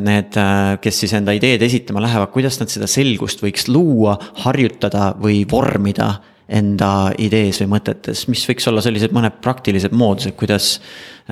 need, 0.00 0.34
äh, 0.40 0.74
kes 0.82 1.04
siis 1.04 1.14
enda 1.18 1.34
ideed 1.36 1.62
esitama 1.62 2.02
lähevad, 2.02 2.32
kuidas 2.34 2.58
nad 2.62 2.72
seda 2.72 2.90
selgust 2.90 3.44
võiks 3.44 3.68
luua, 3.70 4.18
harjutada 4.44 5.12
või 5.22 5.42
vormida? 5.48 6.14
Enda 6.52 6.90
idees 7.22 7.60
või 7.62 7.72
mõtetes, 7.76 8.26
mis 8.28 8.44
võiks 8.48 8.66
olla 8.70 8.82
sellised 8.84 9.14
mõned 9.14 9.38
praktilised 9.44 9.94
moodused, 9.96 10.34
kuidas 10.38 10.74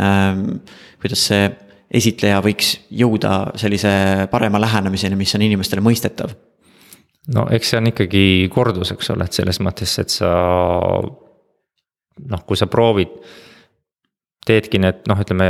ähm,, 0.00 0.60
kuidas 1.00 1.26
see 1.30 1.48
esitleja 2.00 2.38
võiks 2.44 2.76
jõuda 2.94 3.50
sellise 3.60 3.90
parema 4.30 4.60
lähenemiseni, 4.62 5.18
mis 5.18 5.34
on 5.36 5.46
inimestele 5.46 5.84
mõistetav? 5.84 6.32
no 7.34 7.46
eks 7.52 7.72
see 7.72 7.80
on 7.80 7.90
ikkagi 7.90 8.24
kordus, 8.52 8.94
eks 8.94 9.12
ole, 9.14 9.26
et 9.26 9.36
selles 9.36 9.60
mõttes, 9.62 9.92
et 10.02 10.12
sa 10.12 10.30
noh, 12.20 12.44
kui 12.46 12.58
sa 12.58 12.68
proovid 12.70 13.12
teedki 14.50 14.82
need 14.82 15.06
noh, 15.08 15.22
ütleme 15.22 15.48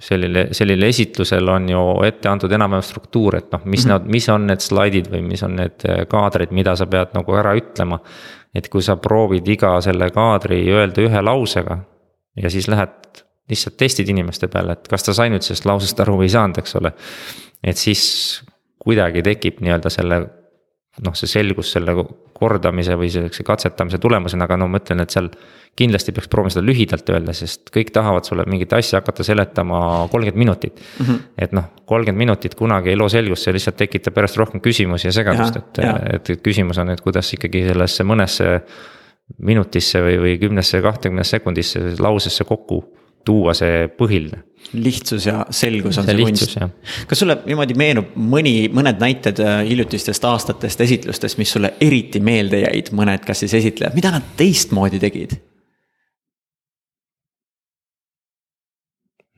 sellele, 0.00 0.48
sellele 0.56 0.88
esitlusel 0.88 1.48
on 1.52 1.68
ju 1.68 1.84
ette 2.08 2.28
antud 2.32 2.52
enam-vähem 2.56 2.84
struktuur, 2.88 3.36
et 3.36 3.52
noh, 3.52 3.62
mis 3.64 3.84
mm 3.84 3.90
-hmm. 3.90 3.94
nad, 3.94 4.12
mis 4.16 4.28
on 4.32 4.46
need 4.48 4.64
slaidid 4.64 5.12
või 5.12 5.22
mis 5.28 5.42
on 5.46 5.56
need 5.60 5.88
kaadrid, 6.08 6.56
mida 6.56 6.76
sa 6.76 6.88
pead 6.90 7.12
nagu 7.14 7.36
ära 7.36 7.54
ütlema 7.58 8.00
et 8.54 8.68
kui 8.70 8.82
sa 8.82 8.96
proovid 9.00 9.46
iga 9.50 9.76
selle 9.84 10.10
kaadri 10.14 10.62
öelda 10.72 11.04
ühe 11.04 11.22
lausega 11.22 11.78
ja 12.40 12.50
siis 12.50 12.68
lähed 12.70 13.22
lihtsalt 13.50 13.76
testid 13.78 14.10
inimeste 14.10 14.46
peale, 14.50 14.76
et 14.76 14.90
kas 14.90 15.06
ta 15.06 15.14
sai 15.14 15.30
nüüd 15.32 15.42
sellest 15.42 15.66
lausest 15.66 16.02
aru 16.02 16.20
või 16.20 16.28
ei 16.28 16.34
saanud, 16.34 16.60
eks 16.62 16.76
ole. 16.78 16.92
et 17.62 17.78
siis 17.78 18.02
kuidagi 18.80 19.24
tekib 19.26 19.58
nii-öelda 19.60 19.90
selle 19.92 20.20
noh, 21.04 21.14
see 21.16 21.30
selgus 21.30 21.72
selle 21.74 21.94
kordamise 22.36 22.96
või 22.98 23.10
sellise 23.12 23.44
katsetamise 23.46 24.00
tulemusena, 24.02 24.46
aga 24.48 24.58
no 24.60 24.68
ma 24.70 24.80
ütlen, 24.80 25.02
et 25.04 25.14
seal 25.14 25.30
kindlasti 25.78 26.12
peaks 26.12 26.28
proovima 26.28 26.52
seda 26.52 26.64
lühidalt 26.66 27.08
öelda, 27.14 27.34
sest 27.36 27.70
kõik 27.74 27.92
tahavad 27.94 28.26
sulle 28.26 28.44
mingit 28.50 28.72
asja 28.76 29.00
hakata 29.00 29.24
seletama 29.24 29.80
kolmkümmend 30.12 30.40
minutit 30.40 30.80
mm. 30.80 31.06
-hmm. 31.06 31.18
et 31.38 31.52
noh, 31.56 31.70
kolmkümmend 31.86 32.24
minutit 32.24 32.54
kunagi 32.58 32.92
ei 32.92 32.98
loo 32.98 33.08
selgust, 33.08 33.46
see 33.46 33.54
lihtsalt 33.56 33.78
tekitab 33.80 34.16
järjest 34.18 34.40
rohkem 34.42 34.60
küsimusi 34.60 35.08
ja 35.08 35.12
segadust, 35.12 35.56
et, 35.56 35.82
et, 36.14 36.30
et 36.36 36.42
küsimus 36.42 36.78
on, 36.78 36.90
et 36.90 37.00
kuidas 37.00 37.32
ikkagi 37.36 37.64
sellesse 37.68 38.04
mõnesse 38.04 38.48
minutisse 39.38 40.02
või, 40.02 40.16
või 40.20 40.38
kümnesse, 40.42 40.82
kahtekümnesse 40.82 41.38
sekundisse 41.38 41.84
lausesse 42.02 42.44
kokku 42.44 42.82
tuua 43.26 43.54
see 43.56 43.88
põhiline. 43.96 44.44
lihtsus 44.72 45.26
ja 45.26 45.44
selgus 45.50 45.98
on 45.98 46.04
see, 46.04 46.16
see 46.16 46.24
kunst. 46.24 46.56
kas 47.08 47.22
sulle 47.22 47.38
niimoodi 47.46 47.76
meenub 47.80 48.16
mõni, 48.16 48.54
mõned 48.72 49.00
näited 49.00 49.40
äh, 49.44 49.60
hiljutistest 49.68 50.24
aastatest 50.28 50.80
esitlustest, 50.84 51.38
mis 51.40 51.52
sulle 51.56 51.74
eriti 51.80 52.20
meelde 52.20 52.64
jäid, 52.64 52.92
mõned, 52.96 53.24
kas 53.26 53.44
siis 53.44 53.56
esitlejad, 53.60 53.96
mida 53.96 54.12
nad 54.14 54.34
teistmoodi 54.36 55.00
tegid? 55.02 55.38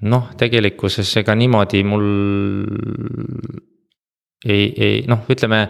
noh, 0.03 0.33
tegelikkuses 0.38 1.11
ega 1.23 1.35
niimoodi 1.38 1.83
mul 1.87 2.07
ei, 4.45 4.66
ei 4.75 5.03
noh, 5.11 5.23
ütleme. 5.31 5.62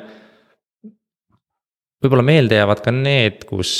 võib-olla 2.02 2.24
meelde 2.26 2.56
jäävad 2.56 2.80
ka 2.82 2.94
need, 2.94 3.44
kus 3.46 3.72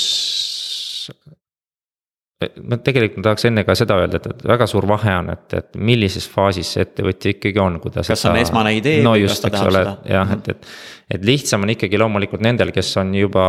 ma 2.69 2.79
tegelikult 2.83 3.21
ma 3.21 3.27
tahaks 3.29 3.47
enne 3.49 3.63
ka 3.67 3.75
seda 3.77 3.97
öelda, 4.01 4.21
et, 4.21 4.27
et 4.33 4.45
väga 4.53 4.67
suur 4.69 4.87
vahe 4.89 5.15
on, 5.19 5.31
et, 5.33 5.45
et 5.59 5.79
millises 5.91 6.27
faasis 6.29 6.73
see 6.75 6.85
ettevõtja 6.87 7.35
ikkagi 7.35 7.61
on, 7.63 7.79
kui 7.83 7.93
ta. 7.93 8.03
kas 8.03 8.13
seda... 8.15 8.33
on 8.33 8.41
esmane 8.41 8.75
idee 8.77 9.03
no 9.05 9.15
või 9.15 9.25
just, 9.25 9.43
kas 9.43 9.45
ta 9.45 9.53
tahab 9.57 9.71
ole, 9.71 9.83
seda? 9.83 10.15
jah, 10.17 10.35
et, 10.37 10.51
et, 10.55 10.73
et 11.13 11.25
lihtsam 11.25 11.63
on 11.65 11.71
ikkagi 11.73 11.99
loomulikult 12.01 12.41
nendel, 12.43 12.71
kes 12.73 12.89
on 13.01 13.13
juba 13.15 13.43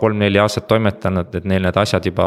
kolm-neli 0.00 0.40
aastat 0.42 0.66
toimetanud, 0.70 1.32
et 1.38 1.46
neil 1.48 1.64
need 1.64 1.78
asjad 1.80 2.08
juba 2.10 2.26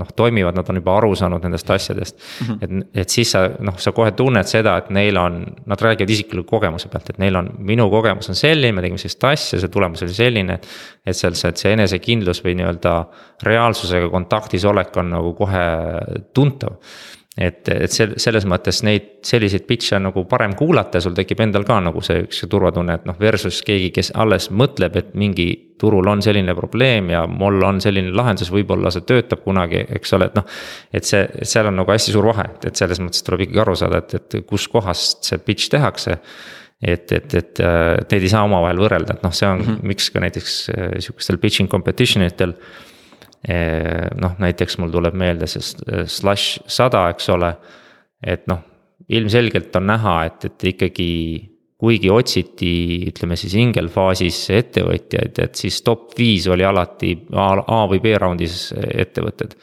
noh, 0.00 0.10
toimivad, 0.16 0.56
nad 0.58 0.70
on 0.72 0.80
juba 0.80 0.96
aru 0.98 1.12
saanud 1.18 1.44
nendest 1.46 1.70
asjadest 1.70 2.18
mm. 2.18 2.46
-hmm. 2.46 2.82
et, 2.82 3.02
et 3.04 3.16
siis 3.16 3.30
sa 3.36 3.46
noh, 3.58 3.78
sa 3.78 3.92
kohe 3.96 4.12
tunned 4.16 4.48
seda, 4.50 4.76
et 4.82 4.90
neil 4.94 5.16
on, 5.20 5.42
nad 5.66 5.86
räägivad 5.86 6.10
isikliku 6.10 6.48
kogemuse 6.56 6.88
pealt, 6.88 7.10
et 7.10 7.22
neil 7.22 7.36
on, 7.36 7.52
minu 7.58 7.90
kogemus 7.90 8.28
on 8.32 8.38
selline, 8.38 8.74
me 8.74 8.82
tegime 8.82 8.98
sellist 8.98 9.24
asja, 9.24 9.60
see 9.60 9.72
tulemus 9.72 10.02
oli 10.02 10.14
selline. 10.14 10.58
et 11.06 11.16
seal 11.16 11.34
see, 11.34 11.52
see 11.56 11.72
enesekindlus 11.72 12.42
või 12.44 12.54
nii-öelda 12.58 12.94
reaalsusega 13.42 14.10
kontaktis 14.12 14.64
olek 14.68 14.96
on 15.00 15.14
nagu 15.14 15.32
kohe 15.38 15.64
tuntav 16.34 16.76
et, 17.40 17.68
et 17.72 17.92
see, 17.92 18.06
selles 18.20 18.44
mõttes 18.48 18.82
neid 18.84 19.08
selliseid 19.26 19.64
pitch'e 19.68 19.96
on 19.96 20.08
nagu 20.10 20.24
parem 20.28 20.52
kuulata 20.58 21.00
ja 21.00 21.04
sul 21.06 21.16
tekib 21.16 21.40
endal 21.40 21.64
ka 21.68 21.78
nagu 21.82 22.02
see 22.04 22.26
üks 22.26 22.44
turvatunne, 22.50 22.98
et 23.00 23.08
noh, 23.08 23.16
versus 23.20 23.62
keegi, 23.66 23.90
kes 23.96 24.12
alles 24.20 24.50
mõtleb, 24.52 24.98
et 25.00 25.10
mingi 25.18 25.48
turul 25.80 26.10
on 26.12 26.20
selline 26.24 26.52
probleem 26.56 27.08
ja 27.14 27.24
mul 27.30 27.62
on 27.64 27.80
selline 27.80 28.12
lahendus, 28.12 28.52
võib-olla 28.52 28.92
see 28.92 29.06
töötab 29.08 29.40
kunagi, 29.46 29.80
eks 29.96 30.16
ole, 30.18 30.28
et 30.28 30.36
noh. 30.36 30.60
et 30.92 31.08
see, 31.08 31.24
seal 31.48 31.70
on 31.72 31.80
nagu 31.80 31.92
hästi 31.94 32.14
suur 32.16 32.28
vahe, 32.32 32.50
et, 32.52 32.70
et 32.70 32.84
selles 32.84 33.00
mõttes 33.00 33.24
tuleb 33.24 33.46
ikkagi 33.46 33.64
aru 33.64 33.76
saada, 33.80 34.04
et, 34.04 34.18
et 34.20 34.40
kuskohast 34.48 35.30
see 35.30 35.40
pitch 35.44 35.72
tehakse 35.72 36.18
et, 36.80 37.12
et, 37.12 37.34
et 37.34 37.60
neid 37.60 38.22
ei 38.24 38.32
saa 38.32 38.44
omavahel 38.48 38.80
võrrelda, 38.80 39.16
et 39.16 39.24
noh, 39.24 39.34
see 39.36 39.48
on 39.48 39.58
mm, 39.60 39.66
-hmm. 39.68 39.90
miks 39.92 40.10
ka 40.12 40.22
näiteks 40.24 40.54
äh, 40.72 40.94
sihukestel 41.04 41.40
pitching 41.40 41.68
competition 41.72 42.24
itel 42.24 42.54
noh, 43.48 44.34
näiteks 44.36 44.76
mul 44.78 44.90
tuleb 44.92 45.14
meelde 45.16 45.46
see 45.48 46.04
slash 46.04 46.60
sada, 46.68 47.06
eks 47.08 47.30
ole. 47.32 47.54
et 48.20 48.44
noh, 48.50 48.60
ilmselgelt 49.08 49.76
on 49.80 49.86
näha, 49.88 50.16
et, 50.28 50.44
et 50.44 50.64
ikkagi 50.74 51.08
kuigi 51.80 52.10
otsiti, 52.12 52.72
ütleme 53.08 53.38
siis 53.40 53.54
ingelfaasis 53.56 54.40
ettevõtjaid, 54.52 55.38
et 55.40 55.56
siis 55.56 55.80
top 55.82 56.12
viis 56.18 56.44
oli 56.52 56.66
alati 56.68 57.14
A, 57.32 57.54
A 57.56 57.86
või 57.88 58.02
B 58.04 58.12
raundis 58.20 58.74
ettevõtted. 58.76 59.56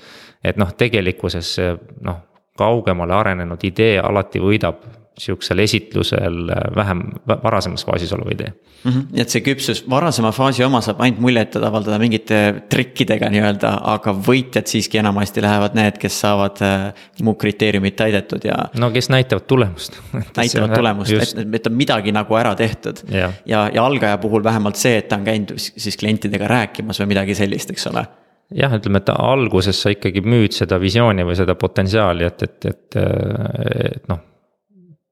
et 0.44 0.58
noh, 0.58 0.74
tegelikkuses 0.74 1.58
noh, 2.02 2.24
kaugemale 2.58 3.14
arenenud 3.14 3.62
idee 3.64 4.00
alati 4.02 4.42
võidab 4.42 4.82
sihukesel 5.18 5.60
esitlusel 5.60 6.52
vähem 6.76 7.02
varasemas 7.44 7.86
faasis 7.86 8.14
oleva 8.14 8.32
idee 8.34 8.52
mm. 8.84 8.92
-hmm. 8.92 9.06
nii 9.12 9.22
et 9.22 9.34
see 9.34 9.42
küpsus 9.46 9.82
varasema 9.90 10.32
faasi 10.32 10.64
oma 10.64 10.82
saab 10.82 11.02
ainult 11.02 11.22
muljet 11.22 11.56
avaldada 11.56 12.00
mingite 12.02 12.40
trikkidega 12.70 13.30
nii-öelda, 13.34 13.72
aga 13.94 14.14
võitjad 14.28 14.70
siiski 14.70 15.02
enamasti 15.02 15.42
lähevad 15.42 15.78
need, 15.80 15.98
kes 16.02 16.20
saavad 16.22 16.62
äh, 16.66 16.86
mu 17.24 17.34
kriteeriumid 17.34 17.98
täidetud 17.98 18.46
ja. 18.46 18.60
no 18.78 18.92
kes 18.94 19.10
näitavad 19.14 19.48
tulemust 19.50 19.98
näitavad 20.40 20.76
tulemust, 20.76 21.12
et, 21.12 21.44
et 21.62 21.68
on 21.72 21.74
midagi 21.74 22.14
nagu 22.16 22.38
ära 22.38 22.56
tehtud. 22.56 23.04
ja, 23.12 23.32
ja, 23.46 23.66
ja 23.74 23.86
algaja 23.86 24.18
puhul 24.22 24.44
vähemalt 24.44 24.76
see, 24.76 24.98
et 25.02 25.10
ta 25.10 25.18
on 25.18 25.26
käinud 25.26 25.58
siis 25.58 25.98
klientidega 25.98 26.48
rääkimas 26.48 27.02
või 27.02 27.14
midagi 27.16 27.36
sellist, 27.36 27.74
eks 27.74 27.90
ole 27.92 28.06
jah, 28.54 28.72
ütleme, 28.78 29.02
et 29.02 29.10
alguses 29.18 29.82
sa 29.82 29.92
ikkagi 29.92 30.22
müüd 30.24 30.56
seda 30.56 30.80
visiooni 30.80 31.26
või 31.28 31.36
seda 31.36 31.56
potentsiaali, 31.56 32.24
et, 32.30 32.44
et, 32.44 32.66
et, 32.72 33.02
et 33.02 34.12
noh 34.14 34.22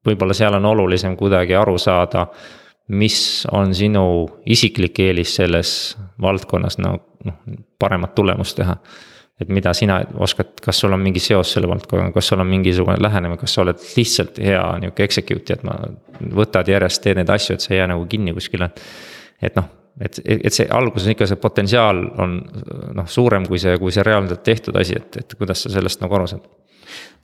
võib-olla 0.05 0.35
seal 0.37 0.57
on 0.57 0.65
olulisem 0.65 1.15
kuidagi 1.17 1.55
aru 1.57 1.77
saada, 1.81 2.27
mis 2.95 3.45
on 3.51 3.73
sinu 3.75 4.05
isiklik 4.45 4.99
eelis 5.01 5.35
selles 5.39 5.71
valdkonnas, 6.21 6.77
no 6.83 6.95
noh, 7.25 7.37
paremat 7.79 8.15
tulemust 8.15 8.57
teha. 8.59 8.77
et 9.39 9.49
mida 9.51 9.73
sina 9.75 9.97
oskad, 10.23 10.53
kas 10.63 10.77
sul 10.79 10.93
on 10.95 11.01
mingi 11.03 11.19
seos 11.19 11.49
selle 11.51 11.67
valdkonnaga, 11.67 12.13
kas 12.15 12.29
sul 12.31 12.39
on 12.39 12.47
mingisugune 12.47 12.95
lähenemine, 13.03 13.35
kas 13.37 13.57
sa 13.57 13.65
oled 13.65 13.81
lihtsalt 13.97 14.37
hea 14.39 14.61
nihuke 14.79 15.03
execute'i, 15.03 15.57
et 15.57 15.63
ma. 15.67 15.75
võtad 16.37 16.69
järjest, 16.71 17.01
teed 17.03 17.19
neid 17.19 17.33
asju, 17.33 17.57
et 17.57 17.65
sa 17.65 17.73
ei 17.73 17.81
jää 17.81 17.89
nagu 17.91 18.05
kinni 18.07 18.33
kuskile. 18.33 18.69
et 19.41 19.57
noh, 19.59 19.67
et, 19.99 20.21
et 20.25 20.53
see 20.53 20.67
alguses 20.71 21.11
ikka 21.11 21.27
see 21.27 21.41
potentsiaal 21.41 21.99
on 22.23 22.37
noh, 22.95 23.09
suurem 23.11 23.47
kui 23.49 23.59
see, 23.59 23.75
kui 23.81 23.91
see 23.91 24.05
reaalselt 24.07 24.43
tehtud 24.43 24.79
asi, 24.79 24.95
et, 25.01 25.19
et 25.19 25.35
kuidas 25.35 25.65
sa 25.65 25.73
sellest 25.73 26.05
nagu 26.05 26.15
aru 26.15 26.31
saad 26.31 26.47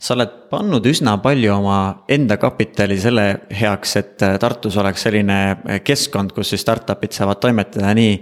sa 0.02 0.16
oled 0.16 0.32
pannud 0.50 0.86
üsna 0.90 1.14
palju 1.22 1.52
oma 1.54 1.78
enda 2.10 2.38
kapitali 2.42 2.98
selle 3.00 3.26
heaks, 3.54 3.96
et 4.00 4.24
äh, 4.26 4.38
Tartus 4.42 4.78
oleks 4.82 5.06
selline 5.06 5.40
äh, 5.54 5.82
keskkond, 5.86 6.34
kus 6.34 6.54
siis 6.54 6.64
startup'id 6.66 7.14
saavad 7.14 7.42
toimetada 7.44 7.94
nii. 7.98 8.16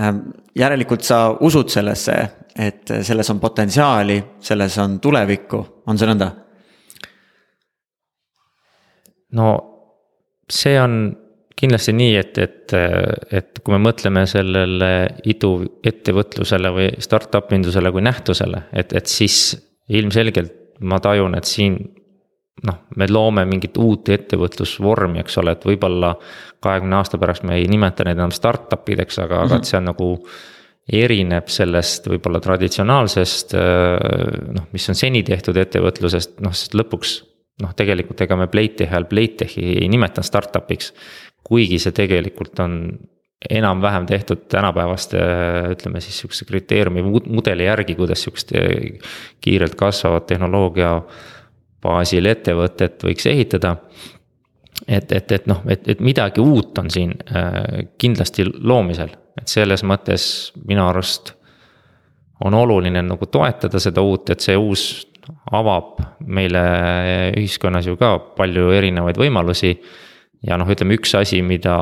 Ähm, 0.00 0.22
järelikult 0.56 1.04
sa 1.04 1.26
usud 1.44 1.68
sellesse, 1.72 2.14
et 2.56 2.90
äh, 2.90 3.02
selles 3.04 3.28
on 3.32 3.40
potentsiaali, 3.42 4.16
selles 4.40 4.78
on 4.80 4.96
tulevikku, 5.00 5.64
on 5.86 6.00
see 6.00 6.08
nõnda? 6.10 6.30
no 9.36 9.50
see 10.50 10.72
on 10.80 10.94
kindlasti 11.60 11.92
nii, 11.94 12.14
et, 12.18 12.38
et, 12.42 12.72
et 13.36 13.60
kui 13.62 13.76
me 13.76 13.78
mõtleme 13.84 14.24
sellele 14.26 14.88
iduettevõtlusele 15.28 16.72
või 16.74 16.88
startup 17.04 17.52
indusele 17.54 17.92
kui 17.94 18.02
nähtusele, 18.02 18.64
et, 18.72 18.96
et 18.96 19.12
siis 19.12 19.52
ilmselgelt 19.92 20.59
ma 20.80 21.00
tajun, 21.02 21.34
et 21.38 21.48
siin 21.48 21.78
noh, 22.66 22.78
me 22.96 23.08
loome 23.08 23.44
mingit 23.48 23.76
uut 23.80 24.08
ettevõtlusvormi, 24.12 25.20
eks 25.22 25.38
ole, 25.40 25.54
et 25.56 25.66
võib-olla 25.66 26.14
kahekümne 26.60 26.98
aasta 26.98 27.18
pärast 27.20 27.46
me 27.48 27.56
ei 27.60 27.68
nimeta 27.70 28.04
neid 28.04 28.18
enam 28.18 28.34
startup 28.36 28.88
ideks, 28.88 29.18
aga 29.18 29.34
mm, 29.34 29.40
-hmm. 29.40 29.46
aga 29.46 29.56
et 29.56 29.70
see 29.70 29.78
on 29.78 29.88
nagu 29.92 30.10
erineb 30.90 31.48
sellest 31.52 32.08
võib-olla 32.10 32.40
traditsionaalsest 32.42 33.54
noh, 34.56 34.68
mis 34.72 34.88
on 34.90 34.98
seni 34.98 35.22
tehtud 35.22 35.56
ettevõtlusest, 35.56 36.40
noh, 36.44 36.52
sest 36.56 36.74
lõpuks 36.74 37.20
noh, 37.62 37.74
tegelikult 37.76 38.20
ega 38.24 38.36
me 38.36 38.48
Playtechi 38.50 38.90
ajal 38.90 39.06
Playtechi 39.10 39.64
ei 39.82 39.88
nimetanud 39.92 40.26
startup'iks. 40.26 40.92
kuigi 41.44 41.78
see 41.80 41.94
tegelikult 41.96 42.60
on 42.60 42.74
enam-vähem 43.50 44.06
tehtud 44.06 44.36
tänapäevaste 44.48 45.18
ütleme 45.72 46.00
siis 46.00 46.18
sihukese 46.20 46.44
kriteeriumi 46.44 47.02
mudeli 47.26 47.64
järgi, 47.64 47.94
kuidas 47.94 48.22
sihukest 48.22 48.52
kiirelt 49.40 49.74
kasvavat 49.74 50.26
tehnoloogia 50.26 51.00
baasil 51.82 52.28
ettevõtet 52.28 53.04
võiks 53.04 53.26
ehitada. 53.26 53.76
et, 54.88 55.12
et, 55.12 55.32
et 55.32 55.46
noh, 55.46 55.62
et, 55.68 55.88
et 55.88 56.00
midagi 56.00 56.40
uut 56.40 56.78
on 56.78 56.90
siin 56.90 57.14
äh, 57.36 57.86
kindlasti 57.98 58.44
loomisel, 58.44 59.10
et 59.40 59.48
selles 59.48 59.84
mõttes 59.84 60.52
minu 60.68 60.86
arust 60.88 61.34
on 62.44 62.54
oluline 62.54 63.02
nagu 63.02 63.26
toetada 63.26 63.80
seda 63.80 64.00
uut, 64.00 64.30
et 64.30 64.40
see 64.40 64.56
uus 64.56 65.06
avab 65.52 66.00
meile 66.26 66.62
ühiskonnas 67.36 67.86
ju 67.86 67.96
ka 68.00 68.16
palju 68.36 68.70
erinevaid 68.72 69.20
võimalusi 69.20 69.74
ja 70.46 70.56
noh, 70.56 70.68
ütleme 70.72 70.96
üks 70.96 71.14
asi, 71.18 71.42
mida 71.44 71.76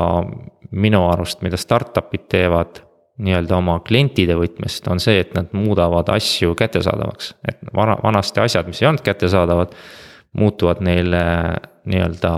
minu 0.71 1.03
arust, 1.09 1.41
mida 1.41 1.57
startup'id 1.57 2.27
teevad 2.29 2.83
nii-öelda 3.19 3.57
oma 3.57 3.79
klientide 3.83 4.35
võtmest, 4.39 4.85
on 4.91 5.01
see, 5.03 5.19
et 5.23 5.33
nad 5.35 5.51
muudavad 5.55 6.07
asju 6.13 6.55
kättesaadavaks. 6.55 7.33
et 7.47 7.59
vana, 7.75 7.97
vanasti 8.03 8.39
asjad, 8.39 8.67
mis 8.67 8.81
ei 8.81 8.87
olnud 8.87 9.03
kättesaadavad, 9.03 9.75
muutuvad 10.39 10.81
neile 10.85 11.23
nii-öelda 11.89 12.33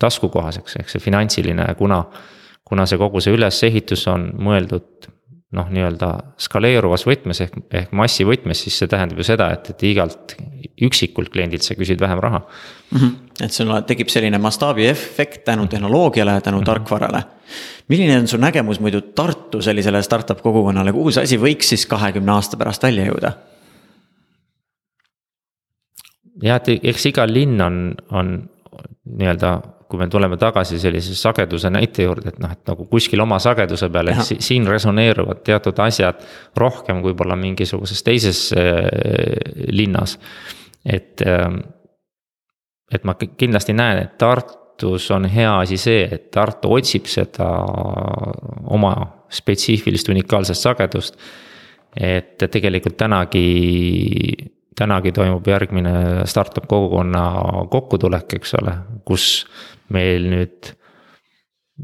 taskukohaseks, 0.00 0.76
ehk 0.80 0.90
see 0.90 1.02
finantsiline, 1.04 1.68
kuna, 1.78 2.02
kuna 2.64 2.86
see 2.88 2.98
kogu 2.98 3.20
see 3.20 3.36
ülesehitus 3.36 4.06
on 4.10 4.30
mõeldud 4.40 5.10
noh, 5.56 5.70
nii-öelda 5.70 6.10
skaleeruvas 6.40 7.04
võtmes 7.08 7.42
ehk, 7.44 7.56
ehk 7.74 7.94
massi 7.96 8.26
võtmes, 8.26 8.62
siis 8.64 8.78
see 8.80 8.90
tähendab 8.90 9.20
ju 9.20 9.26
seda, 9.26 9.50
et, 9.54 9.72
et 9.72 9.86
igalt 9.88 10.36
üksikult 10.86 11.32
kliendilt 11.34 11.66
sa 11.66 11.76
küsid 11.78 12.00
vähem 12.02 12.22
raha 12.22 12.40
mm. 12.42 12.98
-hmm. 12.98 13.29
Et 13.42 13.52
sul 13.52 13.70
tekib 13.86 14.08
selline 14.12 14.38
mastaabiefekt 14.38 15.44
tänu 15.44 15.66
tehnoloogiale, 15.66 16.40
tänu 16.40 16.56
mm 16.56 16.62
-hmm. 16.62 16.66
tarkvarale. 16.66 17.22
milline 17.88 18.18
on 18.18 18.28
su 18.28 18.36
nägemus 18.36 18.80
muidu 18.80 19.00
Tartu 19.00 19.62
sellisele 19.62 20.02
startup 20.02 20.42
kogukonnale, 20.42 20.92
kuhu 20.92 21.10
see 21.10 21.22
asi 21.22 21.38
võiks 21.38 21.68
siis 21.68 21.86
kahekümne 21.86 22.32
aasta 22.32 22.56
pärast 22.56 22.82
välja 22.82 23.06
jõuda? 23.06 23.32
jah, 26.42 26.56
et 26.56 26.68
eks 26.82 27.06
iga 27.06 27.26
linn 27.26 27.60
on, 27.60 27.94
on 28.10 28.50
nii-öelda 29.04 29.60
kui 29.90 29.98
me 29.98 30.06
tuleme 30.06 30.36
tagasi 30.38 30.78
sellise 30.78 31.16
sageduse 31.18 31.70
näite 31.72 32.06
juurde, 32.06 32.30
et 32.30 32.38
noh, 32.42 32.52
et 32.54 32.70
nagu 32.70 32.86
kuskil 32.92 33.20
oma 33.24 33.40
sageduse 33.42 33.88
peal, 33.90 34.12
et 34.12 34.30
siin 34.46 34.68
resoneeruvad 34.70 35.42
teatud 35.46 35.82
asjad 35.82 36.22
rohkem 36.62 37.02
kui 37.02 37.10
võib-olla 37.10 37.34
mingisuguses 37.40 38.04
teises 38.06 38.44
äh, 38.54 38.86
linnas. 39.74 40.18
et, 40.86 41.20
ähm, 41.26 41.58
et 42.92 43.04
ma 43.04 43.14
kindlasti 43.14 43.72
näen, 43.76 44.02
et 44.04 44.18
Tartus 44.18 45.10
on 45.14 45.24
hea 45.30 45.52
asi 45.60 45.76
see, 45.78 46.04
et 46.12 46.30
Tartu 46.30 46.72
otsib 46.74 47.06
seda 47.10 47.48
oma 48.70 48.94
spetsiifilist 49.30 50.08
unikaalset 50.08 50.58
sagedust. 50.58 51.16
et 51.96 52.38
tegelikult 52.38 52.96
tänagi 52.96 53.46
tänagi 54.80 55.12
toimub 55.12 55.46
järgmine 55.46 55.92
startup 56.24 56.66
kogukonna 56.68 57.24
kokkutulek, 57.70 58.34
eks 58.38 58.54
ole, 58.62 58.74
kus 59.04 59.24
meil 59.92 60.28
nüüd 60.30 60.70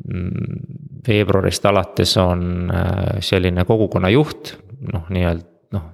mm, 0.07 0.63
veebruarist 1.09 1.67
alates 1.69 2.17
on 2.23 2.71
äh, 2.71 3.19
selline 3.21 3.67
kogukonna 3.69 4.09
juht, 4.15 4.55
noh, 4.93 5.11
nii-öelda 5.13 5.77
noh, 5.77 5.91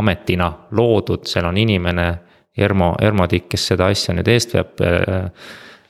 ametina 0.00 0.48
loodud, 0.78 1.28
seal 1.28 1.50
on 1.50 1.60
inimene, 1.60 2.08
Ermo, 2.58 2.92
Ermo 3.00 3.26
Tikk, 3.30 3.48
kes 3.54 3.66
seda 3.72 3.88
asja 3.92 4.14
nüüd 4.16 4.28
eest 4.28 4.54
veab. 4.56 4.80
Äh, 4.84 5.30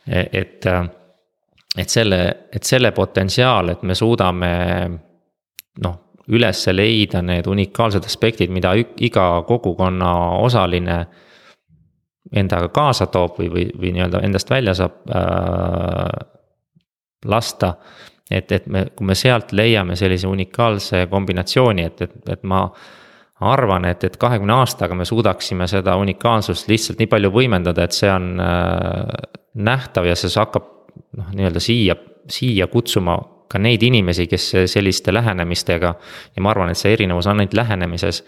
et, 0.08 0.64
et 1.76 1.92
selle, 1.92 2.18
et 2.52 2.64
selle 2.64 2.94
potentsiaal, 2.96 3.74
et 3.74 3.82
me 3.84 3.94
suudame 3.94 4.52
noh, 5.84 5.98
üles 6.32 6.62
leida 6.72 7.20
need 7.24 7.46
unikaalsed 7.48 8.04
aspektid, 8.08 8.52
mida 8.52 8.72
iga 8.76 9.26
kogukonna 9.48 10.12
osaline 10.40 10.98
endaga 12.32 12.68
kaasa 12.72 13.06
toob 13.12 13.38
või, 13.40 13.48
või, 13.52 13.64
või 13.80 13.92
nii-öelda 13.96 14.20
endast 14.24 14.50
välja 14.50 14.74
saab 14.76 14.98
äh, 15.08 16.26
lasta. 17.24 17.74
et, 18.30 18.52
et 18.52 18.66
me, 18.66 18.86
kui 18.96 19.06
me 19.06 19.14
sealt 19.16 19.52
leiame 19.52 19.96
sellise 19.96 20.28
unikaalse 20.28 21.06
kombinatsiooni, 21.10 21.84
et, 21.84 22.02
et, 22.02 22.18
et 22.28 22.42
ma 22.44 22.66
arvan, 23.40 23.84
et, 23.88 24.04
et 24.04 24.16
kahekümne 24.16 24.56
aastaga 24.60 24.96
me 24.98 25.06
suudaksime 25.08 25.68
seda 25.70 25.96
unikaalsust 26.00 26.68
lihtsalt 26.68 26.98
nii 26.98 27.10
palju 27.10 27.30
võimendada, 27.34 27.84
et 27.84 27.96
see 27.96 28.10
on 28.10 28.32
äh, 28.42 29.12
nähtav 29.54 30.08
ja 30.08 30.16
see 30.18 30.32
hakkab 30.34 30.70
noh, 31.18 31.28
nii-öelda 31.34 31.62
siia, 31.62 31.96
siia 32.30 32.66
kutsuma 32.72 33.18
ka 33.48 33.60
neid 33.62 33.82
inimesi, 33.82 34.26
kes 34.28 34.50
selliste 34.68 35.14
lähenemistega. 35.14 35.94
ja 36.36 36.42
ma 36.42 36.50
arvan, 36.50 36.70
et 36.70 36.80
see 36.80 36.92
erinevus 36.92 37.26
on 37.26 37.38
ainult 37.38 37.54
lähenemises 37.56 38.24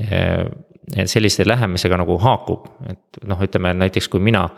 äh, 0.00 0.46
selliste 1.04 1.46
lähemisega 1.48 1.96
nagu 1.96 2.18
haakub, 2.18 2.66
et 2.90 3.22
noh, 3.26 3.40
ütleme 3.42 3.74
näiteks 3.74 4.08
kui 4.12 4.20
mina 4.20 4.48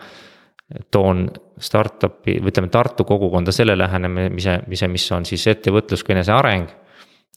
toon 0.91 1.27
startup'i 1.61 2.39
või 2.41 2.51
ütleme 2.51 2.71
Tartu 2.73 3.05
kogukonda 3.05 3.53
selle 3.53 3.77
lähenemise, 3.79 4.59
mis, 4.67 4.85
mis 4.89 5.05
on 5.13 5.27
siis 5.29 5.47
ettevõtlus 5.53 6.03
kui 6.05 6.17
eneseareng. 6.17 6.71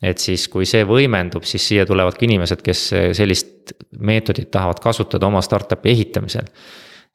Et 0.02 0.22
siis, 0.22 0.48
kui 0.52 0.66
see 0.70 0.84
võimendub, 0.86 1.46
siis 1.48 1.64
siia 1.72 1.86
tulevad 1.90 2.18
ka 2.18 2.26
inimesed, 2.28 2.62
kes 2.66 2.82
sellist 3.18 3.74
meetodit 4.00 4.52
tahavad 4.54 4.80
kasutada 4.84 5.28
oma 5.28 5.42
startup'i 5.42 5.92
ehitamisel. 5.96 6.52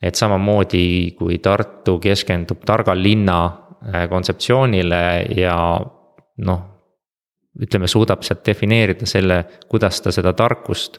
et 0.02 0.18
samamoodi 0.18 1.14
kui 1.14 1.38
Tartu 1.38 2.00
keskendub 2.02 2.64
targa 2.66 2.94
linna 2.94 3.44
äh, 3.46 4.08
kontseptsioonile 4.10 5.26
ja 5.36 5.78
noh. 6.38 6.60
ütleme, 7.62 7.86
suudab 7.86 8.22
sealt 8.22 8.46
defineerida 8.46 9.06
selle, 9.06 9.44
kuidas 9.68 10.00
ta 10.00 10.10
seda 10.10 10.32
tarkust 10.32 10.98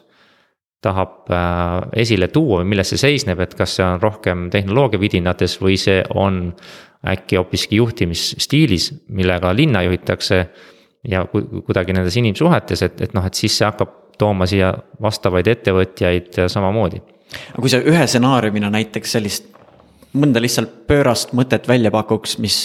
tahab 0.84 1.30
äh, 1.32 2.00
esile 2.04 2.28
tuua 2.28 2.60
või 2.62 2.72
milles 2.72 2.92
see 2.92 3.00
seisneb, 3.00 3.40
et 3.40 3.54
kas 3.58 3.78
see 3.78 3.86
on 3.86 4.00
rohkem 4.02 4.48
tehnoloogia 4.52 5.00
vidinates 5.00 5.56
või 5.62 5.78
see 5.80 6.02
on 6.14 6.46
äkki 7.04 7.36
hoopiski 7.36 7.76
juhtimisstiilis, 7.80 8.92
millega 9.12 9.52
linna 9.56 9.84
juhitakse. 9.84 10.46
Ja 11.08 11.24
kuidagi 11.30 11.96
nendes 11.96 12.16
inimsuhetes, 12.16 12.82
et, 12.82 13.00
et 13.00 13.14
noh, 13.16 13.26
et 13.26 13.34
siis 13.34 13.58
see 13.58 13.66
hakkab 13.68 14.00
tooma 14.18 14.46
siia 14.46 14.72
vastavaid 15.02 15.48
ettevõtjaid 15.50 16.44
samamoodi. 16.48 17.02
aga 17.52 17.60
kui 17.60 17.72
sa 17.72 17.82
ühe 17.82 18.06
stsenaariumina 18.06 18.70
näiteks 18.70 19.16
sellist 19.16 19.54
mõnda 20.14 20.38
lihtsalt 20.42 20.84
pöörast 20.88 21.32
mõtet 21.34 21.66
välja 21.66 21.90
pakuks, 21.90 22.36
mis, 22.42 22.58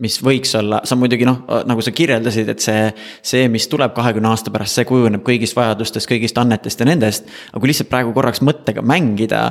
mis 0.00 0.16
võiks 0.24 0.54
olla, 0.56 0.80
sa 0.88 0.96
muidugi 0.96 1.26
noh, 1.28 1.42
nagu 1.68 1.84
sa 1.84 1.92
kirjeldasid, 1.94 2.48
et 2.54 2.64
see, 2.64 2.86
see, 3.24 3.44
mis 3.52 3.66
tuleb 3.70 3.92
kahekümne 3.96 4.30
aasta 4.30 4.52
pärast, 4.54 4.78
see 4.78 4.88
kujuneb 4.88 5.24
kõigist 5.26 5.56
vajadustest, 5.58 6.08
kõigist 6.10 6.40
annetest 6.40 6.80
ja 6.80 6.88
nendest. 6.88 7.28
aga 7.50 7.60
kui 7.60 7.70
lihtsalt 7.70 7.90
praegu 7.92 8.14
korraks 8.16 8.40
mõttega 8.44 8.84
mängida, 8.86 9.42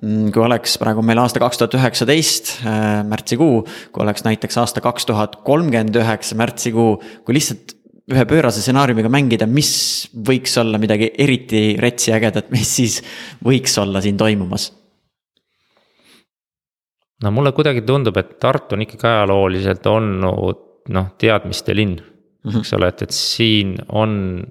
mm, 0.00 0.32
kui 0.32 0.44
oleks 0.46 0.78
praegu 0.80 1.04
meil 1.04 1.20
aasta 1.22 1.42
kaks 1.42 1.60
tuhat 1.60 1.76
üheksateist 1.80 2.54
äh, 2.64 3.02
märtsikuu, 3.08 3.60
kui 3.92 4.06
oleks 4.06 4.24
näiteks 4.28 4.58
aasta 4.64 4.84
kaks 4.84 5.08
tuhat 5.12 5.36
kolmkümmend 5.44 6.00
üheksa 6.00 6.38
märtsikuu, 6.40 6.96
kui 7.26 7.36
lihtsalt 7.36 7.76
ühe 8.10 8.24
pöörase 8.26 8.62
stsenaariumiga 8.62 9.10
mängida, 9.12 9.46
mis 9.46 10.08
võiks 10.10 10.56
olla 10.58 10.80
midagi 10.82 11.12
eriti 11.22 11.76
retsi 11.78 12.14
ägedat, 12.16 12.50
mis 12.50 12.76
siis 12.80 13.02
võiks 13.44 13.76
olla 13.78 14.02
siin 14.02 14.18
toimumas 14.18 14.72
no 17.22 17.30
mulle 17.30 17.52
kuidagi 17.54 17.84
tundub, 17.86 18.16
et 18.18 18.34
Tartu 18.42 18.76
on 18.76 18.84
ikkagi 18.86 19.08
ajalooliselt 19.10 19.86
olnud 19.86 20.64
noh, 20.92 21.12
teadmiste 21.18 21.76
linn 21.76 21.94
mm, 22.00 22.50
-hmm. 22.50 22.58
eks 22.58 22.74
ole, 22.78 22.90
et, 22.90 23.06
et 23.06 23.16
siin 23.16 23.76
on. 23.88 24.42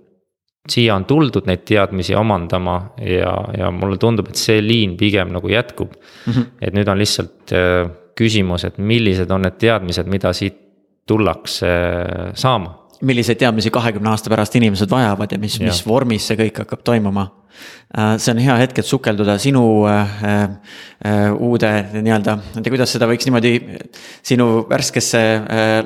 siia 0.70 0.96
on 0.96 1.06
tuldud 1.10 1.48
neid 1.50 1.64
teadmisi 1.66 2.14
omandama 2.16 2.94
ja, 3.02 3.32
ja 3.58 3.72
mulle 3.74 3.98
tundub, 3.98 4.28
et 4.30 4.38
see 4.38 4.62
liin 4.62 4.94
pigem 4.98 5.32
nagu 5.34 5.50
jätkub 5.50 5.94
mm. 5.94 6.34
-hmm. 6.34 6.46
et 6.62 6.74
nüüd 6.74 6.88
on 6.88 6.98
lihtsalt 6.98 7.52
äh, 7.52 7.90
küsimus, 8.16 8.64
et 8.66 8.78
millised 8.78 9.32
on 9.32 9.42
need 9.42 9.58
teadmised, 9.58 10.08
mida 10.08 10.34
siit 10.34 10.60
tullakse 11.08 11.68
äh, 11.68 12.32
saama 12.34 12.78
milliseid 13.08 13.40
teadmisi 13.42 13.72
kahekümne 13.74 14.12
aasta 14.14 14.32
pärast 14.32 14.56
inimesed 14.60 14.92
vajavad 14.92 15.32
ja 15.32 15.40
mis, 15.42 15.60
mis 15.64 15.84
vormis 15.88 16.28
see 16.30 16.40
kõik 16.40 16.64
hakkab 16.64 16.84
toimuma. 16.88 17.28
Äh, 17.98 18.16
see 18.22 18.34
on 18.34 18.42
hea 18.42 18.56
hetk, 18.64 18.82
et 18.82 18.88
sukelduda 18.88 19.38
sinu 19.42 19.64
äh, 19.90 20.16
äh, 20.32 21.28
uude 21.36 21.72
nii-öelda, 21.98 22.38
ma 22.40 22.58
ei 22.58 22.64
tea, 22.64 22.74
kuidas 22.74 22.96
seda 22.96 23.10
võiks 23.10 23.28
niimoodi, 23.28 23.54
sinu 24.32 24.50
värskesse 24.70 25.22
äh, 25.42 25.80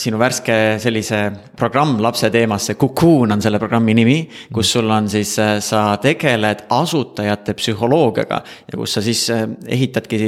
sinu 0.00 0.18
värske 0.20 0.54
sellise 0.82 1.20
programm 1.56 2.00
lapse 2.02 2.30
teemasse, 2.32 2.76
Cocoon 2.76 3.32
on 3.32 3.42
selle 3.42 3.60
programmi 3.62 3.94
nimi, 3.96 4.18
kus 4.52 4.72
sul 4.76 4.90
on 4.90 5.08
siis, 5.08 5.36
äh, 5.40 5.58
sa 5.64 5.96
tegeled 6.02 6.66
asutajate 6.70 7.54
psühholoogiaga 7.58 8.42
ja 8.66 8.80
kus 8.80 8.98
sa 8.98 9.04
siis 9.04 9.28
äh, 9.32 9.46
ehitadki 9.66 10.20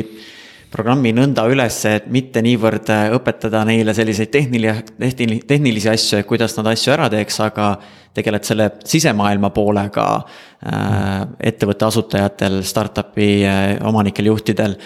programmi 0.72 1.12
nõnda 1.14 1.44
üles, 1.52 1.76
et 1.88 2.06
mitte 2.12 2.42
niivõrd 2.44 2.90
äh, 2.92 3.08
õpetada 3.16 3.62
neile 3.68 3.94
selliseid 3.96 4.30
tehnilisi, 4.32 5.42
tehnilisi 5.48 5.90
asju, 5.92 6.20
et 6.22 6.28
kuidas 6.28 6.56
nad 6.58 6.70
asju 6.72 6.94
ära 6.94 7.10
teeks, 7.12 7.38
aga 7.44 7.74
tegeled 8.16 8.46
selle 8.46 8.68
sisemaailma 8.88 9.52
poolega 9.54 10.06
äh, 10.18 11.18
ettevõtte 11.52 11.88
asutajatel, 11.88 12.60
startup'i 12.66 13.28
äh, 13.48 13.60
omanikel, 13.88 14.30
juhtidel. 14.32 14.78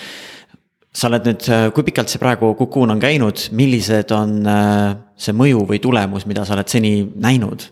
sa 0.97 1.11
oled 1.11 1.27
nüüd, 1.29 1.49
äh, 1.53 1.69
kui 1.77 1.87
pikalt 1.87 2.11
see 2.11 2.23
praegu 2.23 2.55
Cocoon 2.59 2.95
on 2.97 3.01
käinud, 3.03 3.49
millised 3.53 4.13
on 4.17 4.37
äh, 4.51 4.93
see 5.17 5.37
mõju 5.37 5.67
või 5.71 5.81
tulemus, 5.83 6.27
mida 6.27 6.45
sa 6.45 6.59
oled 6.59 6.71
seni 6.73 6.99
näinud? 7.15 7.71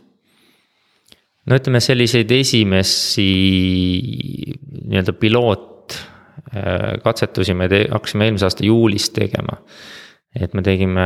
no 1.44 1.57
ütleme 1.59 1.81
selliseid 1.85 2.31
esimesi 2.33 3.31
nii-öelda 4.87 5.12
piloot 5.20 5.73
katsetusi 7.04 7.54
me 7.56 7.68
te-, 7.70 7.86
hakkasime 7.90 8.28
eelmise 8.28 8.48
aasta 8.48 8.66
juulis 8.66 9.10
tegema. 9.14 9.60
et 10.34 10.50
me 10.54 10.64
tegime, 10.66 11.02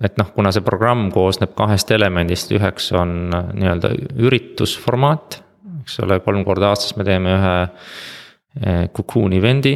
et 0.00 0.14
noh, 0.16 0.28
kuna 0.32 0.48
see 0.56 0.64
programm 0.64 1.10
koosneb 1.12 1.50
kahest 1.52 1.90
elemendist, 1.92 2.48
üheks 2.56 2.86
on 2.96 3.34
äh, 3.36 3.50
nii-öelda 3.60 3.90
üritusformaat, 4.24 5.42
eks 5.82 5.98
ole, 6.06 6.16
kolm 6.24 6.46
korda 6.48 6.70
aastas 6.72 6.96
me 6.96 7.04
teeme 7.04 7.34
ühe 7.36 7.56
äh, 7.60 8.86
Cocoon 8.96 9.36
event'i 9.36 9.74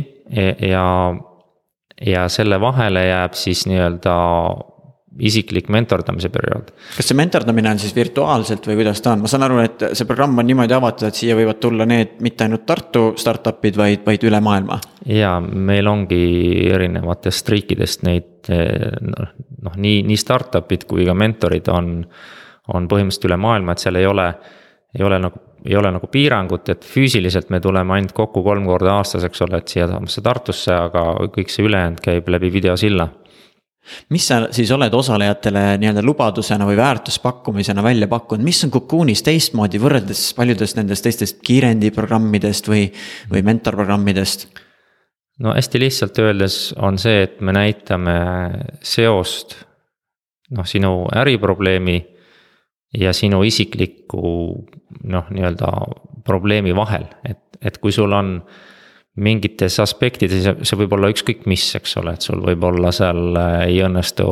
ja, 0.64 0.86
ja 2.00 2.22
selle 2.32 2.56
vahele 2.64 3.04
jääb 3.10 3.36
siis 3.36 3.66
nii-öelda 3.68 4.14
isiklik 5.18 5.68
mentordamise 5.70 6.28
periood. 6.32 6.72
kas 6.96 7.08
see 7.08 7.18
mentordamine 7.18 7.70
on 7.70 7.78
siis 7.78 7.94
virtuaalselt 7.94 8.66
või 8.66 8.80
kuidas 8.80 9.02
ta 9.04 9.12
on, 9.14 9.22
ma 9.22 9.30
saan 9.30 9.46
aru, 9.46 9.60
et 9.62 9.86
see 9.92 10.08
programm 10.08 10.38
on 10.42 10.48
niimoodi 10.48 10.74
avatud, 10.74 11.08
et 11.08 11.20
siia 11.20 11.36
võivad 11.38 11.60
tulla 11.62 11.86
need 11.86 12.18
mitte 12.24 12.46
ainult 12.46 12.66
Tartu 12.66 13.04
startup'id, 13.20 13.78
vaid, 13.78 14.02
vaid 14.06 14.26
üle 14.26 14.40
maailma? 14.44 14.80
ja 15.06 15.36
meil 15.40 15.86
ongi 15.90 16.20
erinevatest 16.72 17.54
riikidest 17.54 18.06
neid 18.08 18.50
noh, 18.50 19.32
noh, 19.68 19.78
nii, 19.78 20.02
nii 20.08 20.20
startup'id 20.20 20.88
kui 20.90 21.06
ka 21.06 21.14
mentorid 21.16 21.70
on, 21.72 21.96
on 22.74 22.90
põhimõtteliselt 22.90 23.30
üle 23.30 23.40
maailma, 23.40 23.74
et 23.74 23.84
seal 23.86 24.00
ei 24.00 24.08
ole, 24.10 24.30
ei 24.98 25.06
ole 25.06 25.20
nagu 25.22 25.42
ei 25.64 25.76
ole 25.80 25.88
nagu 25.94 26.04
piirangut, 26.12 26.68
et 26.68 26.82
füüsiliselt 26.84 27.48
me 27.48 27.56
tuleme 27.64 27.94
ainult 27.94 28.12
kokku 28.12 28.42
kolm 28.44 28.66
korda 28.68 28.98
aastas, 28.98 29.24
eks 29.24 29.40
ole, 29.46 29.62
et 29.62 29.72
siiasamasse 29.72 30.20
Tartusse, 30.20 30.74
aga 30.76 31.04
kõik 31.32 31.48
see 31.48 31.64
ülejäänud 31.64 32.02
käib 32.04 32.28
läbi 32.28 32.50
videosilla 32.52 33.06
mis 34.14 34.26
sa 34.28 34.40
siis 34.54 34.70
oled 34.74 34.94
osalejatele 34.94 35.64
nii-öelda 35.80 36.02
lubadusena 36.04 36.66
või 36.68 36.76
väärtuspakkumisena 36.78 37.82
välja 37.84 38.08
pakkunud, 38.08 38.44
mis 38.44 38.62
on 38.64 38.72
Cocoonis 38.74 39.22
teistmoodi 39.26 39.80
võrreldes 39.82 40.26
paljudest 40.36 40.78
nendest 40.80 41.04
teistest 41.06 41.42
kiirendiprogrammidest 41.44 42.68
või, 42.70 42.86
või 43.32 43.44
mentorprogrammidest? 43.46 44.48
no 45.42 45.54
hästi 45.54 45.80
lihtsalt 45.82 46.18
öeldes 46.22 46.58
on 46.78 46.98
see, 46.98 47.24
et 47.26 47.40
me 47.42 47.54
näitame 47.54 48.18
seost 48.82 49.56
noh, 50.54 50.66
sinu 50.66 51.08
äriprobleemi 51.14 51.98
ja 52.98 53.12
sinu 53.12 53.42
isikliku 53.46 54.22
noh, 55.10 55.32
nii-öelda 55.34 55.72
probleemi 56.24 56.74
vahel, 56.76 57.08
et, 57.26 57.42
et 57.60 57.78
kui 57.82 57.92
sul 57.92 58.12
on 58.14 58.38
mingites 59.16 59.78
aspektides, 59.82 60.48
see 60.66 60.78
võib 60.78 60.96
olla 60.96 61.10
ükskõik 61.12 61.44
mis, 61.50 61.68
eks 61.78 61.98
ole, 62.00 62.16
et 62.16 62.26
sul 62.26 62.42
võib 62.42 62.64
olla 62.66 62.90
seal 62.94 63.36
äh, 63.38 63.60
ei 63.68 63.78
õnnestu. 63.86 64.26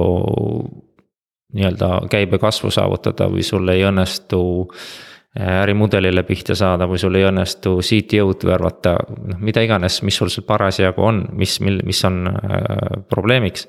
nii-öelda 1.53 2.09
käibekasvu 2.11 2.71
saavutada 2.73 3.27
või 3.29 3.43
sul 3.45 3.69
ei 3.69 3.85
õnnestu 3.85 4.41
äh, 4.65 5.63
ärimudelile 5.63 6.23
pihta 6.23 6.55
saada 6.55 6.89
või 6.89 6.99
sul 6.99 7.15
ei 7.15 7.27
õnnestu 7.29 7.77
CTO-d 7.81 8.49
värvata, 8.49 8.97
noh 9.29 9.39
mida 9.39 9.63
iganes, 9.63 10.01
mis 10.03 10.17
sul 10.17 10.33
seal 10.33 10.47
parasjagu 10.49 11.03
on, 11.03 11.27
mis, 11.33 11.61
mil, 11.61 11.81
mis 11.87 12.05
on 12.09 12.27
äh, 12.27 13.03
probleemiks. 13.09 13.69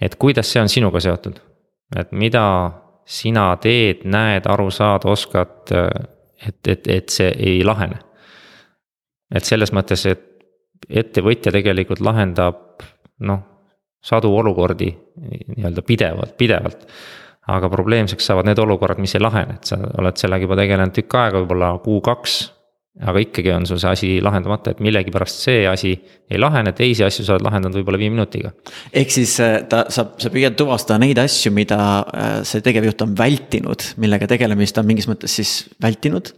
et 0.00 0.16
kuidas 0.16 0.52
see 0.52 0.60
on 0.60 0.68
sinuga 0.68 1.00
seotud, 1.00 1.40
et 1.96 2.12
mida 2.12 2.44
sina 3.06 3.56
teed, 3.56 4.04
näed, 4.04 4.46
aru 4.46 4.70
saad, 4.70 5.04
oskad, 5.04 5.70
et, 6.46 6.68
et, 6.68 6.86
et 6.88 7.08
see 7.08 7.32
ei 7.38 7.64
lahene. 7.64 7.98
et 9.34 9.44
selles 9.44 9.72
mõttes, 9.72 10.06
et 10.06 10.33
ettevõtja 10.88 11.52
tegelikult 11.54 12.02
lahendab 12.04 12.82
noh, 13.24 13.42
sadu 14.04 14.32
olukordi 14.36 14.90
nii-öelda 14.92 15.84
pidevalt, 15.86 16.34
pidevalt. 16.38 16.88
aga 17.44 17.68
probleemseks 17.68 18.24
saavad 18.24 18.46
need 18.48 18.60
olukorrad, 18.60 19.00
mis 19.04 19.12
ei 19.18 19.20
lahene, 19.20 19.58
et 19.58 19.68
sa 19.68 19.76
oled 19.76 20.16
sellega 20.16 20.46
juba 20.46 20.56
tegelenud 20.56 20.94
tükk 20.96 21.16
aega, 21.20 21.42
võib-olla 21.42 21.74
kuu-kaks. 21.84 22.36
aga 23.04 23.18
ikkagi 23.18 23.50
on 23.50 23.64
sul 23.66 23.80
see 23.82 23.90
asi 23.90 24.08
lahendamata, 24.22 24.70
et 24.70 24.80
millegipärast 24.84 25.40
see 25.42 25.64
asi 25.66 25.96
ei 26.30 26.38
lahene, 26.38 26.72
teisi 26.72 27.02
asju 27.04 27.24
sa 27.26 27.34
oled 27.34 27.42
lahendanud 27.44 27.80
võib-olla 27.80 28.00
viie 28.00 28.12
minutiga. 28.12 28.52
ehk 28.92 29.10
siis 29.10 29.34
äh, 29.40 29.62
ta, 29.68 29.84
sa, 29.88 30.06
sa 30.18 30.30
püüad 30.30 30.56
tuvastada 30.56 31.00
neid 31.02 31.18
asju, 31.18 31.52
mida 31.52 31.80
äh, 32.04 32.38
see 32.48 32.64
tegevjuht 32.64 33.02
on 33.02 33.16
vältinud, 33.18 33.92
millega 33.96 34.28
tegelemist 34.30 34.78
on 34.78 34.88
mingis 34.88 35.08
mõttes 35.10 35.36
siis 35.40 35.58
vältinud 35.82 36.32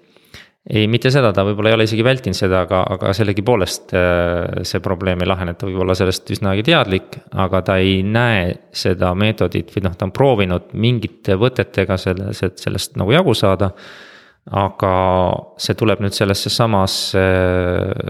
ei, 0.66 0.86
mitte 0.90 1.12
seda, 1.14 1.30
ta 1.34 1.44
võib-olla 1.46 1.70
ei 1.70 1.76
ole 1.76 1.86
isegi 1.86 2.04
vältinud 2.04 2.36
seda, 2.36 2.64
aga, 2.66 2.80
aga 2.96 3.12
sellegipoolest 3.14 3.94
äh, 3.94 4.64
see 4.66 4.82
probleem 4.82 5.22
ei 5.22 5.30
lahene, 5.30 5.54
ta 5.54 5.68
võib 5.68 5.84
olla 5.84 5.94
sellest 5.98 6.32
üsnagi 6.34 6.64
teadlik, 6.66 7.20
aga 7.44 7.62
ta 7.68 7.78
ei 7.82 8.00
näe 8.02 8.50
seda 8.74 9.12
meetodit 9.18 9.70
või 9.74 9.86
noh, 9.86 9.94
ta 9.94 10.08
on 10.08 10.14
proovinud 10.16 10.74
mingite 10.74 11.38
võtetega 11.38 11.98
selles, 12.02 12.42
et 12.42 12.58
sellest 12.62 12.98
nagu 12.98 13.14
jagu 13.14 13.34
saada. 13.34 13.72
aga 14.46 14.90
see 15.58 15.74
tuleb 15.74 15.98
nüüd 16.04 16.14
sellesse 16.14 16.50
samasse 16.54 17.22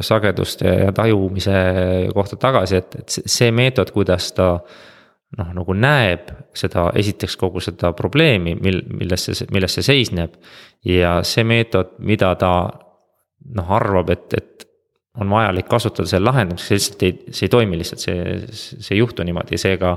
sageduste 0.05 0.69
ja 0.69 0.93
tajumise 0.93 1.55
kohta 2.13 2.37
tagasi, 2.37 2.77
et, 2.77 2.97
et 3.01 3.09
see 3.25 3.49
meetod, 3.51 3.89
kuidas 3.95 4.33
ta 4.37 4.51
noh, 5.37 5.53
nagu 5.57 5.76
näeb 5.76 6.30
seda, 6.57 6.89
esiteks 6.97 7.37
kogu 7.41 7.61
seda 7.64 7.93
probleemi, 7.97 8.57
mil, 8.61 8.80
milles 8.89 9.28
see, 9.28 9.49
milles 9.53 9.76
see 9.76 9.87
seisneb. 9.87 10.39
ja 10.87 11.18
see 11.26 11.45
meetod, 11.45 11.97
mida 11.99 12.34
ta 12.41 12.53
noh, 13.57 13.70
arvab, 13.78 14.11
et, 14.14 14.34
et 14.34 14.66
on 15.20 15.30
vajalik 15.32 15.68
kasutada 15.68 16.09
selle 16.09 16.28
lahendamiseks, 16.30 16.68
see 16.68 16.78
lihtsalt 16.78 17.07
ei, 17.07 17.16
see 17.32 17.47
ei 17.49 17.53
toimi 17.53 17.78
lihtsalt, 17.80 18.05
see, 18.05 18.37
see 18.53 18.95
ei 18.95 19.01
juhtu 19.01 19.24
niimoodi, 19.24 19.59
seega. 19.61 19.97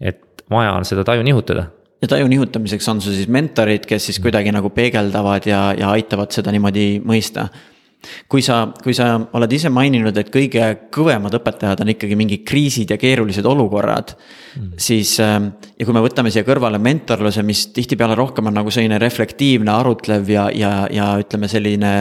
et 0.00 0.44
vaja 0.50 0.74
on 0.76 0.84
seda 0.84 1.04
taju 1.06 1.24
nihutada 1.24 1.68
ja 2.04 2.08
taju 2.08 2.26
nihutamiseks 2.28 2.88
on 2.92 3.00
sul 3.00 3.14
siis 3.16 3.28
mentorid, 3.32 3.86
kes 3.88 4.10
siis 4.10 4.18
kuidagi 4.20 4.52
nagu 4.52 4.68
peegeldavad 4.74 5.46
ja, 5.48 5.60
ja 5.78 5.92
aitavad 5.94 6.34
seda 6.36 6.52
niimoodi 6.52 6.98
mõista 7.04 7.48
kui 8.28 8.42
sa, 8.44 8.60
kui 8.82 8.94
sa 8.96 9.14
oled 9.36 9.52
ise 9.56 9.70
maininud, 9.72 10.16
et 10.20 10.30
kõige 10.34 10.68
kõvemad 10.94 11.34
õpetajad 11.40 11.84
on 11.84 11.92
ikkagi 11.94 12.18
mingid 12.18 12.44
kriisid 12.48 12.94
ja 12.94 12.98
keerulised 13.00 13.46
olukorrad 13.48 14.14
mm.. 14.14 14.70
siis 14.80 15.16
ähm, 15.24 15.52
ja 15.78 15.86
kui 15.86 15.96
me 15.96 16.04
võtame 16.04 16.32
siia 16.34 16.46
kõrvale 16.46 16.80
mentorluse, 16.82 17.44
mis 17.46 17.66
tihtipeale 17.74 18.16
rohkem 18.18 18.50
on 18.50 18.58
nagu 18.60 18.72
selline 18.74 18.98
reflektiivne, 19.02 19.72
arutlev 19.74 20.30
ja, 20.30 20.48
ja, 20.54 20.74
ja 20.92 21.10
ütleme, 21.22 21.50
selline 21.50 21.94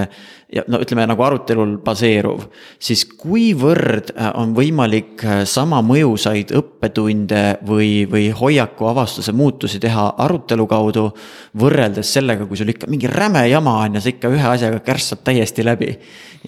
ja 0.54 0.64
no 0.70 0.80
ütleme 0.84 1.06
nagu 1.10 1.24
arutelul 1.26 1.78
baseeruv, 1.84 2.46
siis 2.82 3.04
kuivõrd 3.20 4.14
äh, 4.14 4.30
on 4.40 4.54
võimalik 4.58 5.24
äh, 5.26 5.42
sama 5.50 5.82
mõjusaid 5.86 6.54
õppetunde 6.60 7.44
või, 7.68 8.06
või 8.10 8.28
hoiakuavastuse 8.38 9.34
muutusi 9.36 9.82
teha 9.84 10.12
arutelu 10.26 10.68
kaudu. 10.70 11.10
võrreldes 11.58 12.14
sellega, 12.14 12.46
kui 12.46 12.58
sul 12.58 12.70
ikka 12.74 12.88
mingi 12.90 13.10
räme 13.10 13.48
jama 13.50 13.80
on 13.86 13.98
ja 13.98 14.02
sa 14.02 14.10
ikka 14.14 14.32
ühe 14.34 14.48
asjaga 14.54 14.80
kärssad 14.86 15.24
täiesti 15.24 15.66
läbi. 15.66 15.98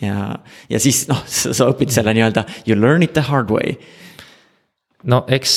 ja, 0.02 0.36
ja 0.70 0.80
siis 0.80 1.08
noh, 1.10 1.22
sa 1.26 1.70
õpid 1.72 1.94
selle 1.94 2.14
nii-öelda 2.14 2.46
you 2.66 2.78
learn 2.80 3.04
it 3.04 3.14
the 3.14 3.26
hard 3.26 3.50
way 3.50 3.78
no 5.12 5.22
eks 5.38 5.54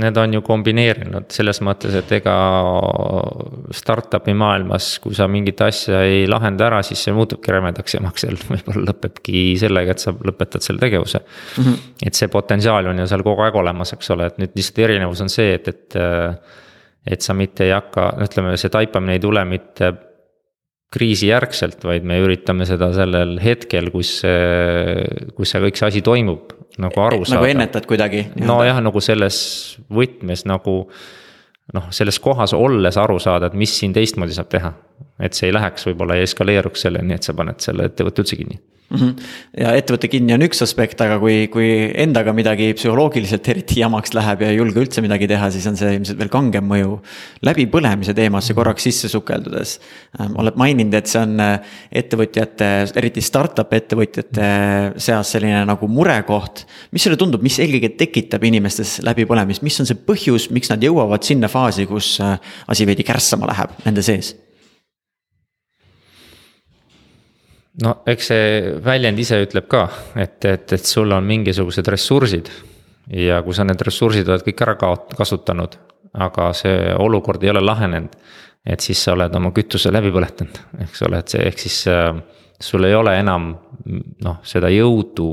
need 0.00 0.16
on 0.20 0.34
ju 0.36 0.42
kombineerinud 0.46 1.28
selles 1.34 1.60
mõttes, 1.64 1.94
et 1.98 2.12
ega 2.18 2.34
startup'i 3.74 4.34
maailmas, 4.38 4.90
kui 5.02 5.16
sa 5.16 5.28
mingit 5.30 5.60
asja 5.64 6.02
ei 6.06 6.26
lahenda 6.30 6.68
ära, 6.68 6.80
siis 6.86 7.02
see 7.06 7.14
muutubki 7.16 7.54
rämedaks 7.54 7.98
jamaks 7.98 8.26
ja 8.26 8.32
võib-olla 8.52 8.86
lõpebki 8.90 9.44
sellega, 9.60 9.94
et 9.94 10.04
sa 10.04 10.14
lõpetad 10.14 10.64
selle 10.64 10.82
tegevuse 10.82 11.22
mm. 11.22 11.62
-hmm. 11.62 11.94
et 12.10 12.18
see 12.18 12.32
potentsiaal 12.32 12.90
on 12.90 13.04
ju 13.04 13.06
seal 13.10 13.24
kogu 13.26 13.46
aeg 13.46 13.60
olemas, 13.62 13.94
eks 13.94 14.14
ole, 14.16 14.30
et 14.32 14.42
nüüd 14.42 14.58
lihtsalt 14.58 14.82
erinevus 14.88 15.22
on 15.24 15.32
see, 15.32 15.54
et, 15.58 15.68
et. 15.68 16.00
et 17.08 17.24
sa 17.24 17.32
mitte 17.32 17.64
ei 17.64 17.70
hakka, 17.72 18.10
no 18.18 18.26
ütleme, 18.26 18.56
see 18.60 18.68
taipamine 18.68 19.14
ei 19.16 19.20
tule 19.22 19.44
mitte 19.48 19.92
kriisijärgselt, 20.94 21.82
vaid 21.84 22.06
me 22.08 22.16
üritame 22.22 22.64
seda 22.68 22.88
sellel 22.96 23.36
hetkel, 23.42 23.90
kus, 23.92 24.22
kus 25.36 25.52
see 25.52 25.62
kõik 25.66 25.80
see 25.80 25.90
asi 25.90 26.02
toimub 26.04 26.54
nagu 26.78 27.02
aru 27.02 27.24
saada. 27.24 27.38
nagu 27.38 27.50
ennetad 27.50 27.88
kuidagi. 27.90 28.24
nojah, 28.40 28.80
nagu 28.84 29.02
selles 29.04 29.38
võtmes 29.92 30.46
nagu 30.48 30.78
noh, 31.74 31.88
selles 31.94 32.18
kohas 32.22 32.54
olles 32.56 32.96
aru 33.00 33.18
saada, 33.22 33.50
et 33.50 33.58
mis 33.58 33.74
siin 33.80 33.92
teistmoodi 33.96 34.36
saab 34.36 34.50
teha. 34.52 34.72
et 35.20 35.34
see 35.34 35.48
ei 35.48 35.54
läheks, 35.54 35.88
võib-olla 35.88 36.16
ei 36.16 36.24
eskaleeruks 36.28 36.86
selleni, 36.86 37.16
et 37.16 37.26
sa 37.26 37.34
paned 37.34 37.58
selle 37.62 37.88
ettevõtte 37.90 38.22
üldse 38.22 38.38
kinni. 38.38 38.60
Ja 38.88 39.74
ettevõtte 39.76 40.08
kinni 40.08 40.32
on 40.32 40.44
üks 40.46 40.62
aspekt, 40.64 41.00
aga 41.04 41.18
kui, 41.20 41.42
kui 41.52 41.66
endaga 42.00 42.32
midagi 42.32 42.70
psühholoogiliselt 42.78 43.50
eriti 43.52 43.82
jamaks 43.82 44.14
läheb 44.16 44.44
ja 44.44 44.48
ei 44.48 44.56
julge 44.56 44.80
üldse 44.80 45.04
midagi 45.04 45.28
teha, 45.28 45.50
siis 45.52 45.66
on 45.68 45.76
see 45.76 45.92
ilmselt 45.98 46.16
veel 46.22 46.30
kangem 46.32 46.64
mõju. 46.70 46.94
läbipõlemise 47.44 48.16
teemasse 48.16 48.56
korraks 48.56 48.88
sisse 48.88 49.12
sukeldudes 49.12 49.76
ähm,, 50.20 50.38
oled 50.40 50.56
maininud, 50.56 50.96
et 50.96 51.12
see 51.12 51.20
on 51.20 51.36
äh, 51.44 51.76
ettevõtjate, 52.00 52.70
eriti 52.96 53.24
startup 53.24 53.76
ettevõtjate 53.76 54.50
seas 54.96 55.36
selline 55.36 55.66
nagu 55.68 55.88
murekoht. 55.92 56.64
mis 56.92 57.04
sulle 57.04 57.20
tundub, 57.20 57.44
mis 57.44 57.60
eelkõige 57.60 57.92
tekitab 58.00 58.48
inimestes 58.48 58.98
läbipõlemist, 59.04 59.66
mis 59.68 59.80
on 59.84 59.90
see 59.90 60.00
põhjus, 60.08 60.48
miks 60.54 60.72
nad 60.72 60.82
jõuavad 60.82 61.28
sinna 61.28 61.52
faasi, 61.52 61.84
kus 61.90 62.16
äh, 62.24 62.38
asi 62.68 62.88
veidi 62.88 63.04
kärssama 63.04 63.52
läheb 63.52 63.82
nende 63.84 64.06
sees? 64.06 64.32
No 67.82 67.94
eks 68.06 68.30
see 68.32 68.72
väljend 68.84 69.20
ise 69.22 69.38
ütleb 69.44 69.68
ka, 69.70 69.84
et, 70.18 70.38
et, 70.44 70.72
et 70.74 70.84
sul 70.84 71.12
on 71.14 71.26
mingisugused 71.26 71.88
ressursid. 71.88 72.50
ja 73.08 73.42
kui 73.42 73.54
sa 73.56 73.64
need 73.64 73.80
ressursid 73.80 74.28
oled 74.28 74.44
kõik 74.44 74.64
ära 74.66 74.74
kaot-, 74.80 75.14
kasutanud, 75.16 75.78
aga 76.26 76.50
see 76.56 76.92
olukord 76.98 77.44
ei 77.44 77.52
ole 77.54 77.62
lahenenud. 77.64 78.16
et 78.66 78.80
siis 78.80 79.00
sa 79.04 79.14
oled 79.14 79.34
oma 79.34 79.52
kütuse 79.56 79.92
läbi 79.92 80.10
põletanud, 80.12 80.58
eks 80.84 81.06
ole, 81.06 81.22
et 81.22 81.34
see 81.34 81.46
ehk 81.48 81.62
siis 81.62 81.78
äh, 81.88 82.12
sul 82.60 82.84
ei 82.84 82.94
ole 82.94 83.14
enam 83.18 83.54
noh, 84.24 84.40
seda 84.42 84.70
jõudu. 84.72 85.30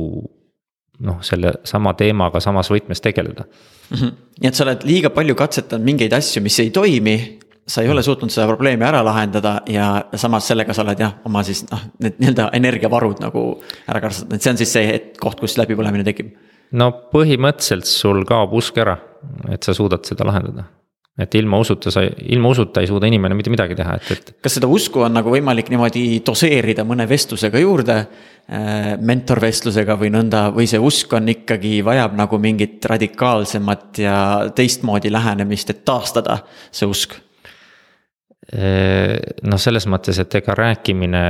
noh, 1.06 1.18
selle 1.28 1.58
sama 1.68 1.91
teemaga 2.00 2.39
samas 2.39 2.70
võtmes 2.72 3.02
tegeleda 3.04 3.43
mm. 3.43 3.98
-hmm. 3.98 4.12
nii 4.41 4.48
et 4.48 4.56
sa 4.56 4.64
oled 4.64 4.86
liiga 4.88 5.10
palju 5.10 5.36
katsetanud 5.36 5.86
mingeid 5.86 6.14
asju, 6.14 6.41
mis 6.41 6.60
ei 6.60 6.70
toimi 6.72 7.39
sa 7.68 7.82
ei 7.82 7.89
ole 7.89 8.03
suutnud 8.05 8.30
seda 8.30 8.45
probleemi 8.49 8.86
ära 8.86 9.01
lahendada 9.05 9.55
ja 9.70 9.88
samas 10.13 10.47
sellega 10.51 10.74
sa 10.74 10.84
oled 10.86 11.01
jah, 11.01 11.18
oma 11.26 11.41
siis 11.45 11.63
noh, 11.72 11.82
need 12.03 12.22
nii-öelda 12.22 12.51
energiavarud 12.59 13.24
nagu 13.26 13.45
ära 13.89 14.03
kasutanud, 14.03 14.38
et 14.38 14.45
see 14.45 14.53
on 14.53 14.61
siis 14.61 14.76
see 14.78 14.95
koht, 15.22 15.41
kus 15.41 15.57
läbipõlemine 15.61 16.05
tekib. 16.05 16.36
no 16.78 16.91
põhimõtteliselt 17.13 17.89
sul 17.89 18.24
kaob 18.30 18.53
usk 18.61 18.78
ära, 18.86 18.97
et 19.49 19.66
sa 19.66 19.74
suudad 19.78 20.05
seda 20.05 20.28
lahendada 20.30 20.70
et 21.16 21.36
ilma 21.39 21.57
usuta 21.63 21.91
sa, 21.93 22.03
ilma 22.03 22.49
usuta 22.51 22.82
ei 22.84 22.89
suuda 22.89 23.07
inimene 23.07 23.38
mitte 23.39 23.51
midagi 23.53 23.76
teha, 23.80 23.95
et, 23.95 24.09
et. 24.11 24.32
kas 24.43 24.57
seda 24.57 24.68
usku 24.68 25.05
on 25.05 25.16
nagu 25.16 25.32
võimalik 25.32 25.72
niimoodi 25.72 26.20
doseerida 26.28 26.84
mõne 26.88 27.07
vestlusega 27.09 27.61
juurde 27.63 27.95
äh,? 28.01 28.95
mentorvestlusega 28.99 29.95
või 29.99 30.11
nõnda, 30.13 30.49
või 30.53 30.68
see 30.70 30.82
usk 30.84 31.16
on 31.16 31.32
ikkagi, 31.32 31.80
vajab 31.88 32.18
nagu 32.20 32.39
mingit 32.41 32.84
radikaalsemat 32.86 34.03
ja 34.03 34.18
teistmoodi 34.55 35.09
lähenemist, 35.13 35.72
et 35.72 35.86
taastada 35.88 36.41
see 36.70 36.89
usk? 36.89 37.16
Noh, 38.54 39.58
selles 39.58 39.88
mõttes, 39.89 40.20
et 40.22 40.36
ega 40.38 40.54
rääkimine 40.58 41.24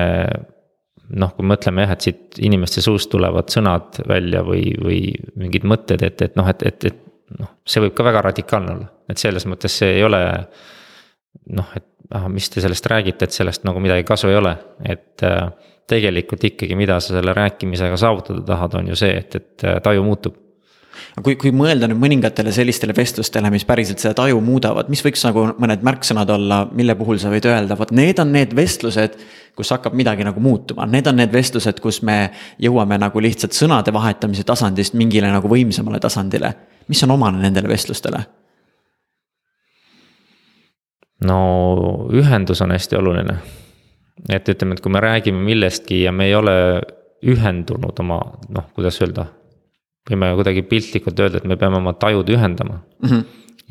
noh, 1.14 1.34
kui 1.38 1.46
mõtleme 1.48 1.86
jah, 1.86 1.94
et 1.96 2.08
siit 2.08 2.40
inimeste 2.44 2.84
suust 2.84 3.12
tulevad 3.12 3.52
sõnad 3.54 4.00
välja 4.10 4.42
või, 4.46 4.72
või 4.82 5.00
mingid 5.40 5.68
mõtted, 5.68 6.04
et, 6.06 6.22
et 6.26 6.38
noh, 6.40 6.48
et, 6.50 6.64
et, 6.66 6.88
et 6.90 7.38
noh, 7.40 7.52
see 7.68 7.84
võib 7.84 7.96
ka 7.98 8.06
väga 8.08 8.24
radikaalne 8.30 8.74
olla, 8.74 8.90
et 9.12 9.22
selles 9.22 9.46
mõttes 9.50 9.76
see 9.82 9.98
ei 10.00 10.06
ole. 10.06 10.22
noh, 11.56 11.76
et 11.78 11.86
ah, 12.16 12.28
mis 12.32 12.50
te 12.50 12.64
sellest 12.64 12.88
räägite, 12.90 13.28
et 13.28 13.36
sellest 13.36 13.66
nagu 13.68 13.82
midagi 13.84 14.06
kasu 14.08 14.30
ei 14.32 14.40
ole, 14.40 14.56
et 14.88 15.24
äh, 15.26 15.50
tegelikult 15.90 16.44
ikkagi, 16.50 16.78
mida 16.78 16.98
sa 17.04 17.18
selle 17.18 17.34
rääkimisega 17.38 17.98
saavutada 18.02 18.42
tahad, 18.48 18.80
on 18.80 18.90
ju 18.90 18.98
see, 18.98 19.14
et, 19.20 19.36
et 19.36 19.66
taju 19.86 20.06
muutub 20.06 20.40
kui, 21.24 21.36
kui 21.40 21.52
mõelda 21.56 21.90
nüüd 21.90 22.00
mõningatele 22.02 22.52
sellistele 22.56 22.96
vestlustele, 22.98 23.50
mis 23.54 23.66
päriselt 23.68 24.04
seda 24.04 24.16
taju 24.18 24.40
muudavad, 24.44 24.90
mis 24.92 25.04
võiks 25.06 25.24
nagu 25.28 25.48
mõned 25.62 25.84
märksõnad 25.86 26.32
olla, 26.36 26.62
mille 26.76 26.96
puhul 27.00 27.20
sa 27.22 27.32
võid 27.34 27.48
öelda, 27.50 27.78
vot 27.80 27.94
need 27.96 28.20
on 28.22 28.34
need 28.36 28.56
vestlused. 28.56 29.20
kus 29.56 29.70
hakkab 29.72 29.94
midagi 29.96 30.26
nagu 30.28 30.40
muutuma, 30.44 30.84
need 30.86 31.08
on 31.08 31.16
need 31.16 31.32
vestlused, 31.32 31.80
kus 31.80 32.02
me 32.04 32.32
jõuame 32.60 32.98
nagu 33.00 33.22
lihtsalt 33.24 33.56
sõnade 33.56 33.94
vahetamise 33.96 34.44
tasandist 34.44 34.94
mingile 35.00 35.32
nagu 35.32 35.48
võimsamale 35.48 36.00
tasandile. 36.00 36.54
mis 36.88 37.04
on 37.04 37.12
omane 37.12 37.42
nendele 37.42 37.68
vestlustele? 37.72 38.26
no 41.24 42.08
ühendus 42.12 42.62
on 42.62 42.72
hästi 42.72 42.96
oluline. 42.96 43.38
et 44.30 44.50
ütleme, 44.50 44.74
et 44.74 44.82
kui 44.82 44.92
me 44.92 45.00
räägime 45.00 45.40
millestki 45.44 46.04
ja 46.04 46.12
me 46.12 46.26
ei 46.26 46.36
ole 46.36 46.82
ühendunud 47.26 48.00
oma 48.00 48.20
noh, 48.50 48.70
kuidas 48.76 49.02
öelda 49.02 49.26
võime 50.10 50.32
kuidagi 50.38 50.62
piltlikult 50.70 51.20
öelda, 51.20 51.42
et 51.42 51.48
me 51.50 51.58
peame 51.58 51.80
oma 51.82 51.94
tajud 51.94 52.30
ühendama 52.30 52.80
mm. 52.80 53.10
-hmm. 53.10 53.24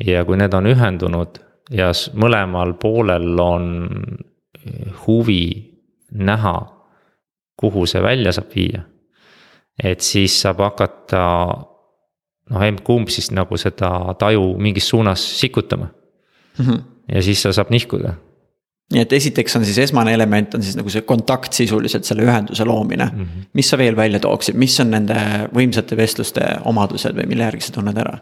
ja 0.05 0.25
kui 0.25 0.37
need 0.37 0.53
on 0.53 0.67
ühendunud 0.71 1.39
ja 1.71 1.91
mõlemal 2.13 2.75
poolel 2.81 3.39
on 3.39 3.89
huvi 5.05 5.45
näha, 6.11 6.57
kuhu 7.57 7.85
see 7.85 8.01
välja 8.03 8.31
saab 8.31 8.51
viia. 8.55 8.83
et 9.83 10.01
siis 10.01 10.41
saab 10.41 10.59
hakata 10.59 11.23
noh, 12.49 12.61
emb-kumb 12.61 13.09
siis 13.09 13.31
nagu 13.31 13.57
seda 13.57 14.15
taju 14.19 14.57
mingis 14.57 14.89
suunas 14.89 15.39
sikutama 15.39 15.87
mm. 16.57 16.65
-hmm. 16.65 16.81
ja 17.15 17.21
siis 17.21 17.41
see 17.41 17.53
saab 17.53 17.69
nihkuda 17.69 18.13
nii 18.93 19.01
et 19.01 19.13
esiteks 19.17 19.57
on 19.57 19.65
siis 19.65 19.77
esmane 19.87 20.13
element 20.13 20.55
on 20.55 20.63
siis 20.63 20.75
nagu 20.77 20.91
see 20.93 21.05
kontakt 21.09 21.57
sisuliselt, 21.57 22.05
selle 22.05 22.25
ühenduse 22.27 22.65
loomine 22.67 23.05
mm. 23.05 23.21
-hmm. 23.21 23.47
mis 23.53 23.69
sa 23.69 23.77
veel 23.81 23.95
välja 23.97 24.19
tooksid, 24.21 24.57
mis 24.61 24.79
on 24.79 24.91
nende 24.93 25.15
võimsate 25.55 25.97
vestluste 25.97 26.45
omadused 26.65 27.17
või 27.17 27.25
mille 27.31 27.47
järgi 27.49 27.65
sa 27.65 27.73
tunned 27.79 27.97
ära? 27.97 28.19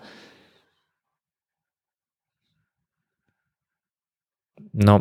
no 4.88 5.00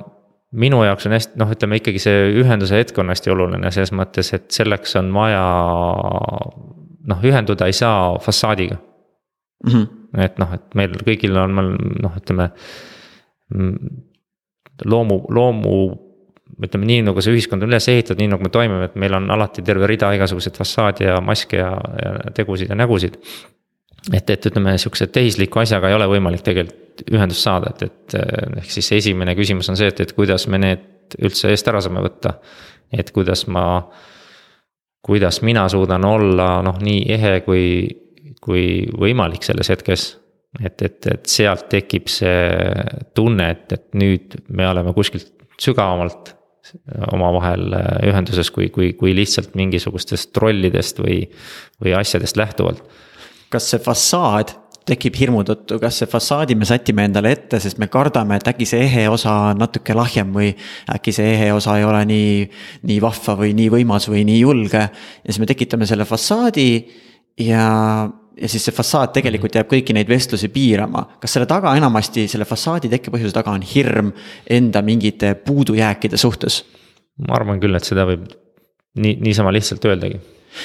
minu 0.53 0.83
jaoks 0.85 1.07
on 1.09 1.17
hästi, 1.17 1.39
noh, 1.41 1.51
ütleme 1.55 1.79
ikkagi 1.81 2.03
see 2.03 2.29
ühenduse 2.43 2.77
hetk 2.77 2.99
on 2.99 3.09
hästi 3.13 3.33
oluline 3.33 3.71
selles 3.73 3.93
mõttes, 3.97 4.33
et 4.37 4.51
selleks 4.53 4.97
on 5.01 5.13
vaja. 5.15 5.45
noh, 7.09 7.25
ühenduda 7.25 7.67
ei 7.67 7.73
saa 7.77 8.19
fassaadiga 8.19 8.77
mm. 8.77 9.71
-hmm. 9.71 10.25
et 10.27 10.39
noh, 10.39 10.55
et 10.55 10.75
meil 10.75 10.99
kõigil 11.07 11.39
on, 11.39 11.77
noh, 12.03 12.17
ütleme 12.19 12.51
loomu, 14.85 15.23
loomu 15.29 15.77
ütleme 16.63 16.87
nii, 16.87 17.01
nagu 17.07 17.23
see 17.25 17.35
ühiskond 17.35 17.65
on 17.65 17.73
üles 17.73 17.89
ehitatud, 17.89 18.21
nii 18.21 18.31
nagu 18.35 18.45
me 18.45 18.53
toimime, 18.53 18.87
et 18.91 18.95
meil 19.01 19.17
on 19.17 19.31
alati 19.35 19.65
terve 19.67 19.89
rida 19.91 20.13
igasuguseid 20.17 20.59
fassaade 20.59 21.09
ja 21.09 21.17
maske 21.25 21.59
ja, 21.59 21.73
ja 22.03 22.33
tegusid 22.37 22.71
ja 22.71 22.79
nägusid. 22.79 23.19
et, 24.13 24.31
et 24.31 24.47
ütleme, 24.51 24.77
sihukese 24.79 25.09
tehisliku 25.15 25.63
asjaga 25.63 25.91
ei 25.91 25.97
ole 25.97 26.09
võimalik 26.11 26.45
tegelikult 26.47 26.81
ühendust 27.09 27.47
saada, 27.47 27.73
et, 27.73 27.83
et 27.89 28.17
ehk 28.61 28.71
siis 28.71 28.93
esimene 28.99 29.35
küsimus 29.39 29.71
on 29.73 29.79
see, 29.81 29.89
et, 29.89 30.01
et 30.05 30.13
kuidas 30.13 30.47
me 30.53 30.61
need 30.61 31.17
üldse 31.23 31.51
eest 31.51 31.69
ära 31.69 31.81
saame 31.81 32.03
võtta. 32.05 32.37
et 32.93 33.11
kuidas 33.11 33.47
ma 33.49 33.65
kuidas 35.03 35.43
mina 35.43 35.69
suudan 35.69 36.05
olla 36.05 36.63
noh, 36.63 36.79
nii 36.79 37.05
ehe 37.09 37.41
kui, 37.47 37.65
kui 38.41 38.87
võimalik 38.99 39.43
selles 39.43 39.71
hetkes. 39.73 40.22
Et, 40.61 40.83
et, 40.83 41.07
et 41.07 41.27
sealt 41.31 41.69
tekib 41.73 42.11
see 42.13 42.35
tunne, 43.17 43.51
et, 43.55 43.73
et 43.73 43.87
nüüd 43.97 44.37
me 44.53 44.69
oleme 44.69 44.93
kuskilt 44.97 45.33
sügavamalt 45.63 46.35
omavahel 47.13 47.75
ühenduses, 48.07 48.49
kui, 48.55 48.69
kui, 48.73 48.93
kui 48.97 49.15
lihtsalt 49.17 49.57
mingisugustest 49.59 50.37
rollidest 50.41 51.01
või, 51.03 51.25
või 51.83 51.95
asjadest 51.99 52.39
lähtuvalt. 52.39 52.85
kas 53.53 53.67
see 53.69 53.83
fassaad 53.83 54.55
tekib 54.89 55.15
hirmu 55.19 55.43
tõttu, 55.47 55.79
kas 55.83 56.01
see 56.01 56.09
fassaadi 56.11 56.57
me 56.59 56.67
sätime 56.67 57.05
endale 57.07 57.33
ette, 57.37 57.61
sest 57.63 57.79
me 57.79 57.87
kardame, 57.93 58.39
et 58.39 58.49
äkki 58.51 58.67
see 58.67 58.83
ehe 58.87 59.05
osa 59.11 59.35
on 59.53 59.61
natuke 59.63 59.95
lahjem 59.95 60.33
või 60.35 60.51
äkki 60.95 61.15
see 61.15 61.35
ehe 61.37 61.53
osa 61.55 61.77
ei 61.79 61.87
ole 61.87 62.03
nii, 62.09 62.33
nii 62.91 62.99
vahva 63.03 63.37
või 63.39 63.53
nii 63.59 63.69
võimas 63.77 64.09
või 64.11 64.25
nii 64.29 64.41
julge. 64.43 64.83
ja 64.89 65.29
siis 65.29 65.39
me 65.43 65.49
tekitame 65.51 65.87
selle 65.87 66.07
fassaadi 66.09 66.69
ja, 67.41 68.11
ja 68.37 68.49
siis 68.49 68.67
see 68.67 68.75
fassaad 68.75 69.15
tegelikult 69.17 69.57
jääb 69.57 69.71
kõiki 69.71 69.97
neid 69.97 70.11
vestlusi 70.11 70.51
piirama. 70.53 71.07
kas 71.21 71.37
selle 71.37 71.49
taga 71.51 71.75
enamasti, 71.79 72.27
selle 72.29 72.49
fassaadi 72.49 72.91
tekkepõhjuse 72.93 73.35
taga 73.37 73.55
on 73.55 73.65
hirm 73.75 74.13
enda 74.51 74.83
mingite 74.83 75.35
puudujääkide 75.47 76.21
suhtes? 76.21 76.63
ma 77.29 77.37
arvan 77.39 77.61
küll, 77.61 77.77
et 77.77 77.89
seda 77.89 78.07
võib 78.09 78.29
nii, 78.99 79.19
niisama 79.21 79.53
lihtsalt 79.55 79.85
öeldagi 79.89 80.21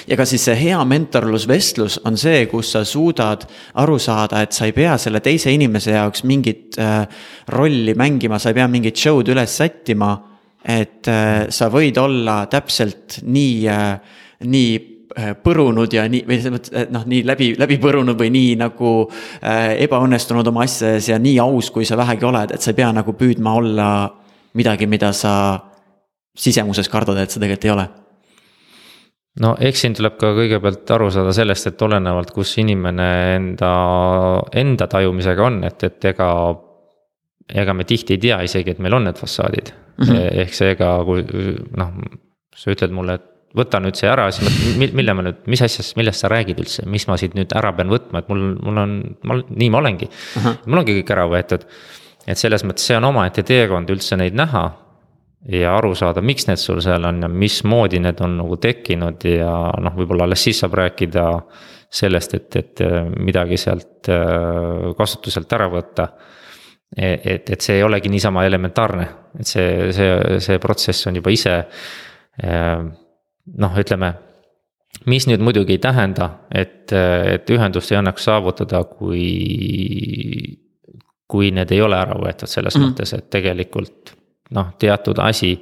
ja 0.07 0.18
ka 0.20 0.26
siis 0.28 0.43
see 0.47 0.55
hea 0.59 0.80
mentorlusvestlus 0.88 2.01
on 2.07 2.18
see, 2.20 2.45
kus 2.51 2.74
sa 2.76 2.84
suudad 2.88 3.45
aru 3.80 3.97
saada, 4.01 4.41
et 4.43 4.55
sa 4.55 4.68
ei 4.68 4.76
pea 4.76 4.97
selle 5.01 5.22
teise 5.24 5.53
inimese 5.53 5.95
jaoks 5.95 6.26
mingit 6.28 6.80
äh, 6.82 7.05
rolli 7.55 7.95
mängima, 7.97 8.39
sa 8.39 8.51
ei 8.51 8.59
pea 8.59 8.68
mingit 8.72 8.99
show'd 8.99 9.32
üles 9.34 9.57
sättima. 9.61 10.15
et 10.68 11.07
äh, 11.07 11.47
sa 11.53 11.70
võid 11.72 11.95
olla 12.01 12.41
täpselt 12.51 13.22
nii 13.24 13.68
äh,, 13.72 13.99
nii 14.43 14.97
põrunud 15.43 15.93
ja 15.93 16.05
nii, 16.09 16.24
või 16.28 16.39
selles 16.39 16.55
mõttes, 16.55 16.74
et 16.78 16.91
noh, 16.93 17.05
nii 17.09 17.24
läbi, 17.26 17.51
läbi 17.59 17.78
põrunud 17.82 18.18
või 18.20 18.32
nii 18.34 18.55
nagu 18.61 18.93
äh, 19.07 19.76
ebaõnnestunud 19.88 20.47
oma 20.51 20.65
asjades 20.68 21.09
ja 21.09 21.20
nii 21.22 21.39
aus, 21.43 21.72
kui 21.74 21.86
sa 21.89 21.97
vähegi 21.97 22.28
oled, 22.28 22.53
et 22.53 22.61
sa 22.61 22.74
ei 22.74 22.78
pea 22.78 22.91
nagu 22.95 23.15
püüdma 23.18 23.55
olla 23.57 23.88
midagi, 24.57 24.89
mida 24.89 25.13
sa 25.13 25.32
sisemuses 26.38 26.89
kardad, 26.89 27.18
et 27.18 27.34
sa 27.34 27.41
tegelikult 27.41 27.65
ei 27.65 27.74
ole 27.74 27.88
no 29.41 29.53
eks 29.70 29.84
siin 29.84 29.95
tuleb 29.97 30.18
ka 30.20 30.32
kõigepealt 30.38 30.93
aru 30.95 31.09
saada 31.13 31.34
sellest, 31.36 31.70
et 31.70 31.84
olenevalt, 31.88 32.32
kus 32.36 32.55
inimene 32.61 33.09
enda, 33.36 33.72
enda 34.57 34.88
tajumisega 34.91 35.45
on, 35.49 35.59
et, 35.68 35.84
et 35.89 36.09
ega. 36.13 36.30
ega 37.47 37.74
me 37.74 37.86
tihti 37.88 38.18
ei 38.18 38.20
tea 38.20 38.41
isegi, 38.43 38.74
et 38.74 38.80
meil 38.84 38.97
on 38.97 39.05
need 39.07 39.18
fassaadid 39.18 39.70
mm, 39.72 40.05
-hmm. 40.05 40.39
ehk 40.43 40.53
seega, 40.53 40.89
kui 41.07 41.24
noh, 41.80 41.93
sa 42.55 42.74
ütled 42.74 42.91
mulle, 42.91 43.13
et 43.13 43.36
võta 43.56 43.80
nüüd 43.84 43.95
see 44.00 44.10
ära, 44.12 44.28
siis 44.36 44.48
ma, 44.78 44.89
mille 45.00 45.16
ma 45.16 45.28
nüüd, 45.30 45.45
mis 45.52 45.62
asjast, 45.64 45.95
millest 46.00 46.24
sa 46.24 46.32
räägid 46.32 46.60
üldse, 46.64 46.84
mis 46.89 47.08
ma 47.08 47.16
siit 47.20 47.38
nüüd 47.38 47.54
ära 47.58 47.72
pean 47.78 47.91
võtma, 47.91 48.24
et 48.24 48.32
mul, 48.32 48.43
mul 48.60 48.82
on, 48.82 48.98
ma 49.28 49.39
nii 49.48 49.70
ma 49.74 49.80
olengi 49.84 50.10
mul 50.66 50.82
ongi 50.82 50.98
kõik 51.00 51.14
ära 51.16 51.28
võetud. 51.32 51.64
et 52.28 52.39
selles 52.39 52.66
mõttes 52.68 52.89
see 52.89 52.98
on 53.00 53.08
omaette 53.08 53.45
teekond 53.48 53.89
üldse 53.93 54.20
neid 54.20 54.36
näha 54.36 54.66
ja 55.54 55.78
aru 55.78 55.93
saada, 55.95 56.22
miks 56.26 56.48
need 56.50 56.60
sul 56.60 56.82
seal 56.84 57.06
on 57.08 57.22
ja 57.24 57.32
mismoodi 57.32 58.02
need 58.04 58.22
on 58.26 58.38
nagu 58.41 58.58
tekkinud 58.62 59.24
ja 59.30 59.54
noh, 59.84 59.95
võib-olla 59.95 60.28
alles 60.28 60.43
siis 60.43 60.60
saab 60.64 60.76
rääkida 60.80 61.28
sellest, 61.89 62.34
et, 62.36 62.56
et 62.60 62.84
äh, 62.84 63.06
midagi 63.16 63.60
sealt 63.62 64.10
äh, 64.12 64.89
kasutuselt 64.98 65.54
ära 65.56 65.70
võtta. 65.72 66.10
E, 66.88 67.14
et, 67.16 67.50
et 67.52 67.64
see 67.64 67.78
ei 67.80 67.84
olegi 67.84 68.10
niisama 68.12 68.45
elementaarne, 68.48 69.08
et 69.39 69.48
see, 69.48 69.89
see, 69.95 70.39
see 70.43 70.60
protsess 70.64 71.08
on 71.08 71.20
juba 71.20 71.32
ise 71.32 71.56
äh, 72.43 72.84
noh, 73.56 73.78
ütleme 73.80 74.14
mis 75.06 75.28
nüüd 75.28 75.43
muidugi 75.43 75.78
ei 75.78 75.82
tähenda, 75.84 76.30
et, 76.52 76.91
et 76.91 77.50
ühendust 77.54 77.91
ei 77.91 78.00
annaks 78.00 78.26
saavutada, 78.28 78.84
kui, 78.84 80.58
kui 81.28 81.52
need 81.56 81.72
ei 81.76 81.82
ole 81.84 82.00
ära 82.00 82.18
võetud 82.20 82.50
selles 82.50 82.78
mm 82.78 82.88
mõttes, 82.88 83.14
et 83.14 83.30
tegelikult 83.34 84.16
noh, 84.56 84.72
teatud 84.80 85.20
asi 85.24 85.54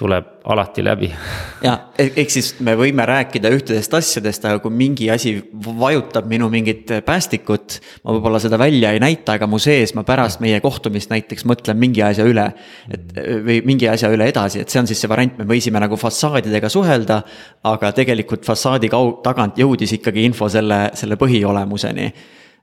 tuleb 0.00 0.28
alati 0.50 0.84
läbi. 0.84 1.10
ja 1.66 1.74
ehk 2.00 2.32
siis 2.32 2.54
me 2.64 2.72
võime 2.78 3.04
rääkida 3.08 3.50
ühtedest 3.52 3.92
asjadest, 3.96 4.46
aga 4.48 4.62
kui 4.64 4.72
mingi 4.72 5.10
asi 5.12 5.34
vajutab 5.66 6.28
minu 6.30 6.48
mingit 6.52 6.88
päästikut. 7.06 7.78
ma 8.04 8.16
võib-olla 8.16 8.40
seda 8.42 8.58
välja 8.60 8.94
ei 8.96 9.02
näita, 9.02 9.36
aga 9.36 9.48
mu 9.50 9.60
sees 9.60 9.92
ma 9.98 10.04
pärast 10.08 10.40
meie 10.40 10.60
kohtumist 10.64 11.12
näiteks 11.12 11.44
mõtlen 11.48 11.78
mingi 11.80 12.02
asja 12.06 12.24
üle. 12.28 12.48
et 12.90 13.14
või 13.46 13.60
mingi 13.66 13.88
asja 13.92 14.10
üle 14.12 14.30
edasi, 14.32 14.64
et 14.64 14.72
see 14.72 14.80
on 14.80 14.90
siis 14.90 15.04
see 15.04 15.12
variant, 15.12 15.36
me 15.38 15.48
võisime 15.48 15.82
nagu 15.82 16.00
fassaadidega 16.00 16.72
suhelda. 16.72 17.22
aga 17.64 17.92
tegelikult 17.92 18.46
fassaadi 18.48 18.88
kau-, 18.88 19.18
tagant 19.24 19.58
jõudis 19.60 19.98
ikkagi 20.00 20.24
info 20.24 20.48
selle, 20.48 20.88
selle 20.94 21.20
põhiolemuseni 21.20 22.12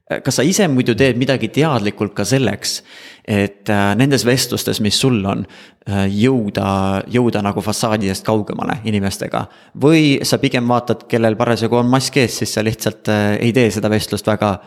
kas 0.07 0.39
sa 0.39 0.45
ise 0.45 0.67
muidu 0.71 0.95
teed 0.97 1.19
midagi 1.19 1.49
teadlikult 1.51 2.13
ka 2.15 2.23
selleks, 2.27 2.79
et 3.27 3.67
äh, 3.71 3.89
nendes 3.99 4.23
vestlustes, 4.27 4.79
mis 4.83 4.95
sul 4.99 5.19
on, 5.27 5.43
äh, 5.89 6.05
jõuda, 6.07 6.69
jõuda 7.11 7.43
nagu 7.43 7.63
fassaadidest 7.63 8.25
kaugemale 8.27 8.79
inimestega? 8.87 9.45
või 9.83 10.17
sa 10.23 10.39
pigem 10.39 10.67
vaatad, 10.67 11.05
kellel 11.11 11.35
parasjagu 11.39 11.81
on 11.81 11.91
mask 11.91 12.17
ees, 12.23 12.39
siis 12.39 12.55
sa 12.55 12.63
lihtsalt 12.63 13.11
äh, 13.11 13.35
ei 13.43 13.53
tee 13.53 13.71
seda 13.71 13.91
vestlust 13.91 14.27
väga. 14.27 14.57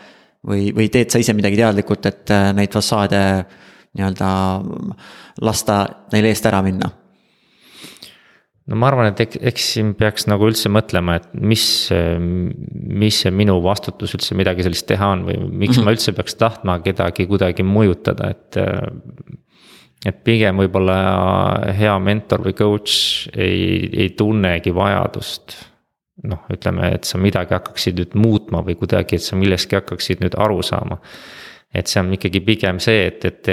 või, 0.47 0.71
või 0.77 0.89
teed 0.89 1.11
sa 1.11 1.19
ise 1.21 1.35
midagi 1.37 1.57
teadlikult, 1.57 2.07
et 2.07 2.31
neid 2.57 2.73
fassaade 2.73 3.21
nii-öelda 3.93 4.31
lasta 5.45 5.83
neil 6.13 6.31
eest 6.31 6.47
ära 6.47 6.63
minna 6.63 7.00
no 8.71 8.79
ma 8.79 8.89
arvan, 8.91 9.11
et 9.11 9.21
eks, 9.25 9.41
eks 9.51 9.67
siin 9.75 9.93
peaks 9.99 10.29
nagu 10.31 10.47
üldse 10.47 10.71
mõtlema, 10.73 11.19
et 11.19 11.29
mis, 11.35 11.65
mis 12.71 13.21
see 13.25 13.33
minu 13.35 13.59
vastutus 13.65 14.15
üldse 14.17 14.37
midagi 14.39 14.65
sellist 14.67 14.87
teha 14.91 15.11
on 15.17 15.27
või 15.27 15.39
miks 15.43 15.77
mm 15.77 15.81
-hmm. 15.81 15.89
ma 15.89 15.95
üldse 15.97 16.15
peaks 16.17 16.39
tahtma 16.39 16.79
kedagi 16.85 17.27
kuidagi 17.31 17.67
mõjutada, 17.67 18.31
et. 18.31 18.61
et 20.07 20.23
pigem 20.25 20.57
võib-olla 20.57 20.95
hea 21.77 21.99
mentor 22.01 22.41
või 22.41 22.55
coach 22.57 23.29
ei, 23.35 23.91
ei 23.93 24.11
tunnegi 24.17 24.73
vajadust. 24.75 25.59
noh, 26.23 26.45
ütleme, 26.53 26.95
et 26.95 27.05
sa 27.05 27.19
midagi 27.19 27.55
hakkaksid 27.55 27.97
nüüd 27.97 28.15
muutma 28.15 28.61
või 28.65 28.75
kuidagi, 28.77 29.17
et 29.17 29.23
sa 29.25 29.37
millestki 29.37 29.77
hakkaksid 29.77 30.21
nüüd 30.21 30.35
aru 30.37 30.63
saama. 30.63 31.01
et 31.75 31.87
see 31.87 32.01
on 32.01 32.13
ikkagi 32.13 32.41
pigem 32.41 32.79
see, 32.79 33.07
et, 33.07 33.25
et 33.25 33.49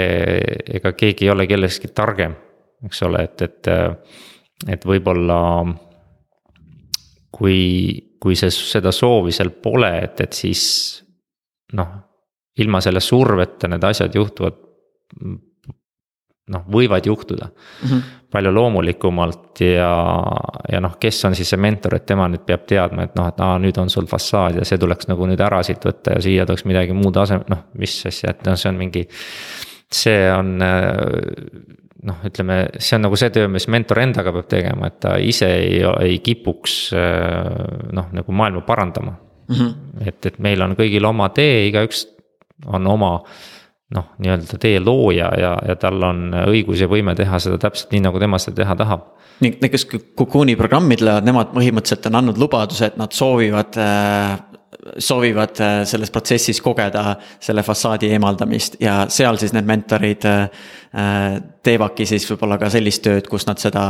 ega 0.76 0.92
keegi 0.92 1.24
ei 1.24 1.30
ole 1.30 1.46
kellestki 1.46 1.88
targem, 1.88 2.34
eks 2.84 3.02
ole, 3.02 3.22
et, 3.24 3.42
et 3.42 3.68
et 4.66 4.84
võib-olla 4.86 5.38
kui, 7.34 7.60
kui 8.20 8.38
see, 8.38 8.50
seda 8.50 8.92
soovi 8.94 9.34
seal 9.34 9.52
pole, 9.62 9.90
et, 10.02 10.24
et 10.24 10.36
siis 10.36 10.62
noh, 11.78 11.92
ilma 12.58 12.80
selle 12.82 13.02
surveta 13.04 13.70
need 13.70 13.84
asjad 13.84 14.14
juhtuvad. 14.14 14.64
noh, 16.48 16.62
võivad 16.72 17.04
juhtuda 17.04 17.46
mm 17.46 17.88
-hmm. 17.88 18.02
palju 18.32 18.50
loomulikumalt 18.54 19.60
ja, 19.60 19.92
ja 20.72 20.80
noh, 20.80 20.94
kes 21.00 21.24
on 21.24 21.34
siis 21.34 21.50
see 21.50 21.60
mentor, 21.60 21.94
et 21.94 22.06
tema 22.06 22.28
nüüd 22.28 22.44
peab 22.46 22.64
teadma, 22.66 23.02
et 23.04 23.14
noh, 23.16 23.28
et 23.28 23.40
aa, 23.40 23.58
nüüd 23.58 23.76
on 23.78 23.90
sul 23.90 24.06
fassaad 24.06 24.56
ja 24.56 24.64
see 24.64 24.78
tuleks 24.78 25.08
nagu 25.08 25.26
nüüd 25.26 25.40
ära 25.40 25.62
siit 25.62 25.84
võtta 25.84 26.16
ja 26.16 26.20
siia 26.20 26.46
tuleks 26.46 26.64
midagi 26.64 26.92
muud 26.92 27.16
asem-, 27.16 27.44
noh, 27.48 27.66
mis 27.74 28.06
asja, 28.06 28.30
et 28.30 28.46
noh, 28.46 28.56
see 28.56 28.68
on 28.68 28.76
mingi. 28.76 29.08
see 29.92 30.32
on 30.32 30.62
noh, 32.06 32.20
ütleme, 32.26 32.58
see 32.78 32.96
on 32.98 33.06
nagu 33.06 33.18
see 33.18 33.30
töö, 33.34 33.48
mis 33.50 33.66
mentor 33.70 34.02
endaga 34.02 34.32
peab 34.34 34.48
tegema, 34.50 34.90
et 34.90 35.00
ta 35.02 35.16
ise 35.22 35.48
ei, 35.58 35.80
ei 36.04 36.18
kipuks 36.24 36.78
äh, 36.94 37.92
noh, 37.96 38.10
nagu 38.14 38.34
maailma 38.34 38.62
parandama 38.66 39.16
mm. 39.16 39.54
-hmm. 39.54 40.02
et, 40.06 40.26
et 40.26 40.38
meil 40.38 40.62
on 40.62 40.76
kõigil 40.78 41.06
oma 41.08 41.28
tee, 41.34 41.66
igaüks 41.68 42.06
on 42.66 42.86
oma 42.86 43.12
noh, 43.94 44.10
nii-öelda 44.18 44.58
tee 44.60 44.80
looja 44.80 45.30
ja, 45.40 45.54
ja 45.68 45.76
tal 45.80 46.02
on 46.04 46.26
õigus 46.46 46.82
ja 46.82 46.90
võime 46.90 47.14
teha 47.16 47.38
seda 47.40 47.58
täpselt 47.58 47.94
nii, 47.94 48.04
nagu 48.04 48.20
tema 48.20 48.38
seda 48.38 48.62
teha 48.62 48.76
tahab. 48.76 49.06
ning 49.40 49.60
need, 49.62 49.70
kes 49.72 49.86
Cocoon'i 50.18 50.56
programmi 50.58 50.96
tulevad, 50.98 51.24
nemad 51.24 51.54
põhimõtteliselt 51.54 52.10
on 52.10 52.20
andnud 52.20 52.38
lubaduse, 52.38 52.86
et 52.86 52.96
nad 53.00 53.14
soovivad 53.14 53.78
äh 53.78 54.57
soovivad 54.98 55.60
äh, 55.60 55.84
selles 55.84 56.10
protsessis 56.10 56.60
kogeda 56.62 57.16
selle 57.40 57.62
fassaadi 57.62 58.10
eemaldamist 58.14 58.78
ja 58.80 59.04
seal 59.12 59.38
siis 59.40 59.52
need 59.56 59.68
mentorid 59.68 60.24
äh, 60.28 60.42
äh, 60.94 61.38
teevadki 61.62 62.06
siis 62.08 62.26
võib-olla 62.30 62.58
ka 62.60 62.70
sellist 62.72 63.04
tööd, 63.04 63.28
kus 63.30 63.46
nad 63.48 63.60
seda 63.62 63.84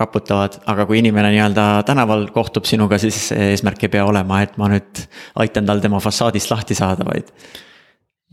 raputavad, 0.00 0.60
aga 0.70 0.86
kui 0.88 1.00
inimene 1.00 1.32
nii-öelda 1.34 1.66
tänaval 1.88 2.28
kohtub 2.34 2.68
sinuga, 2.68 2.98
siis 2.98 3.30
eesmärk 3.36 3.86
ei 3.86 3.92
pea 3.92 4.04
olema, 4.06 4.42
et 4.44 4.56
ma 4.60 4.70
nüüd 4.72 5.04
aitan 5.42 5.68
tal 5.68 5.82
tema 5.82 6.02
fassaadist 6.02 6.50
lahti 6.52 6.78
saada, 6.78 7.06
vaid 7.08 7.30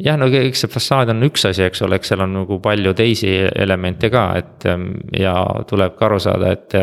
jah, 0.03 0.18
no 0.20 0.28
eks 0.30 0.65
see 0.65 0.74
fassaad 0.74 1.13
on 1.13 1.24
üks 1.30 1.47
asi, 1.49 1.65
eks 1.68 1.86
ole, 1.86 2.01
eks 2.01 2.13
seal 2.13 2.26
on 2.26 2.36
nagu 2.41 2.59
palju 2.63 2.93
teisi 2.97 3.32
elemente 3.55 4.11
ka, 4.13 4.28
et 4.41 4.68
ähm, 4.70 4.91
ja 5.18 5.39
tuleb 5.70 5.97
ka 5.97 6.11
aru 6.11 6.22
saada, 6.24 6.53
et. 6.57 6.78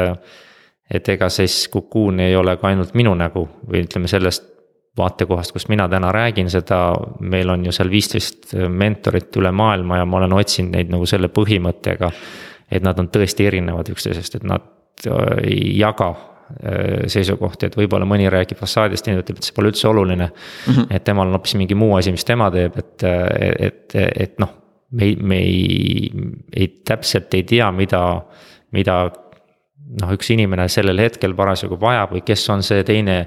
et 0.94 1.08
ega 1.08 1.30
siis 1.32 1.64
Cocoon 1.72 2.18
ei 2.20 2.34
ole 2.36 2.58
ka 2.60 2.68
ainult 2.68 2.92
minu 2.94 3.14
nägu 3.16 3.46
või 3.64 3.80
ütleme 3.86 4.06
sellest 4.10 4.53
vaatekohast, 4.98 5.52
kust 5.52 5.68
mina 5.68 5.88
täna 5.90 6.12
räägin 6.14 6.50
seda, 6.50 6.94
meil 7.20 7.50
on 7.50 7.64
ju 7.66 7.72
seal 7.74 7.90
viisteist 7.90 8.54
mentorit 8.68 9.36
üle 9.40 9.50
maailma 9.50 9.98
ja 9.98 10.06
ma 10.06 10.20
olen 10.20 10.36
otsinud 10.38 10.76
neid 10.76 10.92
nagu 10.92 11.06
selle 11.06 11.28
põhimõttega. 11.34 12.12
et 12.70 12.82
nad 12.82 12.98
on 12.98 13.08
tõesti 13.12 13.46
erinevad 13.46 13.88
üksteisest, 13.92 14.34
et 14.34 14.46
nad 14.48 14.62
äh, 15.06 15.34
ei 15.44 15.78
jaga 15.78 16.14
seisukohti, 17.08 17.66
et 17.66 17.76
võib-olla 17.76 18.06
mõni 18.08 18.28
räägib 18.30 18.58
fassaadist, 18.60 19.04
teine 19.06 19.22
ütleb, 19.22 19.38
et 19.40 19.46
see 19.46 19.54
pole 19.56 19.70
üldse 19.72 19.88
oluline 19.88 20.26
mm. 20.28 20.72
-hmm. 20.72 20.86
et 20.90 21.04
temal 21.04 21.26
on 21.26 21.38
hoopis 21.38 21.54
mingi 21.58 21.74
muu 21.74 21.96
asi, 21.96 22.12
mis 22.12 22.24
tema 22.24 22.50
teeb, 22.50 22.76
et, 22.78 23.04
et, 23.58 23.96
et 23.96 24.38
noh, 24.38 24.52
me 24.90 25.04
ei, 25.04 25.16
me 25.16 25.38
ei, 25.38 26.10
ei 26.52 26.68
täpselt 26.84 27.34
ei 27.34 27.42
tea, 27.48 27.70
mida, 27.72 28.02
mida 28.72 28.98
noh, 30.00 30.14
üks 30.14 30.30
inimene 30.34 30.68
sellel 30.68 31.00
hetkel 31.02 31.34
parasjagu 31.34 31.78
vajab 31.80 32.14
või 32.16 32.24
kes 32.26 32.48
on 32.54 32.62
see 32.62 32.84
teine 32.84 33.18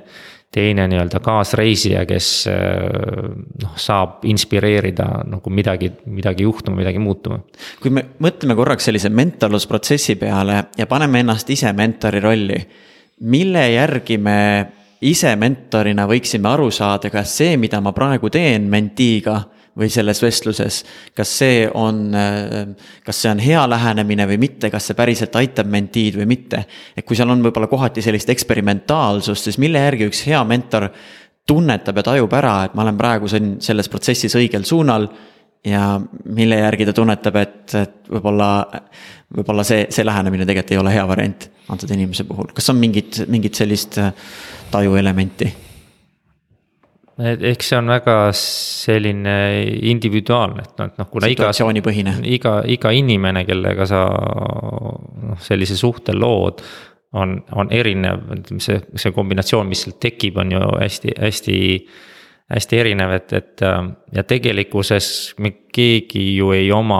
teine 0.52 0.88
nii-öelda 0.88 1.20
kaasreisija, 1.24 2.06
kes 2.08 2.28
noh, 2.48 3.74
saab 3.78 4.24
inspireerida 4.32 5.08
nagu 5.28 5.52
midagi, 5.54 5.91
midagi 6.08 6.48
juhtuma, 6.48 6.80
midagi 6.80 7.02
muutuma. 7.04 7.41
kui 7.82 7.91
me 7.93 8.06
mõtleme 8.24 8.56
korraks 8.56 8.88
sellise 8.88 9.12
mentorlusprotsessi 9.14 10.16
peale 10.16 10.64
ja 10.78 10.88
paneme 10.88 11.20
ennast 11.26 11.50
ise 11.50 11.74
mentori 11.74 12.24
rolli. 12.24 12.62
mille 13.20 13.66
järgi 13.72 14.18
me 14.18 14.39
ise 15.02 15.36
mentorina 15.36 16.08
võiksime 16.08 16.50
aru 16.50 16.72
saada, 16.72 17.10
kas 17.14 17.36
see, 17.38 17.58
mida 17.58 17.82
ma 17.82 17.93
praegu 17.93 18.30
teen 18.34 18.70
mentiiga 18.70 19.41
või 19.78 19.90
selles 19.94 20.22
vestluses. 20.24 20.82
kas 21.16 21.32
see 21.40 21.68
on, 21.74 22.10
kas 23.06 23.22
see 23.22 23.32
on 23.32 23.42
hea 23.42 23.64
lähenemine 23.70 24.28
või 24.28 24.40
mitte, 24.48 24.72
kas 24.74 24.90
see 24.90 24.98
päriselt 24.98 25.36
aitab 25.38 25.70
mentiid 25.70 26.18
või 26.18 26.28
mitte. 26.34 26.66
et 26.98 27.06
kui 27.06 27.16
seal 27.16 27.30
on 27.30 27.44
võib-olla 27.46 27.70
kohati 27.70 28.02
sellist 28.02 28.30
eksperimentaalsust, 28.34 29.50
siis 29.50 29.58
mille 29.62 29.82
järgi 29.84 30.10
üks 30.10 30.24
hea 30.28 30.44
mentor 30.44 30.90
tunnetab 31.48 32.02
ja 32.02 32.08
tajub 32.10 32.34
ära, 32.36 32.58
et 32.66 32.76
ma 32.76 32.84
olen 32.84 32.98
praegu 32.98 33.30
siin 33.32 33.56
selles 33.64 33.90
protsessis 33.90 34.36
õigel 34.36 34.66
suunal. 34.66 35.08
ja 35.66 36.00
mille 36.24 36.56
järgi 36.60 36.86
ta 36.86 36.94
tunnetab, 36.96 37.36
et, 37.36 37.76
et 37.76 38.10
võib-olla, 38.10 38.50
võib-olla 39.36 39.66
see, 39.68 39.88
see 39.92 40.06
lähenemine 40.06 40.46
tegelikult 40.46 40.72
ei 40.72 40.82
ole 40.82 40.94
hea 40.94 41.08
variant 41.08 41.50
antud 41.70 41.92
inimese 41.92 42.24
puhul, 42.24 42.54
kas 42.56 42.70
on 42.72 42.80
mingit, 42.80 43.26
mingit 43.28 43.58
sellist 43.58 44.00
tajuelementi 44.72 45.66
eks 47.18 47.72
see 47.72 47.78
on 47.80 47.89
väga 47.89 48.18
selline 48.38 49.38
individuaalne, 49.89 50.65
et 50.65 50.82
noh, 50.82 50.91
et 50.91 50.99
noh, 51.01 51.09
kuna 51.09 51.30
iga. 51.34 51.47
iga, 52.38 52.57
iga 52.70 52.91
inimene, 52.93 53.45
kellega 53.47 53.88
sa 53.89 54.03
noh, 54.11 55.39
sellise 55.41 55.78
suhte 55.80 56.15
lood. 56.18 56.61
on, 57.18 57.38
on 57.55 57.70
erinev, 57.72 58.26
ütleme 58.36 58.61
see, 58.61 58.82
see 58.99 59.13
kombinatsioon, 59.15 59.65
mis 59.70 59.86
sealt 59.86 59.95
tekib, 60.03 60.38
on 60.38 60.51
ju 60.51 60.59
hästi, 60.59 61.13
hästi 61.24 61.55
hästi 62.47 62.80
erinev, 62.80 63.11
et, 63.15 63.34
et 63.34 63.63
ja 64.15 64.24
tegelikkuses 64.24 65.07
me 65.43 65.51
keegi 65.74 66.24
ju 66.38 66.51
ei 66.55 66.70
oma 66.72 66.99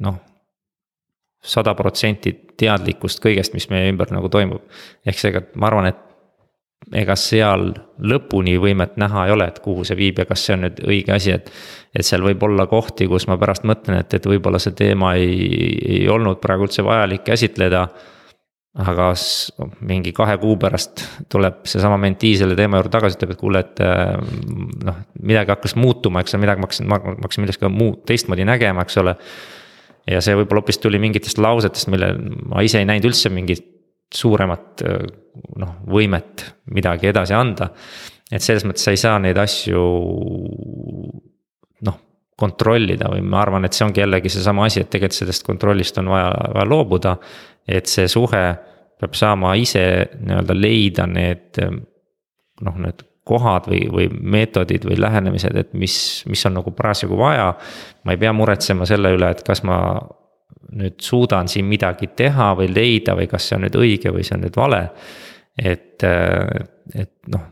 noh. 0.00 0.18
sada 1.40 1.72
protsenti 1.78 2.34
teadlikkust 2.58 3.22
kõigest, 3.24 3.54
mis 3.56 3.68
meie 3.72 3.88
ümber 3.88 4.10
nagu 4.12 4.28
toimub. 4.28 4.66
ehk 5.06 5.18
seega 5.18 5.42
ma 5.54 5.70
arvan, 5.70 5.88
et 5.92 6.04
ega 6.94 7.16
seal 7.18 7.72
lõpuni 7.98 8.54
võimet 8.60 8.96
näha 9.00 9.26
ei 9.26 9.34
ole, 9.34 9.48
et 9.50 9.58
kuhu 9.64 9.84
see 9.84 9.96
viib 9.98 10.20
ja 10.22 10.26
kas 10.28 10.44
see 10.46 10.54
on 10.56 10.64
nüüd 10.66 10.78
õige 10.86 11.14
asi, 11.14 11.34
et. 11.34 11.50
et 11.92 12.06
seal 12.06 12.22
võib 12.24 12.42
olla 12.46 12.68
kohti, 12.70 13.08
kus 13.10 13.26
ma 13.28 13.36
pärast 13.40 13.66
mõtlen, 13.68 13.98
et, 14.00 14.14
et 14.14 14.28
võib-olla 14.28 14.60
see 14.62 14.76
teema 14.76 15.14
ei, 15.18 15.34
ei 15.98 16.06
olnud 16.08 16.40
praegu 16.40 16.68
üldse 16.68 16.84
vajalik 16.86 17.26
käsitleda. 17.26 17.88
aga 18.78 19.12
mingi 19.80 20.12
kahe 20.14 20.36
kuu 20.38 20.56
pärast 20.56 21.02
tuleb 21.28 21.64
seesama 21.66 21.96
mentee 21.98 22.36
selle 22.38 22.54
teema 22.56 22.78
juurde 22.78 22.92
tagasi, 22.94 23.16
ütleb, 23.18 23.32
et 23.34 23.40
kuule, 23.40 23.62
et 23.64 23.80
noh, 24.84 25.00
midagi 25.20 25.50
hakkas 25.50 25.74
muutuma, 25.74 26.20
eks 26.20 26.34
ole, 26.34 26.44
midagi 26.44 26.60
ma 26.62 26.68
hakkasin, 26.68 26.86
ma 26.88 27.00
hakkasin 27.00 27.42
millestki 27.42 27.72
muud, 27.74 28.04
teistmoodi 28.06 28.46
nägema, 28.46 28.84
eks 28.86 29.00
ole. 29.02 29.16
ja 30.06 30.20
see 30.22 30.36
võib-olla 30.38 30.62
hoopis 30.62 30.78
tuli 30.78 31.00
mingitest 31.02 31.42
lausetest, 31.42 31.90
mille 31.90 32.14
ma 32.52 32.62
ise 32.62 32.78
ei 32.78 32.86
näinud 32.88 33.10
üldse 33.10 33.32
mingit 33.34 33.66
suuremat 34.14 34.84
noh, 35.58 35.74
võimet 35.86 36.44
midagi 36.74 37.10
edasi 37.10 37.34
anda. 37.36 37.70
et 38.32 38.44
selles 38.44 38.64
mõttes 38.64 38.84
sa 38.84 38.92
ei 38.92 39.00
saa 39.00 39.18
neid 39.22 39.38
asju 39.40 39.82
noh, 41.86 42.00
kontrollida 42.36 43.10
või 43.12 43.22
ma 43.24 43.42
arvan, 43.42 43.64
et 43.64 43.76
see 43.76 43.86
ongi 43.86 44.02
jällegi 44.02 44.32
seesama 44.32 44.66
asi, 44.68 44.82
et 44.82 44.90
tegelikult 44.90 45.18
sellest 45.18 45.46
kontrollist 45.46 45.98
on 45.98 46.10
vaja, 46.14 46.32
vaja 46.54 46.68
loobuda. 46.68 47.16
et 47.68 47.86
see 47.86 48.08
suhe 48.08 48.42
peab 48.98 49.14
saama 49.14 49.54
ise 49.54 49.84
nii-öelda 50.18 50.56
leida 50.58 51.06
need 51.06 51.60
noh, 51.62 52.78
need 52.82 53.04
kohad 53.28 53.68
või, 53.68 53.82
või 53.92 54.08
meetodid 54.08 54.86
või 54.88 54.96
lähenemised, 55.00 55.56
et 55.60 55.74
mis, 55.76 56.24
mis 56.30 56.44
on 56.48 56.56
nagu 56.58 56.72
parasjagu 56.74 57.18
vaja. 57.18 57.52
ma 58.04 58.14
ei 58.14 58.20
pea 58.20 58.32
muretsema 58.32 58.86
selle 58.88 59.12
üle, 59.16 59.30
et 59.34 59.44
kas 59.46 59.62
ma 59.68 59.78
nüüd 60.76 60.98
suudan 61.00 61.48
siin 61.48 61.68
midagi 61.68 62.10
teha 62.16 62.52
või 62.58 62.68
leida 62.72 63.14
või 63.16 63.28
kas 63.30 63.48
see 63.48 63.56
on 63.56 63.64
nüüd 63.66 63.78
õige 63.78 64.12
või 64.14 64.26
see 64.26 64.36
on 64.36 64.44
nüüd 64.44 64.58
vale. 64.58 64.82
et, 65.58 66.04
et 66.04 67.14
noh, 67.32 67.46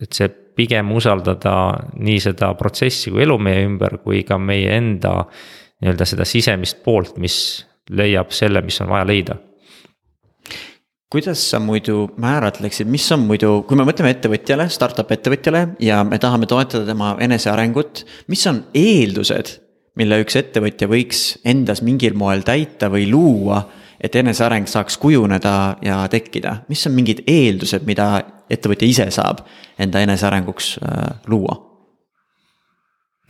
et 0.00 0.12
see 0.12 0.28
pigem 0.56 0.92
usaldada 0.92 1.54
nii 1.98 2.20
seda 2.22 2.52
protsessi 2.58 3.10
kui 3.12 3.24
elu 3.24 3.38
meie 3.38 3.64
ümber, 3.66 3.98
kui 4.04 4.22
ka 4.24 4.38
meie 4.38 4.76
enda 4.76 5.18
nii-öelda 5.82 6.06
seda 6.08 6.24
sisemist 6.24 6.82
poolt, 6.84 7.18
mis 7.20 7.36
leiab 7.90 8.32
selle, 8.32 8.62
mis 8.64 8.80
on 8.80 8.88
vaja 8.92 9.08
leida 9.08 9.36
kuidas 11.12 11.40
sa 11.50 11.60
muidu 11.62 12.08
määratleksid, 12.20 12.88
mis 12.90 13.04
on 13.14 13.22
muidu, 13.28 13.62
kui 13.68 13.78
me 13.78 13.86
mõtleme 13.86 14.10
ettevõtjale, 14.12 14.66
startup 14.72 15.12
ettevõtjale 15.14 15.62
ja 15.80 16.02
me 16.04 16.18
tahame 16.20 16.48
toetada 16.50 16.84
tema 16.88 17.14
enesearengut, 17.22 18.02
mis 18.28 18.42
on 18.50 18.64
eeldused 18.76 19.54
mille 19.96 20.20
üks 20.22 20.36
ettevõtja 20.38 20.88
võiks 20.90 21.26
endas 21.44 21.82
mingil 21.84 22.16
moel 22.18 22.44
täita 22.46 22.90
või 22.92 23.08
luua, 23.10 23.62
et 24.00 24.16
eneseareng 24.16 24.68
saaks 24.68 24.98
kujuneda 25.00 25.54
ja 25.84 26.02
tekkida, 26.12 26.60
mis 26.68 26.84
on 26.88 26.96
mingid 26.96 27.24
eeldused, 27.26 27.86
mida 27.88 28.10
ettevõtja 28.52 28.88
ise 28.88 29.06
saab 29.14 29.46
enda 29.80 30.02
enesearenguks 30.04 30.76
äh, 30.82 31.08
luua? 31.32 31.62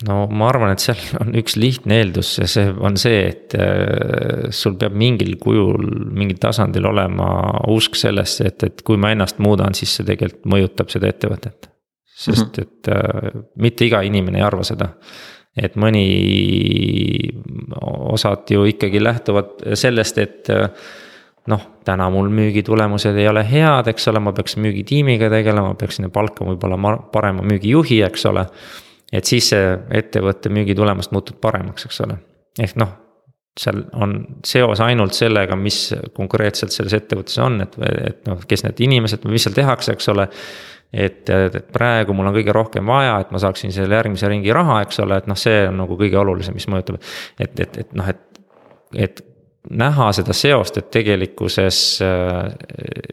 no 0.04 0.26
ma 0.28 0.50
arvan, 0.50 0.74
et 0.74 0.82
seal 0.82 0.98
on 1.22 1.30
üks 1.40 1.54
lihtne 1.56 2.00
eeldus 2.02 2.34
ja 2.42 2.48
see 2.50 2.68
on 2.68 2.98
see, 3.00 3.22
et 3.30 3.54
äh, 3.56 4.50
sul 4.52 4.76
peab 4.80 4.96
mingil 4.98 5.38
kujul, 5.40 5.86
mingil 6.12 6.40
tasandil 6.42 6.90
olema 6.90 7.30
usk 7.72 7.96
sellesse, 7.96 8.50
et, 8.50 8.66
et 8.66 8.84
kui 8.84 9.00
ma 9.00 9.14
ennast 9.14 9.40
muudan, 9.40 9.76
siis 9.78 9.94
see 9.96 10.08
tegelikult 10.08 10.50
mõjutab 10.52 10.92
seda 10.92 11.08
ettevõtet. 11.14 11.70
sest 12.16 12.42
mm 12.42 12.52
-hmm. 12.52 12.62
et 12.62 12.88
äh, 12.88 13.40
mitte 13.56 13.86
iga 13.86 14.02
inimene 14.02 14.38
ei 14.38 14.44
arva 14.44 14.64
seda 14.64 14.90
et 15.56 15.76
mõni, 15.80 16.04
osad 18.12 18.50
ju 18.52 18.66
ikkagi 18.68 19.00
lähtuvad 19.02 19.62
sellest, 19.78 20.18
et 20.20 20.50
noh, 21.50 21.62
täna 21.86 22.08
mul 22.12 22.28
müügitulemused 22.34 23.16
ei 23.16 23.28
ole 23.30 23.44
head, 23.46 23.88
eks 23.92 24.10
ole, 24.10 24.20
ma 24.22 24.34
peaks 24.36 24.58
müügitiimiga 24.60 25.30
tegelema, 25.32 25.74
peaksin 25.78 26.10
palkama 26.12 26.54
võib-olla 26.54 26.98
parema 27.12 27.44
müügijuhi, 27.46 28.02
eks 28.06 28.28
ole. 28.32 28.46
et 29.12 29.24
siis 29.24 29.48
see 29.52 29.66
ettevõtte 29.94 30.50
müügitulemust 30.50 31.12
muutub 31.14 31.38
paremaks, 31.40 31.86
eks 31.86 32.00
ole, 32.04 32.16
ehk 32.58 32.74
noh, 32.82 32.94
seal 33.56 33.84
on 33.96 34.16
seos 34.44 34.80
ainult 34.84 35.14
sellega, 35.16 35.56
mis 35.56 35.94
konkreetselt 36.16 36.74
selles 36.74 36.96
ettevõttes 36.98 37.38
on, 37.40 37.60
et, 37.64 37.76
et 37.80 38.26
noh, 38.28 38.42
kes 38.48 38.66
need 38.66 38.82
inimesed 38.84 39.24
mis 39.30 39.46
seal 39.46 39.56
tehakse, 39.56 39.94
eks 39.96 40.10
ole 40.12 40.26
et, 40.92 41.30
et 41.30 41.70
praegu 41.74 42.14
mul 42.16 42.30
on 42.30 42.36
kõige 42.36 42.54
rohkem 42.54 42.86
vaja, 42.90 43.18
et 43.22 43.32
ma 43.34 43.40
saaksin 43.42 43.74
selle 43.74 43.98
järgmise 43.98 44.30
ringi 44.30 44.52
raha, 44.54 44.80
eks 44.86 45.00
ole, 45.04 45.20
et 45.20 45.30
noh, 45.30 45.38
see 45.38 45.64
on 45.68 45.80
nagu 45.82 45.98
kõige 45.98 46.18
olulisem, 46.20 46.56
mis 46.56 46.68
mõjutab. 46.72 47.00
et, 47.38 47.60
et, 47.60 47.80
et 47.84 47.96
noh, 47.96 48.10
et, 48.12 48.42
et 49.06 49.24
näha 49.70 50.10
seda 50.14 50.34
seost, 50.36 50.78
et 50.78 50.90
tegelikkuses 50.94 51.80
äh, 52.06 52.42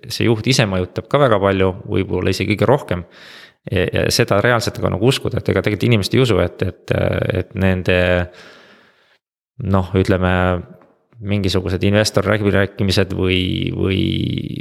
see 0.07 0.27
juht 0.27 0.47
ise 0.51 0.67
mõjutab 0.69 1.09
ka 1.09 1.21
väga 1.21 1.39
palju, 1.41 1.71
võib-olla 1.89 2.33
isegi 2.33 2.53
kõige 2.53 2.69
rohkem. 2.69 3.07
ja 3.71 4.09
seda 4.11 4.41
reaalselt 4.43 4.75
ka 4.83 4.89
nagu 4.91 5.07
uskuda, 5.07 5.39
et 5.39 5.49
ega 5.49 5.61
tegelikult 5.63 5.85
inimesed 5.87 6.17
ei 6.17 6.19
usu, 6.19 6.39
et, 6.43 6.65
et, 6.67 6.91
et 7.39 7.53
nende 7.55 7.95
noh, 9.63 9.91
ütleme 9.95 10.33
mingisugused 11.23 11.83
investorläbirääkimised 11.87 13.13
või, 13.17 13.71
või, 13.75 14.01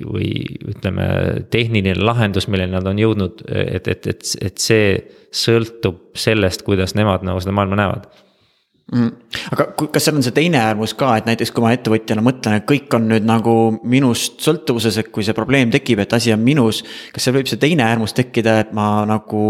või 0.06 0.28
ütleme, 0.72 1.06
tehniline 1.50 1.96
lahendus, 2.00 2.48
milleni 2.52 2.76
nad 2.76 2.86
on 2.86 3.00
jõudnud, 3.02 3.44
et, 3.50 3.88
et, 3.88 4.06
et, 4.14 4.34
et 4.48 4.62
see 4.62 4.92
sõltub 5.32 6.12
sellest, 6.18 6.64
kuidas 6.66 6.96
nemad 6.98 7.24
nagu 7.26 7.42
seda 7.42 7.54
maailma 7.56 7.80
näevad 7.82 8.06
mm.. 8.90 9.10
aga 9.54 9.66
kas 9.92 10.06
seal 10.06 10.18
on 10.18 10.24
see 10.24 10.34
teine 10.36 10.58
äärmus 10.60 10.94
ka, 10.98 11.12
et 11.18 11.28
näiteks 11.28 11.52
kui 11.54 11.64
ma 11.64 11.72
ettevõtjana 11.74 12.24
mõtlen, 12.24 12.58
et 12.58 12.66
kõik 12.68 12.92
on 12.96 13.08
nüüd 13.12 13.26
nagu 13.28 13.54
minust 13.88 14.42
sõltuvuses, 14.44 14.98
et 15.00 15.10
kui 15.14 15.24
see 15.26 15.36
probleem 15.36 15.70
tekib, 15.72 16.02
et 16.02 16.12
asi 16.16 16.32
on 16.34 16.42
minus. 16.42 16.82
kas 17.14 17.26
seal 17.26 17.36
võib 17.36 17.50
see 17.50 17.60
teine 17.62 17.86
äärmus 17.86 18.16
tekkida, 18.16 18.58
et 18.64 18.72
ma 18.76 19.04
nagu 19.08 19.44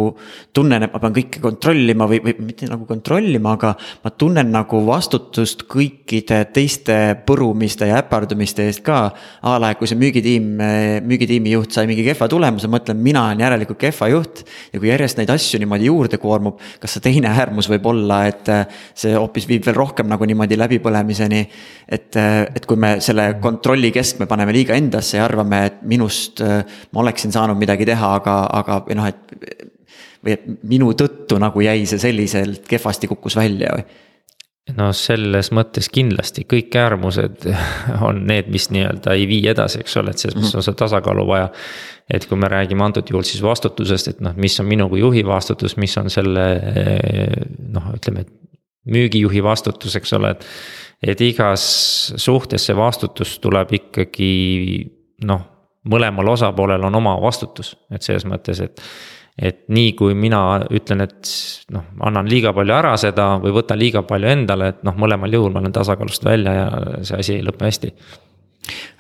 tunnen, 0.55 0.87
et 0.87 0.93
ma 0.93 1.03
pean 1.03 1.17
kõike 1.17 1.43
kontrollima 1.43 2.09
või, 2.11 2.21
või 2.25 2.37
mitte 2.51 2.69
nagu 2.71 2.87
kontrollima, 2.89 3.57
aga. 3.59 3.75
ma 4.05 4.15
tunnen 4.15 4.53
nagu 4.53 4.83
vastutust 4.87 5.67
kõikide 5.71 6.43
teiste 6.53 6.99
põrumiste 7.27 7.89
ja 7.89 8.03
äpardumiste 8.03 8.69
eest 8.69 8.85
ka. 8.87 9.03
a 9.43 9.57
la, 9.63 9.75
kui 9.79 9.91
see 9.91 10.01
müügitiim, 10.01 10.53
müügitiimi 11.09 11.57
juht 11.57 11.73
sai 11.75 11.89
mingi 11.91 12.05
kehva 12.07 12.29
tulemuse, 12.31 12.71
mõtlen, 12.71 13.01
mina 13.03 13.27
olen 13.31 13.47
järelikult 13.47 13.81
kehva 13.81 14.11
juht. 14.13 14.45
ja 14.73 14.81
kui 14.81 14.93
järjest 14.93 15.19
neid 15.19 15.33
asju 15.33 15.61
niimoodi 15.63 15.89
juurde 15.89 16.21
koormub, 16.23 16.61
kas 16.81 16.97
see 16.97 17.05
teine 17.11 17.33
äärmus 17.33 17.69
võib 17.71 17.87
olla, 17.91 18.25
et 18.31 18.49
see 18.99 19.15
hoopis 19.33 19.49
viib 19.49 19.65
veel 19.65 19.79
rohkem 19.79 20.11
nagu 20.13 20.29
niimoodi 20.29 20.59
läbipõlemiseni. 20.61 21.43
et, 21.89 22.21
et 22.21 22.67
kui 22.69 22.77
me 22.77 22.99
selle 23.01 23.35
kontrolli 23.41 23.91
keskme 23.91 24.29
paneme 24.29 24.53
liiga 24.53 24.77
endasse 24.77 25.17
ja 25.17 25.25
arvame, 25.25 25.65
et 25.67 25.83
minust 25.89 26.45
ma 26.45 27.01
oleksin 27.01 27.33
saanud 27.33 27.57
midagi 27.57 27.89
teha, 27.89 28.15
aga, 28.21 28.39
aga 28.61 28.81
või 28.87 29.01
noh, 29.01 29.09
et. 29.09 29.69
või 30.23 30.37
et 30.37 30.45
minu 30.71 30.93
tõttu 30.95 31.41
nagu 31.43 31.61
jäi 31.65 31.83
see 31.89 31.99
selliselt 31.99 32.69
kehvasti 32.69 33.09
kukkus 33.11 33.35
välja 33.37 33.73
või 33.75 33.87
no 34.77 34.91
selles 34.95 35.51
mõttes 35.55 35.89
kindlasti 35.93 36.45
kõik 36.49 36.75
äärmused 36.79 37.49
on 38.07 38.23
need, 38.29 38.51
mis 38.53 38.69
nii-öelda 38.75 39.17
ei 39.19 39.27
vii 39.31 39.49
edasi, 39.53 39.83
eks 39.83 39.99
ole, 40.01 40.15
et 40.15 40.23
selles 40.23 40.39
mõttes 40.39 40.59
on 40.59 40.67
seda 40.67 40.79
tasakaalu 40.85 41.27
vaja. 41.27 41.49
et 42.13 42.27
kui 42.29 42.39
me 42.39 42.51
räägime 42.51 42.85
antud 42.85 43.09
juhul 43.11 43.27
siis 43.27 43.43
vastutusest, 43.43 44.13
et 44.13 44.23
noh, 44.25 44.37
mis 44.37 44.59
on 44.61 44.69
minu 44.69 44.89
kui 44.93 45.01
juhi 45.03 45.25
vastutus, 45.27 45.77
mis 45.81 45.97
on 45.99 46.11
selle 46.13 46.47
noh, 47.73 47.91
ütleme, 47.97 48.27
et 48.27 48.42
müügijuhi 48.91 49.43
vastutus, 49.45 49.97
eks 49.97 50.13
ole, 50.19 50.35
et. 50.37 50.47
et 51.03 51.21
igas 51.21 51.63
suhtes 52.17 52.67
see 52.67 52.77
vastutus 52.79 53.39
tuleb 53.43 53.73
ikkagi 53.79 54.33
noh, 55.27 55.43
mõlemal 55.91 56.29
osapoolel 56.35 56.85
on 56.87 56.95
oma 56.95 57.17
vastutus, 57.23 57.75
et 57.91 58.03
selles 58.03 58.27
mõttes, 58.29 58.63
et 58.63 58.83
et 59.43 59.63
nii 59.73 59.95
kui 59.97 60.13
mina 60.15 60.61
ütlen, 60.77 61.01
et 61.07 61.29
noh, 61.73 61.87
annan 62.05 62.27
liiga 62.29 62.51
palju 62.53 62.75
ära 62.77 62.91
seda 63.01 63.31
või 63.41 63.55
võtan 63.57 63.79
liiga 63.81 64.03
palju 64.05 64.29
endale, 64.29 64.69
et 64.75 64.83
noh, 64.85 64.99
mõlemal 65.01 65.33
juhul 65.33 65.55
ma 65.55 65.63
olen 65.63 65.73
tasakaalust 65.73 66.25
välja 66.25 66.53
ja 66.53 66.67
see 67.01 67.17
asi 67.17 67.39
ei 67.39 67.47
lõpe 67.47 67.65
hästi 67.65 67.95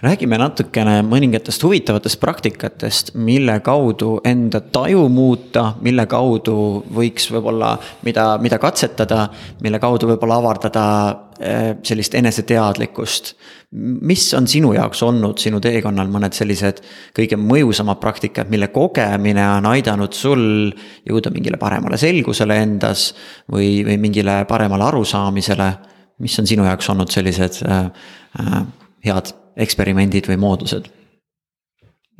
räägime 0.02 0.38
natukene 0.38 0.96
mõningatest 1.06 1.62
huvitavatest 1.62 2.18
praktikatest, 2.20 3.12
mille 3.14 3.60
kaudu 3.62 4.16
enda 4.26 4.60
taju 4.60 5.06
muuta, 5.12 5.72
mille 5.82 6.06
kaudu 6.10 6.56
võiks 6.94 7.28
võib-olla, 7.30 7.76
mida, 8.06 8.26
mida 8.42 8.58
katsetada, 8.62 9.28
mille 9.62 9.78
kaudu 9.82 10.10
võib-olla 10.10 10.40
avardada 10.42 10.84
eh, 11.38 11.68
sellist 11.86 12.14
eneseteadlikkust. 12.18 13.34
mis 14.02 14.34
on 14.34 14.46
sinu 14.46 14.72
jaoks 14.74 15.02
olnud 15.02 15.38
sinu 15.38 15.60
teekonnal 15.60 16.10
mõned 16.12 16.34
sellised 16.36 16.82
kõige 17.16 17.38
mõjusamad 17.40 18.00
praktikad, 18.00 18.50
mille 18.50 18.68
kogemine 18.68 19.46
on 19.56 19.66
aidanud 19.66 20.12
sul 20.12 20.72
jõuda 21.08 21.30
mingile 21.30 21.56
paremale 21.56 21.96
selgusele 21.96 22.58
endas 22.62 23.14
või, 23.52 23.84
või 23.86 23.98
mingile 23.98 24.44
paremale 24.44 24.90
arusaamisele? 24.90 25.72
mis 26.22 26.38
on 26.38 26.46
sinu 26.46 26.64
jaoks 26.64 26.90
olnud 26.92 27.10
sellised 27.10 27.62
äh, 27.66 27.86
äh, 28.38 28.60
head 29.04 29.32
eksperimendid 29.57 30.28
või 30.30 30.40
moodused? 30.40 30.90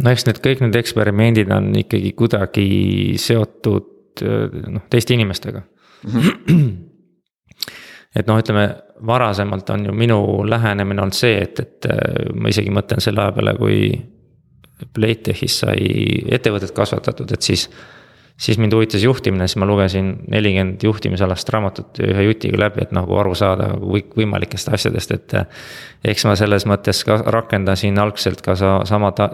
no 0.03 0.13
eks 0.13 0.27
need 0.29 0.41
kõik 0.45 0.63
need 0.65 0.79
eksperimendid 0.81 1.53
on 1.55 1.73
ikkagi 1.83 2.15
kuidagi 2.19 2.69
seotud 3.21 4.23
noh, 4.23 4.87
teiste 4.93 5.15
inimestega 5.15 5.63
mm. 5.63 6.21
-hmm. 6.21 6.73
et 8.19 8.27
noh, 8.29 8.41
ütleme 8.41 8.67
varasemalt 9.07 9.71
on 9.71 9.87
ju 9.87 9.93
minu 9.93 10.19
lähenemine 10.49 11.03
olnud 11.03 11.17
see, 11.17 11.41
et, 11.43 11.61
et 11.61 11.89
ma 12.35 12.53
isegi 12.53 12.71
mõtlen 12.71 13.01
selle 13.03 13.25
aja 13.25 13.33
peale, 13.37 13.55
kui 13.59 13.79
Playtechis 14.95 15.61
sai 15.63 15.83
ettevõtet 16.35 16.73
kasvatatud, 16.75 17.31
et 17.33 17.43
siis 17.43 17.69
siis 18.37 18.59
mind 18.59 18.75
huvitas 18.75 19.03
juhtimine, 19.05 19.47
siis 19.49 19.61
ma 19.61 19.69
lugesin 19.69 20.13
nelikümmend 20.33 20.83
juhtimisalast 20.83 21.49
raamatut 21.55 22.03
ühe 22.07 22.27
jutiga 22.29 22.59
läbi, 22.65 22.83
et 22.87 22.93
nagu 22.97 23.17
aru 23.19 23.35
saada 23.39 23.73
kõik 23.79 24.17
võimalikest 24.19 24.73
asjadest, 24.73 25.17
et. 25.17 25.39
eks 26.05 26.27
ma 26.27 26.37
selles 26.39 26.67
mõttes 26.67 27.05
ka 27.07 27.21
rakendasin 27.35 27.99
algselt 28.03 28.43
ka 28.43 28.57
sa, 28.59 28.81
sama 28.89 29.13
ta, 29.17 29.31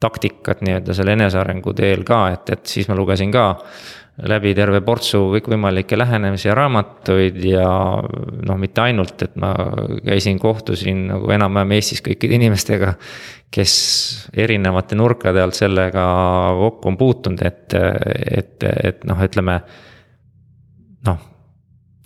taktikat 0.00 0.60
nii-öelda 0.62 0.94
selle 0.94 1.16
enesearengu 1.18 1.74
teel 1.74 2.04
ka, 2.06 2.28
et, 2.34 2.50
et 2.54 2.66
siis 2.70 2.88
ma 2.88 2.94
lugesin 2.94 3.32
ka 3.34 3.48
läbi 4.26 4.50
terve 4.56 4.80
portsu 4.82 5.20
kõikvõimalikke 5.34 5.98
lähenemisi 5.98 6.48
ja 6.48 6.56
raamatuid 6.58 7.38
ja 7.46 7.68
noh, 8.48 8.58
mitte 8.58 8.82
ainult, 8.82 9.22
et 9.22 9.36
ma 9.38 9.52
käisin, 10.04 10.40
kohtusin 10.42 11.04
nagu 11.12 11.30
enam-vähem 11.34 11.76
Eestis 11.78 12.02
kõikide 12.04 12.38
inimestega. 12.40 12.94
kes 13.50 13.74
erinevate 14.36 14.96
nurkade 14.98 15.40
alt 15.40 15.56
sellega 15.56 16.02
kokku 16.58 16.88
on 16.88 16.96
puutunud, 17.00 17.40
et, 17.42 17.72
et, 17.72 18.64
et 18.84 19.04
noh, 19.08 19.22
ütleme. 19.24 19.60
noh, 21.06 21.18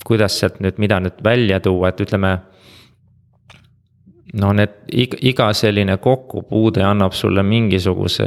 kuidas 0.06 0.38
sealt 0.38 0.60
nüüd, 0.60 0.78
mida 0.78 1.00
nüüd 1.00 1.18
välja 1.24 1.60
tuua, 1.60 1.88
et 1.88 2.00
ütleme 2.00 2.38
no 4.34 4.52
need 4.52 4.70
iga 4.92 5.52
selline 5.52 5.96
kokkupuude 5.96 6.84
annab 6.84 7.12
sulle 7.12 7.42
mingisuguse 7.42 8.26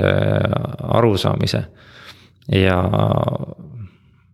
arusaamise. 0.97 1.63
Ja 2.51 2.77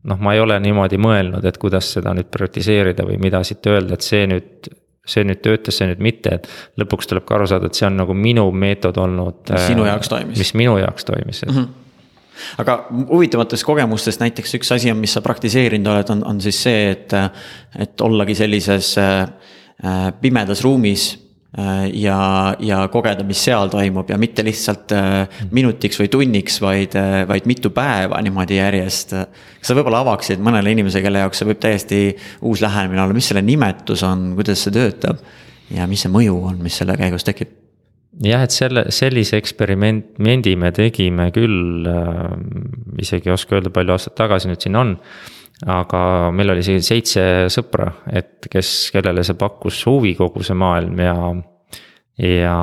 noh, 0.04 0.20
ma 0.20 0.34
ei 0.36 0.42
ole 0.42 0.58
niimoodi 0.64 1.00
mõelnud, 1.02 1.46
et 1.46 1.58
kuidas 1.62 1.92
seda 1.98 2.14
nüüd 2.18 2.32
prioritiseerida 2.34 3.06
või 3.08 3.20
mida 3.22 3.44
siit 3.48 3.68
öelda, 3.70 3.98
et 3.98 4.08
see 4.08 4.26
nüüd. 4.30 4.72
see 5.12 5.24
nüüd 5.26 5.40
töötas, 5.42 5.80
see 5.80 5.88
nüüd 5.90 6.00
mitte, 6.00 6.36
et 6.38 6.48
lõpuks 6.78 7.10
tuleb 7.10 7.26
ka 7.26 7.34
aru 7.36 7.48
saada, 7.50 7.68
et 7.68 7.76
see 7.76 7.88
on 7.88 7.96
nagu 7.98 8.14
minu 8.14 8.46
meetod 8.52 8.98
olnud. 9.02 9.50
mis 9.50 9.66
sinu 9.68 9.86
jaoks 9.86 10.10
toimis. 10.10 10.38
mis 10.38 10.54
minu 10.54 10.78
jaoks 10.78 11.06
toimis 11.06 11.46
mm. 11.46 11.56
-hmm 11.56 11.78
aga 12.58 12.88
huvitavatest 12.90 13.64
kogemustest 13.64 14.20
näiteks 14.20 14.56
üks 14.56 14.72
asi 14.74 14.92
on, 14.92 14.98
mis 14.98 15.14
sa 15.14 15.22
praktiseerinud 15.22 15.88
oled, 15.88 16.10
on, 16.10 16.24
on 16.26 16.40
siis 16.42 16.64
see, 16.64 16.90
et, 16.92 17.14
et 17.78 18.02
ollagi 18.02 18.34
sellises 18.36 18.96
äh, 18.98 19.28
pimedas 20.22 20.64
ruumis 20.64 21.21
Äh, 21.21 21.21
ja, 21.94 22.18
ja 22.64 22.78
kogeda, 22.92 23.26
mis 23.28 23.42
seal 23.44 23.72
toimub 23.72 24.10
ja 24.10 24.18
mitte 24.20 24.44
lihtsalt 24.46 24.94
äh, 24.96 25.42
minutiks 25.52 26.00
või 26.00 26.08
tunniks, 26.12 26.62
vaid, 26.64 26.96
äh, 26.96 27.26
vaid 27.28 27.48
mitu 27.50 27.74
päeva 27.76 28.22
niimoodi 28.24 28.56
järjest. 28.56 29.12
kas 29.60 29.72
sa 29.72 29.76
võib-olla 29.76 30.00
avaksid 30.06 30.40
mõnele 30.44 30.72
inimesele, 30.72 31.04
kelle 31.04 31.26
jaoks 31.26 31.42
see 31.42 31.50
võib 31.50 31.60
täiesti 31.64 32.04
uus 32.48 32.64
lähenemine 32.64 33.04
olla, 33.04 33.18
mis 33.18 33.28
selle 33.28 33.44
nimetus 33.44 34.04
on, 34.08 34.32
kuidas 34.40 34.64
see 34.64 34.76
töötab? 34.78 35.20
ja 35.72 35.88
mis 35.92 36.06
see 36.06 36.12
mõju 36.12 36.38
on, 36.54 36.64
mis 36.64 36.80
selle 36.80 36.96
käigus 37.00 37.28
tekib? 37.28 37.52
jah, 38.24 38.48
et 38.48 38.56
selle, 38.56 38.86
sellise 38.96 39.36
eksperimendi 39.40 40.56
me 40.60 40.72
tegime 40.76 41.30
küll 41.36 41.88
äh,, 41.92 42.32
isegi 43.04 43.28
ei 43.28 43.36
oska 43.36 43.60
öelda, 43.60 43.76
palju 43.76 43.98
aastaid 43.98 44.16
tagasi 44.24 44.52
nüüd 44.52 44.64
siin 44.64 44.80
on 44.80 44.98
aga 45.70 46.32
meil 46.34 46.54
oli 46.54 46.64
isegi 46.64 46.82
seitse 46.86 47.24
sõpra, 47.54 47.88
et 48.10 48.48
kes, 48.52 48.92
kellele 48.94 49.24
see 49.26 49.38
pakkus 49.38 49.84
huvi, 49.90 50.16
kogu 50.18 50.44
see 50.46 50.58
maailm 50.58 51.02
ja. 51.04 51.16
ja 52.26 52.56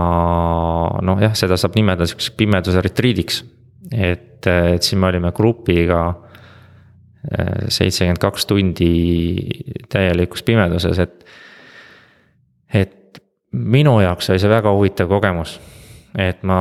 noh, 1.07 1.23
jah, 1.23 1.37
seda 1.39 1.59
saab 1.61 1.79
nimetada 1.79 2.09
sihukeseks 2.09 2.35
pimeduse 2.39 2.83
retriidiks. 2.83 3.45
et, 3.93 4.47
et 4.47 4.83
siin 4.83 5.01
me 5.01 5.09
olime 5.13 5.33
grupiga 5.37 6.03
eh, 6.11 7.69
seitsekümmend 7.71 8.21
kaks 8.23 8.47
tundi 8.51 8.93
täielikus 9.89 10.43
pimeduses, 10.43 10.99
et. 10.99 11.25
et 12.75 12.95
minu 13.53 13.95
jaoks 14.03 14.29
oli 14.29 14.43
see 14.43 14.51
väga 14.51 14.75
huvitav 14.77 15.09
kogemus 15.09 15.55
et 16.19 16.43
ma 16.47 16.59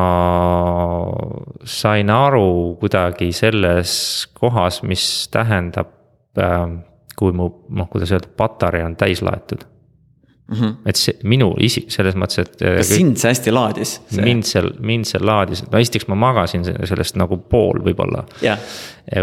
sain 1.68 2.10
aru 2.14 2.78
kuidagi 2.80 3.32
selles 3.36 3.92
kohas, 4.38 4.82
mis 4.88 5.04
tähendab 5.34 5.97
kui 7.18 7.34
mu 7.34 7.50
noh, 7.70 7.90
kuidas 7.90 8.14
öelda, 8.14 8.30
patarei 8.38 8.84
on 8.86 8.96
täis 9.00 9.24
laetud 9.26 9.64
mm. 10.48 10.56
-hmm. 10.56 10.74
et 10.86 10.96
see 10.96 11.18
minu 11.24 11.52
isik 11.60 11.92
selles 11.92 12.16
mõttes, 12.16 12.44
et. 12.44 12.62
Äh, 12.62 12.80
kas 12.82 12.94
sind 12.96 13.18
see 13.18 13.32
hästi 13.34 13.54
laadis? 13.54 13.98
mind 14.22 14.48
seal, 14.48 14.72
mind 14.80 15.10
seal 15.10 15.26
laadis, 15.26 15.64
no 15.72 15.82
esiteks 15.82 16.08
ma 16.08 16.20
magasin 16.28 16.66
sellest 16.68 17.18
nagu 17.20 17.40
pool 17.50 17.82
võib-olla 17.86 18.26
yeah.. 18.44 18.60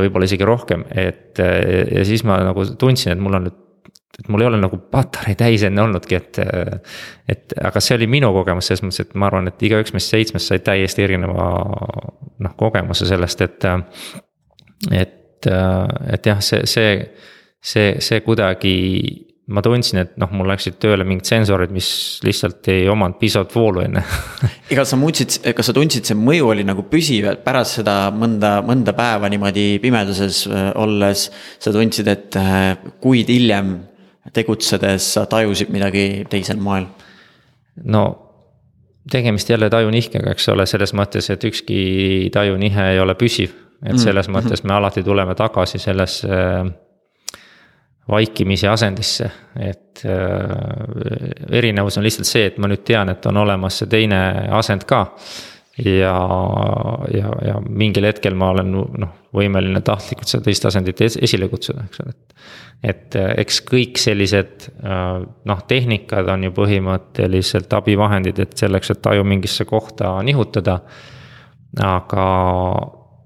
võib-olla 0.05 0.31
isegi 0.31 0.45
rohkem, 0.49 0.87
et 0.91 1.39
ja 1.39 2.05
siis 2.05 2.25
ma 2.25 2.41
nagu 2.45 2.67
tundsin, 2.79 3.15
et 3.15 3.23
mul 3.23 3.41
on 3.41 3.49
nüüd 3.49 3.61
et 4.15 4.29
mul 4.31 4.45
ei 4.45 4.47
ole 4.47 4.61
nagu 4.63 4.79
patarei 4.91 5.35
täis 5.35 5.65
enne 5.67 5.83
olnudki, 5.83 6.15
et. 6.15 6.39
et 7.29 7.55
aga 7.59 7.81
see 7.83 7.97
oli 7.97 8.07
minu 8.07 8.31
kogemus 8.37 8.69
selles 8.71 8.85
mõttes, 8.85 9.09
et 9.09 9.17
ma 9.19 9.27
arvan, 9.27 9.51
et 9.51 9.65
igaüks 9.67 9.91
meist 9.97 10.13
seitsmest 10.13 10.53
sai 10.53 10.63
täiesti 10.63 11.03
erineva 11.03 11.49
noh, 12.39 12.55
kogemuse 12.61 13.09
sellest, 13.11 13.43
et. 13.43 13.67
et 14.93 15.21
et, 15.45 15.53
äh, 15.53 16.15
et 16.15 16.27
jah, 16.27 16.41
see, 16.43 16.65
see, 16.67 16.99
see, 17.61 17.95
see 18.01 18.21
kuidagi 18.25 18.75
ma 19.53 19.61
tundsin, 19.61 20.01
et 20.01 20.15
noh, 20.17 20.31
mul 20.33 20.49
läksid 20.49 20.79
tööle 20.81 21.05
mingid 21.05 21.29
sensorid, 21.29 21.73
mis 21.75 21.89
lihtsalt 22.25 22.65
ei 22.73 22.87
omanud 22.89 23.19
piisavalt 23.21 23.53
voolu 23.53 23.83
enne 23.85 24.01
ega 24.73 24.87
sa 24.89 24.97
muutsid, 24.97 25.37
kas 25.57 25.69
sa 25.69 25.75
tundsid, 25.77 26.07
see 26.09 26.17
mõju 26.17 26.49
oli 26.55 26.65
nagu 26.65 26.87
püsiv, 26.89 27.29
et 27.29 27.43
pärast 27.45 27.81
seda 27.81 28.09
mõnda, 28.15 28.57
mõnda 28.65 28.95
päeva 28.97 29.29
niimoodi 29.33 29.67
pimeduses 29.85 30.45
äh, 30.49 30.71
olles. 30.81 31.29
sa 31.61 31.73
tundsid, 31.75 32.09
et 32.09 32.41
äh, 32.41 32.73
kuid 33.05 33.33
hiljem 33.33 33.77
tegutsedes 34.33 35.11
sa 35.19 35.27
tajusid 35.29 35.73
midagi 35.73 36.25
teisel 36.31 36.61
moel? 36.61 36.89
no 37.85 38.05
tegemist 39.11 39.51
jälle 39.51 39.69
tajunihkega, 39.69 40.33
eks 40.33 40.49
ole, 40.49 40.65
selles 40.65 40.95
mõttes, 40.97 41.29
et 41.29 41.45
ükski 41.45 42.31
tajunihe 42.33 42.95
ei 42.95 43.03
ole 43.03 43.13
püsiv 43.21 43.53
et 43.85 43.99
selles 43.99 44.29
mm 44.29 44.35
-hmm. 44.35 44.49
mõttes 44.49 44.65
me 44.65 44.75
alati 44.75 45.03
tuleme 45.03 45.35
tagasi 45.35 45.79
sellesse 45.79 46.29
äh, 46.29 46.73
vaikimise 48.09 48.69
asendisse, 48.69 49.31
et 49.61 50.05
äh, 50.05 51.57
erinevus 51.59 51.99
on 51.99 52.05
lihtsalt 52.05 52.29
see, 52.29 52.47
et 52.51 52.59
ma 52.61 52.69
nüüd 52.69 52.85
tean, 52.85 53.09
et 53.09 53.27
on 53.27 53.41
olemas 53.45 53.81
see 53.81 53.91
teine 53.91 54.21
asend 54.53 54.85
ka. 54.89 55.07
ja, 55.85 56.15
ja, 57.11 57.31
ja 57.43 57.55
mingil 57.67 58.05
hetkel 58.07 58.37
ma 58.39 58.53
olen 58.53 58.69
noh, 59.03 59.15
võimeline 59.35 59.81
tahtlikult 59.83 60.31
seda 60.31 60.45
teist 60.47 60.63
tasandit 60.63 61.01
esile 61.03 61.49
kutsuda, 61.51 61.89
eks 61.89 62.03
ole, 62.05 62.13
et. 62.15 62.45
et 62.93 63.17
äh, 63.19 63.33
eks 63.43 63.59
kõik 63.67 63.99
sellised 63.99 64.69
noh, 65.45 65.65
tehnikad 65.67 66.29
on 66.31 66.45
ju 66.47 66.53
põhimõtteliselt 66.55 67.73
abivahendid, 67.75 68.39
et 68.39 68.55
selleks, 68.59 68.93
et 68.95 69.03
taju 69.03 69.25
mingisse 69.25 69.65
kohta 69.65 70.15
nihutada. 70.23 70.81
aga 71.83 72.27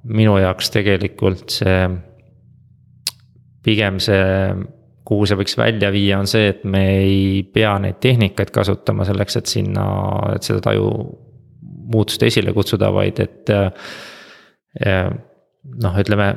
minu 0.08 0.38
jaoks 0.40 0.72
tegelikult 0.74 1.52
see, 1.60 1.78
pigem 3.64 4.00
see 4.02 4.24
kuhu 5.08 5.24
see 5.28 5.38
võiks 5.40 5.56
välja 5.56 5.88
viia, 5.92 6.18
on 6.20 6.28
see, 6.28 6.50
et 6.52 6.66
me 6.68 6.82
ei 7.00 7.40
pea 7.54 7.72
neid 7.80 7.96
tehnikaid 8.04 8.52
kasutama 8.52 9.06
selleks, 9.08 9.38
et 9.40 9.48
sinna, 9.48 9.86
et 10.34 10.44
seda 10.44 10.60
taju 10.68 10.90
muutust 11.88 12.22
esile 12.28 12.52
kutsuda, 12.56 12.90
vaid 12.92 13.22
et 13.24 13.52
äh, 13.54 15.08
noh, 15.80 15.98
ütleme 16.02 16.28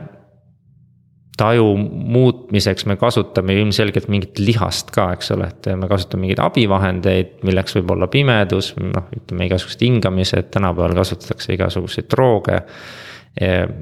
taju 1.42 1.74
muutmiseks 1.80 2.86
me 2.90 2.98
kasutame 3.02 3.56
ilmselgelt 3.58 4.10
mingit 4.12 4.40
lihast 4.40 4.92
ka, 4.94 5.10
eks 5.16 5.32
ole, 5.36 5.48
et 5.52 5.70
me 5.80 5.90
kasutame 5.92 6.26
mingeid 6.26 6.42
abivahendeid, 6.44 7.40
milleks 7.48 7.76
võib 7.80 7.96
olla 7.96 8.08
pimedus, 8.12 8.74
noh, 8.80 9.08
ütleme 9.16 9.48
igasugused 9.50 9.84
hingamised, 9.84 10.52
tänapäeval 10.54 10.96
kasutatakse 11.02 11.56
igasuguseid 11.58 12.10
drooge. 12.12 12.62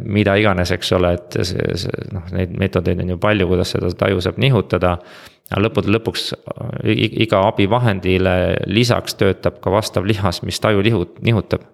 Mida 0.05 0.35
iganes, 0.37 0.71
eks 0.71 0.91
ole, 0.93 1.13
et 1.17 1.39
see, 1.41 1.77
see 1.81 2.03
noh, 2.13 2.27
neid 2.35 2.51
meetodeid 2.59 2.99
on 3.01 3.15
ju 3.15 3.17
palju, 3.21 3.47
kuidas 3.49 3.73
seda 3.73 3.89
taju 3.97 4.21
saab 4.21 4.37
nihutada. 4.37 4.97
aga 5.49 5.63
lõppude 5.65 5.89
lõpuks 5.89 6.27
iga 7.25 7.39
abivahendile 7.47 8.35
lisaks 8.69 9.17
töötab 9.17 9.57
ka 9.63 9.73
vastav 9.73 10.05
lihas, 10.05 10.43
mis 10.45 10.59
taju 10.61 10.85
lihut-, 10.85 11.17
nihutab. 11.25 11.65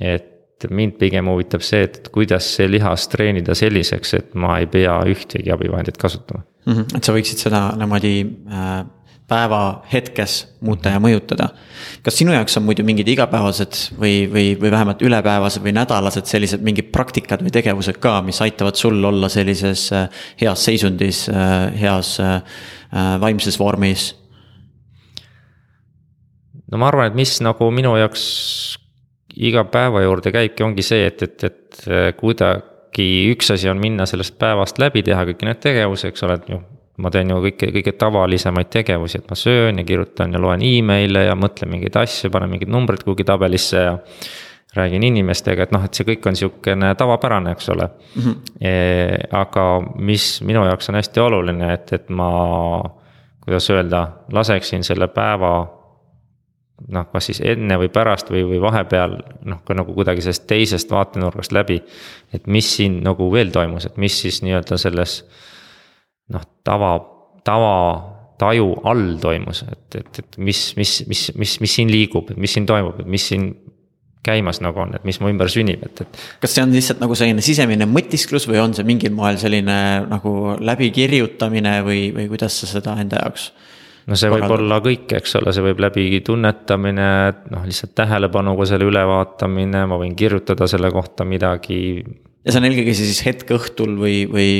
et 0.00 0.30
et 0.64 0.72
mind 0.72 0.96
pigem 1.00 1.28
huvitab 1.28 1.64
see, 1.64 1.84
et 1.88 2.08
kuidas 2.14 2.46
see 2.56 2.68
lihas 2.70 3.08
treenida 3.12 3.56
selliseks, 3.58 4.14
et 4.18 4.34
ma 4.38 4.58
ei 4.60 4.68
pea 4.70 4.96
ühtegi 5.10 5.52
abivahendit 5.52 5.98
kasutama 6.00 6.44
mm. 6.66 6.72
-hmm. 6.72 6.96
et 6.96 7.04
sa 7.04 7.14
võiksid 7.16 7.42
seda 7.46 7.62
niimoodi 7.78 8.14
äh, 8.48 8.84
päeva 9.28 9.60
hetkes 9.92 10.34
muuta 10.60 10.92
ja 10.92 11.00
mõjutada. 11.00 11.48
kas 12.04 12.18
sinu 12.18 12.34
jaoks 12.34 12.56
on 12.60 12.66
muidu 12.66 12.84
mingid 12.84 13.08
igapäevased 13.08 13.78
või, 13.98 14.26
või, 14.32 14.50
või 14.60 14.70
vähemalt 14.70 15.02
ülepäevased 15.02 15.64
või 15.64 15.72
nädalased 15.76 16.28
sellised 16.28 16.64
mingid 16.64 16.90
praktikad 16.92 17.42
või 17.42 17.54
tegevused 17.54 17.98
ka, 18.02 18.20
mis 18.22 18.40
aitavad 18.44 18.76
sul 18.76 19.00
olla 19.04 19.28
sellises 19.32 19.88
äh, 19.92 20.08
heas 20.40 20.64
seisundis, 20.64 21.28
äh, 21.32 21.72
heas 21.80 22.18
vaimses 23.20 23.58
vormis? 23.58 24.12
no 26.70 26.78
ma 26.78 26.88
arvan, 26.90 27.10
et 27.10 27.18
mis 27.18 27.38
nagu 27.42 27.70
minu 27.74 27.96
jaoks 27.98 28.24
iga 29.34 29.64
päeva 29.70 30.02
juurde 30.04 30.32
käibki, 30.34 30.64
ongi 30.66 30.84
see, 30.86 31.08
et, 31.08 31.22
et, 31.26 31.44
et 31.48 31.82
äh, 31.88 32.08
kuidagi 32.18 33.08
üks 33.32 33.50
asi 33.54 33.70
on 33.70 33.80
minna 33.82 34.06
sellest 34.06 34.36
päevast 34.40 34.78
läbi, 34.82 35.02
teha 35.06 35.24
kõiki 35.28 35.48
neid 35.48 35.60
tegevusi, 35.62 36.10
eks 36.10 36.26
ole, 36.26 36.38
et 36.40 36.50
ju. 36.54 36.60
Ma 37.02 37.10
teen 37.10 37.30
ju 37.32 37.40
kõike, 37.48 37.70
kõige 37.74 37.94
tavalisemaid 37.98 38.70
tegevusi, 38.70 39.18
et 39.18 39.30
ma 39.30 39.38
söön 39.38 39.80
ja 39.80 39.84
kirjutan 39.86 40.34
ja 40.34 40.40
loen 40.42 40.62
email'e 40.62 41.26
ja 41.26 41.36
mõtlen 41.38 41.72
mingeid 41.72 41.96
asju, 41.98 42.30
panen 42.34 42.52
mingid 42.52 42.70
numbrid 42.70 43.02
kuhugi 43.06 43.26
tabelisse 43.26 43.82
ja. 43.82 43.94
räägin 44.74 45.02
inimestega, 45.06 45.66
et 45.66 45.72
noh, 45.74 45.84
et 45.86 45.94
see 45.94 46.06
kõik 46.06 46.26
on 46.26 46.38
sihukene 46.38 46.94
tavapärane, 46.98 47.54
eks 47.54 47.68
ole 47.74 47.88
mm. 47.88 48.22
-hmm. 48.22 48.34
E, 48.60 48.72
aga 49.30 49.64
mis 49.96 50.42
minu 50.42 50.64
jaoks 50.66 50.88
on 50.88 51.00
hästi 51.00 51.20
oluline, 51.20 51.72
et, 51.74 51.92
et 51.92 52.08
ma, 52.10 52.30
kuidas 53.44 53.70
öelda, 53.70 54.08
laseksin 54.32 54.84
selle 54.84 55.08
päeva 55.08 55.54
noh, 56.88 57.06
kas 57.12 57.30
siis 57.30 57.40
enne 57.44 57.78
või 57.78 57.88
pärast 57.92 58.30
või, 58.30 58.42
või 58.48 58.60
vahepeal 58.62 59.16
noh, 59.50 59.62
ka 59.64 59.74
nagu 59.74 59.94
kuidagi 59.94 60.24
sellest 60.24 60.46
teisest 60.50 60.90
vaatenurgast 60.90 61.52
läbi. 61.52 61.82
et 62.32 62.46
mis 62.46 62.76
siin 62.76 63.02
nagu 63.02 63.32
veel 63.32 63.50
toimus, 63.50 63.86
et 63.86 63.96
mis 63.96 64.20
siis 64.20 64.42
nii-öelda 64.42 64.78
selles 64.78 65.24
noh, 66.32 66.44
tava, 66.64 66.96
tava 67.44 67.74
taju 68.40 68.72
all 68.88 69.18
toimus, 69.22 69.62
et, 69.68 70.00
et, 70.00 70.22
et 70.22 70.38
mis, 70.42 70.60
mis, 70.78 70.96
mis, 71.10 71.28
mis, 71.38 71.58
mis 71.62 71.76
siin 71.78 71.92
liigub, 71.92 72.32
et 72.32 72.40
mis 72.40 72.50
siin 72.54 72.66
toimub, 72.66 72.98
et 73.02 73.10
mis 73.10 73.28
siin 73.30 73.52
käimas 74.24 74.62
nagu 74.64 74.80
on, 74.80 74.94
et 74.96 75.04
mis 75.04 75.18
mu 75.20 75.28
ümber 75.30 75.50
sünnib, 75.52 75.84
et, 75.84 76.00
et. 76.02 76.22
kas 76.40 76.56
see 76.56 76.64
on 76.64 76.72
lihtsalt 76.72 77.02
nagu 77.02 77.16
selline 77.18 77.44
sisemine 77.44 77.86
mõtisklus 77.90 78.48
või 78.48 78.62
on 78.62 78.74
see 78.76 78.86
mingil 78.88 79.12
moel 79.14 79.36
selline 79.40 79.76
nagu 80.08 80.56
läbikirjutamine 80.64 81.76
või, 81.84 82.08
või 82.16 82.26
kuidas 82.32 82.56
sa 82.62 82.70
seda 82.70 82.96
enda 83.02 83.20
jaoks 83.20 83.50
no 84.08 84.18
see 84.18 84.32
võib 84.32 84.56
olla 84.56 84.80
kõik, 84.84 85.12
eks 85.20 85.36
ole, 85.40 85.52
see 85.54 85.64
võib 85.64 85.82
läbi 85.84 86.06
tunnetamine, 86.24 87.08
noh 87.52 87.66
lihtsalt 87.68 87.94
tähelepanuga 88.00 88.66
selle 88.68 88.88
ülevaatamine, 88.88 89.84
ma 89.90 90.00
võin 90.00 90.16
kirjutada 90.18 90.68
selle 90.70 90.90
kohta 90.94 91.28
midagi. 91.28 91.82
ja 92.44 92.52
see 92.52 92.60
on 92.60 92.68
eelkõige 92.70 92.96
siis 92.96 93.22
hetk 93.28 93.54
õhtul 93.56 93.94
või, 94.00 94.24
või? 94.30 94.50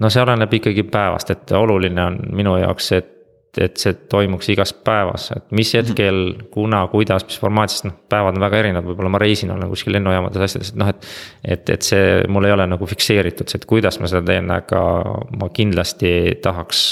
No 0.00 0.10
see 0.10 0.22
oleneb 0.22 0.52
ikkagi 0.60 0.84
päevast, 0.88 1.30
et 1.30 1.56
oluline 1.56 2.04
on 2.04 2.20
minu 2.36 2.56
jaoks 2.60 2.92
et 2.98 3.16
et 3.58 3.80
see 3.82 3.96
toimuks 4.10 4.46
igas 4.52 4.70
päevas, 4.86 5.24
et 5.34 5.48
mis 5.50 5.72
mhm. 5.74 5.80
hetkel 5.80 6.18
mm, 6.20 6.36
-hmm. 6.36 6.50
kuna, 6.54 6.84
kuidas, 6.86 7.24
mis 7.26 7.40
formaadis, 7.40 7.82
noh, 7.84 7.96
päevad 8.08 8.36
on 8.38 8.44
väga 8.44 8.58
erinevad, 8.58 8.86
võib-olla 8.86 9.10
ma 9.10 9.18
reisin, 9.18 9.50
olen 9.50 9.68
kuskil 9.68 9.92
lennujaamades 9.96 10.44
asjades, 10.46 10.70
et 10.70 10.78
noh, 10.78 10.88
et. 10.88 11.06
et, 11.44 11.70
et 11.70 11.82
see 11.82 12.22
mul 12.28 12.46
ei 12.46 12.54
ole 12.54 12.66
nagu 12.70 12.86
fikseeritud 12.86 13.50
see, 13.50 13.58
et 13.58 13.66
kuidas 13.66 13.98
ma 14.00 14.06
seda 14.06 14.22
teen, 14.22 14.50
aga 14.54 14.82
ma 15.40 15.48
kindlasti 15.50 16.12
tahaks 16.42 16.84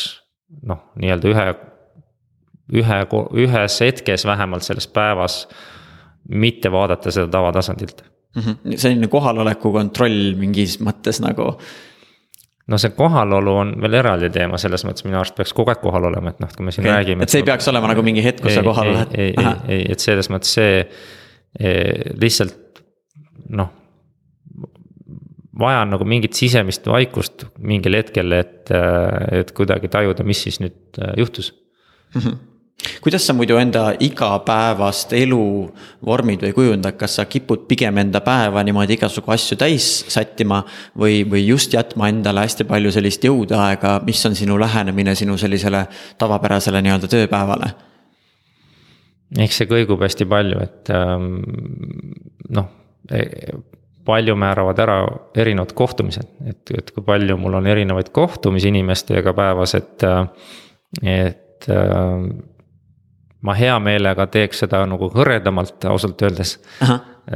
noh, 0.66 0.82
nii-öelda 0.98 1.30
ühe, 1.30 1.46
ühe, 2.82 3.00
ühes 3.46 3.80
hetkes 3.80 4.26
vähemalt 4.26 4.66
selles 4.66 4.88
päevas. 4.88 5.48
mitte 6.28 6.72
vaadata 6.72 7.10
seda 7.10 7.28
tavatasandilt 7.28 8.02
mm. 8.36 8.42
-hmm. 8.42 8.76
selline 8.76 9.06
kohaloleku 9.08 9.72
kontroll 9.72 10.34
mingis 10.36 10.80
mõttes 10.80 11.22
nagu 11.24 11.54
no 12.68 12.78
see 12.80 12.92
kohalolu 12.96 13.54
on 13.62 13.72
veel 13.82 13.98
eraldi 14.02 14.30
teema, 14.34 14.60
selles 14.60 14.84
mõttes 14.86 15.06
minu 15.06 15.20
arust 15.20 15.36
peaks 15.38 15.54
kogu 15.56 15.72
aeg 15.72 15.80
kohal 15.82 16.08
olema, 16.10 16.34
et 16.34 16.42
noh, 16.44 16.52
kui 16.54 16.66
me 16.66 16.74
siin 16.74 16.86
okay. 16.86 16.96
räägime. 16.96 17.24
et 17.24 17.32
see 17.32 17.42
ei 17.42 17.48
peaks 17.48 17.68
olema 17.72 17.90
nagu 17.92 18.04
mingi 18.06 18.24
hetk, 18.24 18.42
kus 18.44 18.58
sa 18.58 18.64
kohal 18.66 18.92
oled? 18.92 19.14
ei, 19.18 19.32
ei, 19.32 19.54
ei, 19.76 19.84
et 19.94 20.04
selles 20.04 20.30
mõttes 20.32 20.52
see 20.58 20.82
eh, 20.82 22.12
lihtsalt 22.20 22.82
noh, 23.56 23.72
vajan 25.58 25.94
nagu 25.94 26.06
mingit 26.08 26.36
sisemist 26.38 26.86
vaikust 26.86 27.48
mingil 27.58 27.96
hetkel, 27.98 28.36
et, 28.36 28.70
et 29.34 29.50
kuidagi 29.56 29.90
tajuda, 29.90 30.26
mis 30.26 30.44
siis 30.46 30.60
nüüd 30.62 31.00
äh, 31.00 31.16
juhtus 31.18 31.54
mm. 32.14 32.20
-hmm 32.20 32.44
kuidas 33.02 33.26
sa 33.26 33.34
muidu 33.34 33.56
enda 33.58 33.90
igapäevast 34.00 35.12
elu 35.18 35.42
vormid 36.06 36.42
või 36.46 36.52
kujundad, 36.54 36.96
kas 37.00 37.18
sa 37.18 37.26
kipud 37.26 37.66
pigem 37.70 37.98
enda 37.98 38.20
päeva 38.24 38.62
niimoodi 38.66 38.94
igasugu 38.98 39.34
asju 39.34 39.58
täis 39.58 39.88
sättima 40.08 40.62
või, 40.98 41.24
või 41.28 41.44
just 41.46 41.74
jätma 41.74 42.10
endale 42.12 42.46
hästi 42.46 42.68
palju 42.68 42.92
sellist 42.94 43.24
jõudaega, 43.26 43.98
mis 44.06 44.22
on 44.26 44.38
sinu 44.38 44.58
lähenemine 44.60 45.14
sinu 45.18 45.36
sellisele 45.38 45.86
tavapärasele 46.18 46.82
nii-öelda 46.82 47.10
tööpäevale? 47.10 47.72
eks 49.44 49.58
see 49.60 49.68
kõigub 49.68 50.00
hästi 50.00 50.24
palju, 50.28 50.62
et 50.64 50.94
ähm, 50.94 51.34
noh 52.48 52.70
palju 54.08 54.36
määravad 54.40 54.78
ära 54.80 54.96
erinevad 55.36 55.74
kohtumised, 55.76 56.30
et, 56.48 56.62
et 56.78 56.90
kui 56.94 57.04
palju 57.04 57.36
mul 57.40 57.58
on 57.58 57.66
erinevaid 57.68 58.08
kohtumisi 58.14 58.70
inimestega 58.72 59.34
päevas, 59.36 59.74
et, 59.76 60.04
et 61.02 61.68
ma 63.42 63.54
hea 63.54 63.76
meelega 63.82 64.26
teeks 64.30 64.64
seda 64.64 64.82
nagu 64.88 65.10
hõredamalt, 65.14 65.84
ausalt 65.90 66.22
öeldes. 66.26 66.58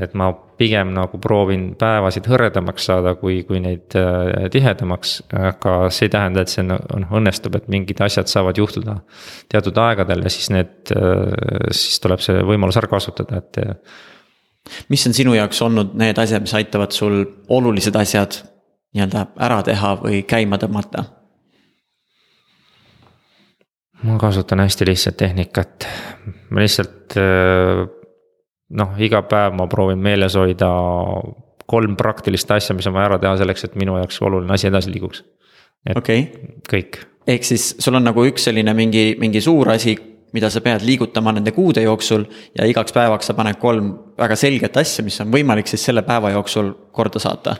et 0.00 0.14
ma 0.16 0.30
pigem 0.56 0.94
nagu 0.96 1.18
proovin 1.20 1.66
päevasid 1.76 2.24
hõredamaks 2.30 2.86
saada, 2.88 3.12
kui, 3.20 3.42
kui 3.44 3.60
neid 3.60 3.92
äh, 3.98 4.46
tihedamaks, 4.52 5.18
aga 5.36 5.74
see 5.92 6.06
ei 6.08 6.14
tähenda, 6.14 6.44
et 6.44 6.52
see 6.52 6.64
noh 6.64 7.12
õnnestub, 7.18 7.58
et 7.58 7.68
mingid 7.72 8.00
asjad 8.00 8.30
saavad 8.32 8.56
juhtuda 8.56 8.96
teatud 9.52 9.76
aegadel 9.84 10.24
ja 10.24 10.32
siis 10.32 10.48
need, 10.54 10.94
äh, 10.96 11.68
siis 11.76 12.00
tuleb 12.00 12.24
see 12.24 12.40
võimalus 12.48 12.80
ära 12.80 12.88
kasutada, 12.88 13.42
et 13.42 14.80
mis 14.88 15.04
on 15.06 15.16
sinu 15.16 15.36
jaoks 15.36 15.60
olnud 15.66 15.92
need 15.98 16.18
asjad, 16.18 16.44
mis 16.46 16.56
aitavad 16.56 16.96
sul 16.96 17.20
olulised 17.52 17.96
asjad 17.98 18.40
nii-öelda 18.96 19.26
ära 19.44 19.60
teha 19.66 19.96
või 20.00 20.22
käima 20.28 20.60
tõmmata? 20.62 21.04
Ma 24.02 24.18
kasutan 24.18 24.60
hästi 24.60 24.86
lihtsat 24.86 25.16
tehnikat, 25.16 25.86
ma 26.50 26.62
lihtsalt 26.62 27.16
äh, 27.20 27.82
noh, 28.78 28.94
iga 28.98 29.22
päev 29.28 29.56
ma 29.58 29.68
proovin 29.70 30.00
meeles 30.02 30.36
hoida 30.38 30.70
kolm 31.70 31.96
praktilist 31.96 32.50
asja, 32.50 32.76
mis 32.76 32.88
on 32.90 32.96
vaja 32.96 33.12
ära 33.12 33.18
teha 33.22 33.34
selleks, 33.40 33.66
et 33.68 33.76
minu 33.80 33.96
jaoks 34.00 34.20
oluline 34.24 34.54
asi 34.54 34.68
edasi 34.68 34.92
liiguks. 34.92 35.24
okei 35.96 36.24
okay., 36.28 36.54
kõik. 36.68 37.02
ehk 37.26 37.46
siis 37.46 37.72
sul 37.78 37.98
on 37.98 38.08
nagu 38.08 38.24
üks 38.28 38.48
selline 38.48 38.74
mingi, 38.76 39.12
mingi 39.20 39.40
suur 39.44 39.70
asi, 39.72 39.96
mida 40.32 40.50
sa 40.50 40.62
pead 40.64 40.84
liigutama 40.86 41.34
nende 41.36 41.52
kuude 41.52 41.84
jooksul 41.84 42.24
ja 42.58 42.66
igaks 42.68 42.94
päevaks 42.96 43.28
sa 43.30 43.36
paned 43.38 43.60
kolm 43.60 43.92
väga 44.18 44.36
selget 44.36 44.76
asja, 44.80 45.04
mis 45.04 45.20
on 45.20 45.32
võimalik 45.32 45.68
siis 45.68 45.84
selle 45.84 46.04
päeva 46.06 46.32
jooksul 46.34 46.72
korda 46.92 47.20
saata. 47.22 47.56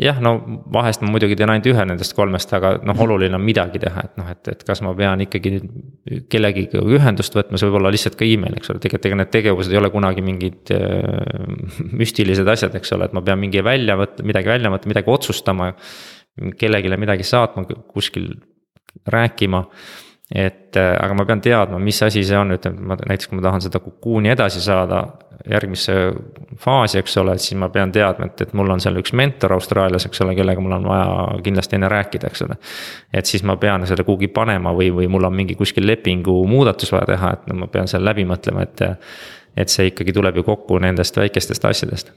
Jah, 0.00 0.18
no 0.20 0.34
vahest 0.72 1.00
ma 1.00 1.08
muidugi 1.12 1.36
teen 1.38 1.50
ainult 1.52 1.68
ühe 1.70 1.84
nendest 1.88 2.12
kolmest, 2.16 2.50
aga 2.56 2.74
noh, 2.84 2.98
oluline 3.00 3.38
on 3.38 3.44
midagi 3.44 3.80
teha, 3.80 4.04
et 4.04 4.18
noh, 4.20 4.28
et, 4.32 4.50
et 4.52 4.64
kas 4.68 4.82
ma 4.84 4.92
pean 4.96 5.22
ikkagi 5.24 5.54
kellegiga 6.32 6.82
ühendust 6.84 7.36
võtma, 7.36 7.56
see 7.56 7.70
võib 7.70 7.80
olla 7.80 7.92
lihtsalt 7.94 8.18
ka 8.20 8.28
email, 8.28 8.58
eks 8.58 8.72
ole, 8.72 8.82
tegelikult 8.82 9.08
ega 9.10 9.20
need 9.22 9.32
tegevused 9.32 9.72
ei 9.72 9.80
ole 9.80 9.90
kunagi 9.94 10.24
mingid 10.26 10.74
äh, 10.76 11.46
müstilised 12.02 12.48
asjad, 12.52 12.76
eks 12.76 12.92
ole, 12.96 13.08
et 13.08 13.16
ma 13.16 13.24
pean 13.24 13.40
mingi 13.40 13.64
välja 13.64 13.96
võtma, 14.00 14.28
midagi 14.32 14.52
välja 14.52 14.72
võtma, 14.74 14.92
midagi 14.92 15.12
otsustama. 15.16 15.72
kellelegi 16.60 16.96
midagi 17.00 17.24
saatma, 17.24 17.64
kuskil 17.88 18.34
rääkima 19.08 19.64
et 20.34 20.76
äh, 20.76 20.96
aga 20.98 21.14
ma 21.14 21.24
pean 21.26 21.40
teadma, 21.40 21.78
mis 21.78 22.00
asi 22.02 22.24
see 22.26 22.38
on, 22.38 22.50
ütleme, 22.56 22.82
ma 22.82 22.96
näiteks, 22.98 23.28
kui 23.30 23.38
ma 23.38 23.44
tahan 23.46 23.62
seda 23.62 23.78
kukuuni 23.82 24.32
edasi 24.32 24.62
saada 24.64 25.04
järgmisse 25.46 25.94
faasi, 26.58 26.98
eks 26.98 27.14
ole, 27.22 27.36
siis 27.38 27.54
ma 27.60 27.68
pean 27.70 27.92
teadma, 27.94 28.26
et, 28.26 28.42
et 28.42 28.54
mul 28.58 28.74
on 28.74 28.82
seal 28.82 28.98
üks 28.98 29.14
mentor 29.14 29.54
Austraalias, 29.54 30.08
eks 30.08 30.24
ole, 30.24 30.34
kellega 30.34 30.62
mul 30.64 30.74
on 30.80 30.88
vaja 30.90 31.38
kindlasti 31.46 31.78
enne 31.78 31.90
rääkida, 31.92 32.32
eks 32.32 32.42
ole. 32.48 32.58
et 33.14 33.30
siis 33.30 33.46
ma 33.46 33.54
pean 33.62 33.86
selle 33.86 34.06
kuhugi 34.08 34.28
panema 34.34 34.74
või, 34.74 34.90
või 34.96 35.06
mul 35.12 35.28
on 35.30 35.36
mingi 35.38 35.54
kuskil 35.54 35.86
lepingu 35.86 36.40
muudatus 36.50 36.90
vaja 36.96 37.12
teha, 37.12 37.32
et 37.38 37.46
no 37.52 37.60
ma 37.62 37.70
pean 37.70 37.86
selle 37.90 38.10
läbi 38.10 38.26
mõtlema, 38.26 38.66
et. 38.66 38.86
et 39.56 39.72
see 39.72 39.86
ikkagi 39.88 40.12
tuleb 40.12 40.36
ju 40.36 40.42
kokku 40.44 40.76
nendest 40.84 41.16
väikestest 41.16 41.64
asjadest 41.64 42.10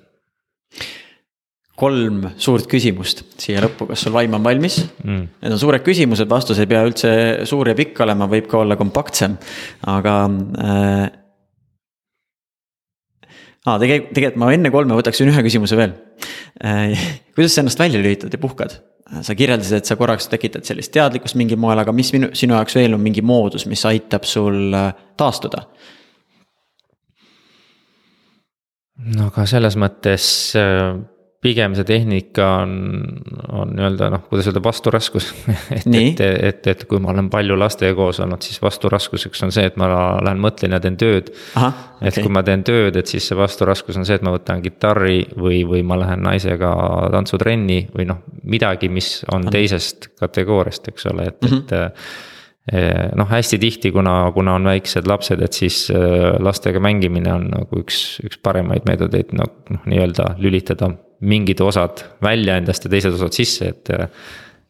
kolm 1.79 2.25
suurt 2.39 2.67
küsimust 2.69 3.23
siia 3.39 3.61
lõppu, 3.63 3.87
kas 3.89 4.03
sul 4.05 4.15
vaim 4.15 4.35
on 4.37 4.43
valmis 4.45 4.81
mm.? 4.81 5.23
Need 5.43 5.55
on 5.55 5.61
suured 5.61 5.83
küsimused, 5.85 6.29
vastus 6.31 6.59
ei 6.59 6.69
pea 6.69 6.83
üldse 6.87 7.11
suur 7.49 7.71
ja 7.71 7.77
pikk 7.77 8.03
olema, 8.05 8.27
võib 8.31 8.49
ka 8.51 8.61
olla 8.63 8.77
kompaktsem, 8.79 9.37
aga 9.89 10.15
äh,. 10.59 11.05
aa, 13.65 13.77
tegelikult, 13.81 14.13
tegelikult 14.17 14.41
ma 14.43 14.53
enne 14.55 14.73
kolme 14.73 14.99
võtaksin 14.99 15.31
ühe 15.31 15.43
küsimuse 15.45 15.79
veel 15.79 15.95
äh,. 16.63 17.05
kuidas 17.35 17.55
sa 17.55 17.63
ennast 17.63 17.81
välja 17.81 18.01
lülitad 18.01 18.33
ja 18.33 18.41
puhkad? 18.41 18.79
sa 19.25 19.33
kirjeldasid, 19.33 19.79
et 19.79 19.89
sa 19.89 19.95
korraks 19.97 20.27
tekitad 20.29 20.67
sellist 20.67 20.91
teadlikkust 20.93 21.37
mingil 21.39 21.57
moel, 21.57 21.79
aga 21.81 21.93
mis 21.95 22.11
minu, 22.13 22.27
sinu 22.37 22.53
jaoks 22.53 22.75
veel 22.77 22.93
on 22.93 23.01
mingi 23.01 23.23
moodus, 23.25 23.65
mis 23.65 23.81
aitab 23.89 24.27
sul 24.29 24.75
äh, 24.77 24.91
taastuda? 25.17 25.63
no 29.15 29.31
aga 29.31 29.47
selles 29.49 29.79
mõttes 29.79 30.27
äh 30.59 30.99
pigem 31.43 31.75
see 31.77 31.85
tehnika 31.87 32.45
on, 32.61 32.71
on 33.55 33.69
nii-öelda 33.75 34.09
noh, 34.11 34.25
kuidas 34.27 34.49
öelda, 34.49 34.61
vasturaskus 34.63 35.29
et, 35.77 35.85
et, 35.87 36.23
et, 36.23 36.67
et 36.73 36.83
kui 36.89 36.99
ma 36.99 37.13
olen 37.13 37.29
palju 37.31 37.55
lastega 37.59 37.95
koos 37.95 38.19
olnud, 38.23 38.43
siis 38.43 38.59
vasturaskuseks 38.63 39.45
on 39.47 39.53
see, 39.55 39.69
et 39.69 39.77
ma 39.79 39.87
lähen 40.19 40.41
mõtlen 40.43 40.75
ja 40.75 40.81
teen 40.83 40.97
tööd. 40.99 41.31
et 41.31 42.11
okay. 42.11 42.23
kui 42.23 42.33
ma 42.35 42.43
teen 42.47 42.65
tööd, 42.67 42.99
et 42.99 43.11
siis 43.11 43.29
see 43.31 43.39
vasturaskus 43.39 43.99
on 43.99 44.07
see, 44.07 44.19
et 44.19 44.25
ma 44.25 44.35
võtan 44.35 44.63
kitarri 44.65 45.21
või, 45.39 45.61
või 45.69 45.85
ma 45.87 45.99
lähen 46.03 46.25
naisega 46.27 46.73
tantsutrenni 47.15 47.85
või 47.95 48.09
noh, 48.11 48.25
midagi, 48.43 48.91
mis 48.91 49.21
on, 49.31 49.47
teisest 49.53 50.11
kategooriast, 50.19 50.91
eks 50.91 51.07
ole, 51.13 51.31
et 51.31 51.39
mm, 51.39 51.55
-hmm. 51.55 51.87
et 51.87 52.37
Eh, 52.69 53.09
noh, 53.17 53.25
hästi 53.25 53.57
tihti, 53.57 53.89
kuna, 53.91 54.31
kuna 54.35 54.53
on 54.59 54.67
väiksed 54.69 55.07
lapsed, 55.09 55.41
et 55.41 55.55
siis 55.57 55.87
eh, 55.89 56.35
lastega 56.37 56.77
mängimine 56.83 57.31
on 57.33 57.47
nagu 57.49 57.79
üks, 57.81 58.19
üks 58.21 58.37
paremaid 58.45 58.85
meetodeid 58.85 59.31
noh, 59.33 59.47
noh 59.73 59.87
nii-öelda 59.89 60.35
lülitada 60.37 60.91
mingid 61.21 61.61
osad 61.61 62.03
välja 62.23 62.57
endast 62.59 62.85
ja 62.85 62.91
teised 62.91 63.15
osad 63.17 63.35
sisse, 63.35 63.73
et. 63.73 63.89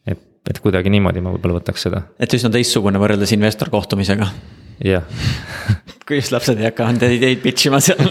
et, 0.07 0.23
et 0.49 0.59
kuidagi 0.63 0.89
niimoodi 0.89 1.21
ma 1.21 1.33
võib-olla 1.35 1.59
võtaks 1.59 1.87
seda. 1.87 2.03
et 2.19 2.33
üsna 2.33 2.51
teistsugune 2.53 3.01
võrreldes 3.01 3.33
investor 3.35 3.69
kohtumisega. 3.73 4.29
jah 4.85 5.05
kui 6.07 6.17
just 6.17 6.33
lapsed 6.33 6.57
ei 6.57 6.71
hakka 6.71 6.89
ideid 7.13 7.43
pitch 7.43 7.69
ima 7.69 7.81
seal 7.83 8.01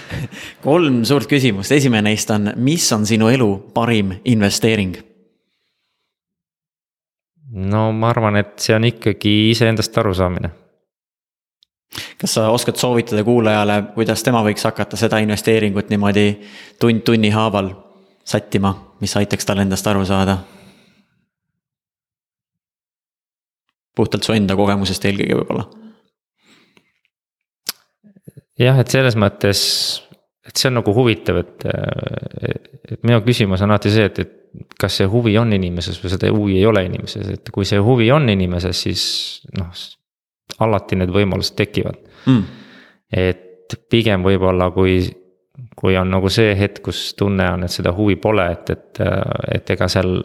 kolm 0.66 1.02
suurt 1.04 1.28
küsimust, 1.28 1.74
esimene 1.76 2.10
neist 2.10 2.30
on, 2.32 2.54
mis 2.56 2.86
on 2.96 3.04
sinu 3.06 3.28
elu 3.32 3.50
parim 3.74 4.16
investeering? 4.24 4.96
no 7.56 7.90
ma 7.92 8.10
arvan, 8.10 8.40
et 8.40 8.56
see 8.60 8.74
on 8.76 8.86
ikkagi 8.88 9.34
iseendast 9.52 9.98
arusaamine. 10.00 10.50
Kas 12.20 12.34
sa 12.34 12.50
oskad 12.50 12.76
soovitada 12.80 13.24
kuulajale, 13.24 13.82
kuidas 13.94 14.22
tema 14.24 14.42
võiks 14.44 14.64
hakata 14.64 14.96
seda 14.96 15.20
investeeringut 15.24 15.90
niimoodi 15.92 16.28
tund 16.80 17.04
tunni 17.04 17.30
haaval 17.30 17.72
sättima, 18.26 18.74
mis 19.00 19.16
aitaks 19.16 19.46
tal 19.46 19.62
endast 19.64 19.86
aru 19.86 20.04
saada? 20.04 20.38
puhtalt 23.96 24.26
su 24.28 24.34
enda 24.36 24.52
kogemusest 24.56 25.06
eelkõige 25.08 25.38
võib-olla. 25.38 25.62
jah, 28.60 28.80
et 28.82 28.92
selles 28.92 29.16
mõttes, 29.16 29.60
et 30.44 30.52
see 30.52 30.68
on 30.68 30.76
nagu 30.82 30.92
huvitav, 30.96 31.38
et, 31.40 31.64
et 32.92 33.00
minu 33.08 33.22
küsimus 33.24 33.64
on 33.64 33.72
alati 33.72 33.92
see, 33.94 34.04
et, 34.10 34.20
et 34.20 34.76
kas 34.80 35.00
see 35.00 35.08
huvi 35.08 35.38
on 35.40 35.52
inimeses 35.56 35.96
või 36.02 36.12
seda 36.12 36.28
huvi 36.32 36.58
ei 36.60 36.66
ole 36.68 36.84
inimeses, 36.90 37.30
et 37.38 37.52
kui 37.52 37.64
see 37.68 37.80
huvi 37.80 38.10
on 38.12 38.28
inimeses, 38.32 38.84
siis 38.84 39.06
noh, 39.56 39.72
alati 40.62 40.98
need 41.00 41.12
võimalused 41.14 41.56
tekivad 41.58 41.98
mm.. 42.26 42.42
et 43.10 43.76
pigem 43.90 44.22
võib-olla, 44.22 44.70
kui, 44.74 45.00
kui 45.76 45.96
on 45.98 46.10
nagu 46.14 46.30
see 46.32 46.54
hetk, 46.58 46.84
kus 46.86 47.02
tunne 47.18 47.48
on, 47.56 47.66
et 47.66 47.74
seda 47.74 47.92
huvi 47.96 48.16
pole, 48.22 48.46
et, 48.54 48.70
et, 48.70 49.02
et 49.58 49.74
ega 49.74 49.88
seal 49.90 50.20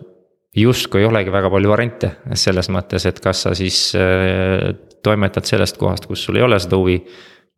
justkui 0.57 1.01
ei 1.01 1.07
olegi 1.07 1.33
väga 1.33 1.49
palju 1.51 1.71
variante 1.71 2.13
selles 2.37 2.69
mõttes, 2.73 3.05
et 3.07 3.19
kas 3.23 3.45
sa 3.47 3.53
siis 3.57 3.91
äh, 3.97 4.71
toimetad 5.03 5.47
sellest 5.47 5.79
kohast, 5.81 6.07
kus 6.09 6.25
sul 6.27 6.39
ei 6.39 6.45
ole 6.45 6.59
seda 6.61 6.79
huvi 6.79 6.99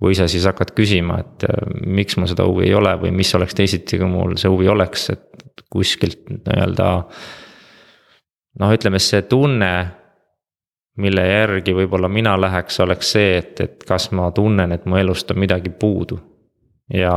või 0.03 0.17
sa 0.17 0.27
siis 0.31 0.45
hakkad 0.49 0.73
küsima, 0.77 1.19
et 1.23 1.47
äh, 1.47 1.63
miks 1.85 2.17
mul 2.19 2.29
seda 2.31 2.45
huvi 2.47 2.67
ei 2.69 2.77
ole 2.77 2.93
või 3.01 3.13
mis 3.15 3.33
oleks 3.37 3.57
teisiti, 3.57 3.99
kui 3.99 4.09
mul 4.09 4.37
see 4.39 4.51
huvi 4.51 4.69
oleks, 4.71 5.09
et 5.15 5.65
kuskilt 5.73 6.29
nii-öelda. 6.29 6.87
noh, 8.61 8.73
ütleme 8.77 9.01
see 9.01 9.23
tunne, 9.29 9.73
mille 10.97 11.23
järgi 11.27 11.73
võib-olla 11.73 12.09
mina 12.09 12.35
läheks, 12.37 12.79
oleks 12.83 13.15
see, 13.15 13.37
et, 13.37 13.59
et 13.61 13.87
kas 13.87 14.11
ma 14.11 14.29
tunnen, 14.31 14.71
et 14.71 14.85
mu 14.85 14.99
elust 14.99 15.31
on 15.31 15.41
midagi 15.41 15.69
puudu. 15.69 16.19
ja 16.93 17.15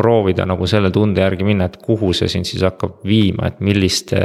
proovida 0.00 0.46
nagu 0.48 0.66
selle 0.70 0.90
tunde 0.90 1.20
järgi 1.20 1.44
minna, 1.44 1.66
et 1.68 1.76
kuhu 1.82 2.12
see 2.16 2.30
sind 2.30 2.48
siis 2.48 2.62
hakkab 2.64 3.02
viima, 3.06 3.50
et 3.50 3.58
milliste 3.60 4.20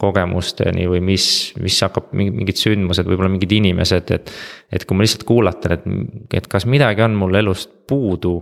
kogemusteni 0.00 0.88
või 0.90 1.00
mis, 1.04 1.26
mis 1.62 1.76
hakkab 1.84 2.10
mingid 2.18 2.58
sündmused, 2.58 3.06
võib-olla 3.06 3.30
mingid 3.32 3.52
inimesed, 3.60 4.10
et. 4.16 4.32
et 4.74 4.84
kui 4.84 4.96
ma 4.96 5.04
lihtsalt 5.04 5.26
kuulatan, 5.28 5.76
et, 5.76 5.84
et 6.40 6.48
kas 6.50 6.66
midagi 6.66 7.04
on 7.06 7.14
mul 7.20 7.38
elust 7.40 7.70
puudu. 7.88 8.40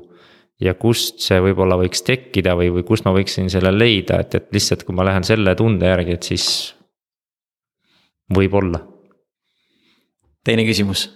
ja 0.62 0.74
kust 0.78 1.18
see 1.24 1.40
võib-olla 1.42 1.74
võiks 1.80 2.04
tekkida 2.06 2.54
või, 2.54 2.68
või 2.70 2.84
kust 2.86 3.04
ma 3.04 3.12
võiksin 3.12 3.48
selle 3.50 3.72
leida, 3.74 4.20
et, 4.22 4.34
et 4.38 4.52
lihtsalt, 4.54 4.84
kui 4.86 4.94
ma 4.94 5.04
lähen 5.04 5.26
selle 5.26 5.56
tunde 5.58 5.90
järgi, 5.90 6.16
et 6.16 6.22
siis. 6.22 6.46
võib-olla. 8.32 8.91
Teine 10.44 10.64
küsimus. 10.66 11.08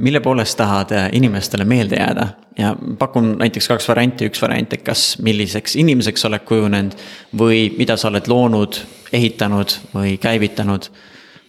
Mille 0.00 0.20
poolest 0.20 0.56
tahad 0.56 0.92
äh, 0.96 1.08
inimestele 1.12 1.64
meelde 1.64 1.96
jääda? 1.96 2.26
Ja 2.58 2.74
pakun 2.98 3.34
näiteks 3.38 3.68
kaks 3.68 3.88
varianti, 3.88 4.28
üks 4.28 4.42
variant, 4.42 4.72
et 4.72 4.82
kas, 4.84 5.18
milliseks 5.22 5.76
inimeseks 5.80 6.24
oled 6.28 6.44
kujunenud 6.48 6.96
või 7.36 7.66
mida 7.76 7.96
sa 8.00 8.08
oled 8.08 8.28
loonud, 8.28 8.80
ehitanud 9.12 9.76
või 9.94 10.16
käivitanud. 10.20 10.90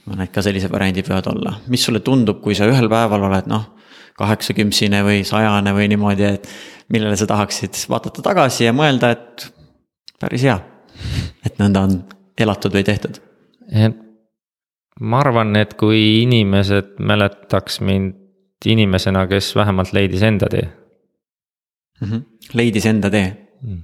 ma 0.06 0.14
arvan, 0.14 0.26
et 0.26 0.34
ka 0.34 0.42
sellised 0.42 0.72
variandid 0.72 1.08
võivad 1.08 1.28
olla, 1.30 1.56
mis 1.68 1.84
sulle 1.86 2.00
tundub, 2.00 2.42
kui 2.42 2.56
sa 2.58 2.66
ühel 2.66 2.90
päeval 2.90 3.24
oled 3.28 3.48
noh, 3.48 3.68
kaheksakümsine 4.18 5.04
või 5.06 5.24
sajane 5.28 5.74
või 5.78 5.88
niimoodi, 5.92 6.24
et 6.24 6.48
millele 6.90 7.16
sa 7.16 7.28
tahaksid 7.30 7.78
vaadata 7.90 8.24
tagasi 8.26 8.66
ja 8.66 8.74
mõelda, 8.74 9.12
et 9.16 9.52
päris 10.20 10.48
hea, 10.48 10.58
et 11.46 11.60
nõnda 11.62 11.86
on 11.88 12.00
elatud 12.38 12.74
või 12.74 12.88
tehtud 12.88 13.22
ma 15.00 15.22
arvan, 15.24 15.56
et 15.56 15.74
kui 15.80 16.22
inimesed 16.24 16.98
mäletaks 17.00 17.80
mind 17.82 18.18
inimesena, 18.66 19.26
kes 19.28 19.56
vähemalt 19.56 19.94
leidis 19.94 20.22
enda 20.22 20.50
tee 20.50 20.68
mm. 22.02 22.08
-hmm. 22.08 22.22
leidis 22.54 22.86
enda 22.86 23.10
tee 23.10 23.38
mm. 23.62 23.84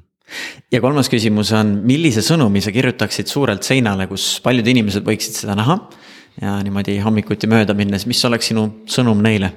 ja 0.72 0.82
kolmas 0.82 1.10
küsimus 1.10 1.52
on, 1.54 1.82
millise 1.84 2.22
sõnumi 2.22 2.62
sa 2.62 2.72
kirjutaksid 2.72 3.28
suurelt 3.28 3.64
seinale, 3.64 4.08
kus 4.08 4.42
paljud 4.44 4.68
inimesed 4.68 5.06
võiksid 5.06 5.42
seda 5.42 5.56
näha? 5.56 5.80
ja 6.42 6.60
niimoodi 6.64 7.00
hommikuti 7.00 7.48
mööda 7.48 7.74
minnes, 7.74 8.06
mis 8.06 8.26
oleks 8.26 8.52
sinu 8.52 8.68
sõnum 8.86 9.22
neile? 9.22 9.54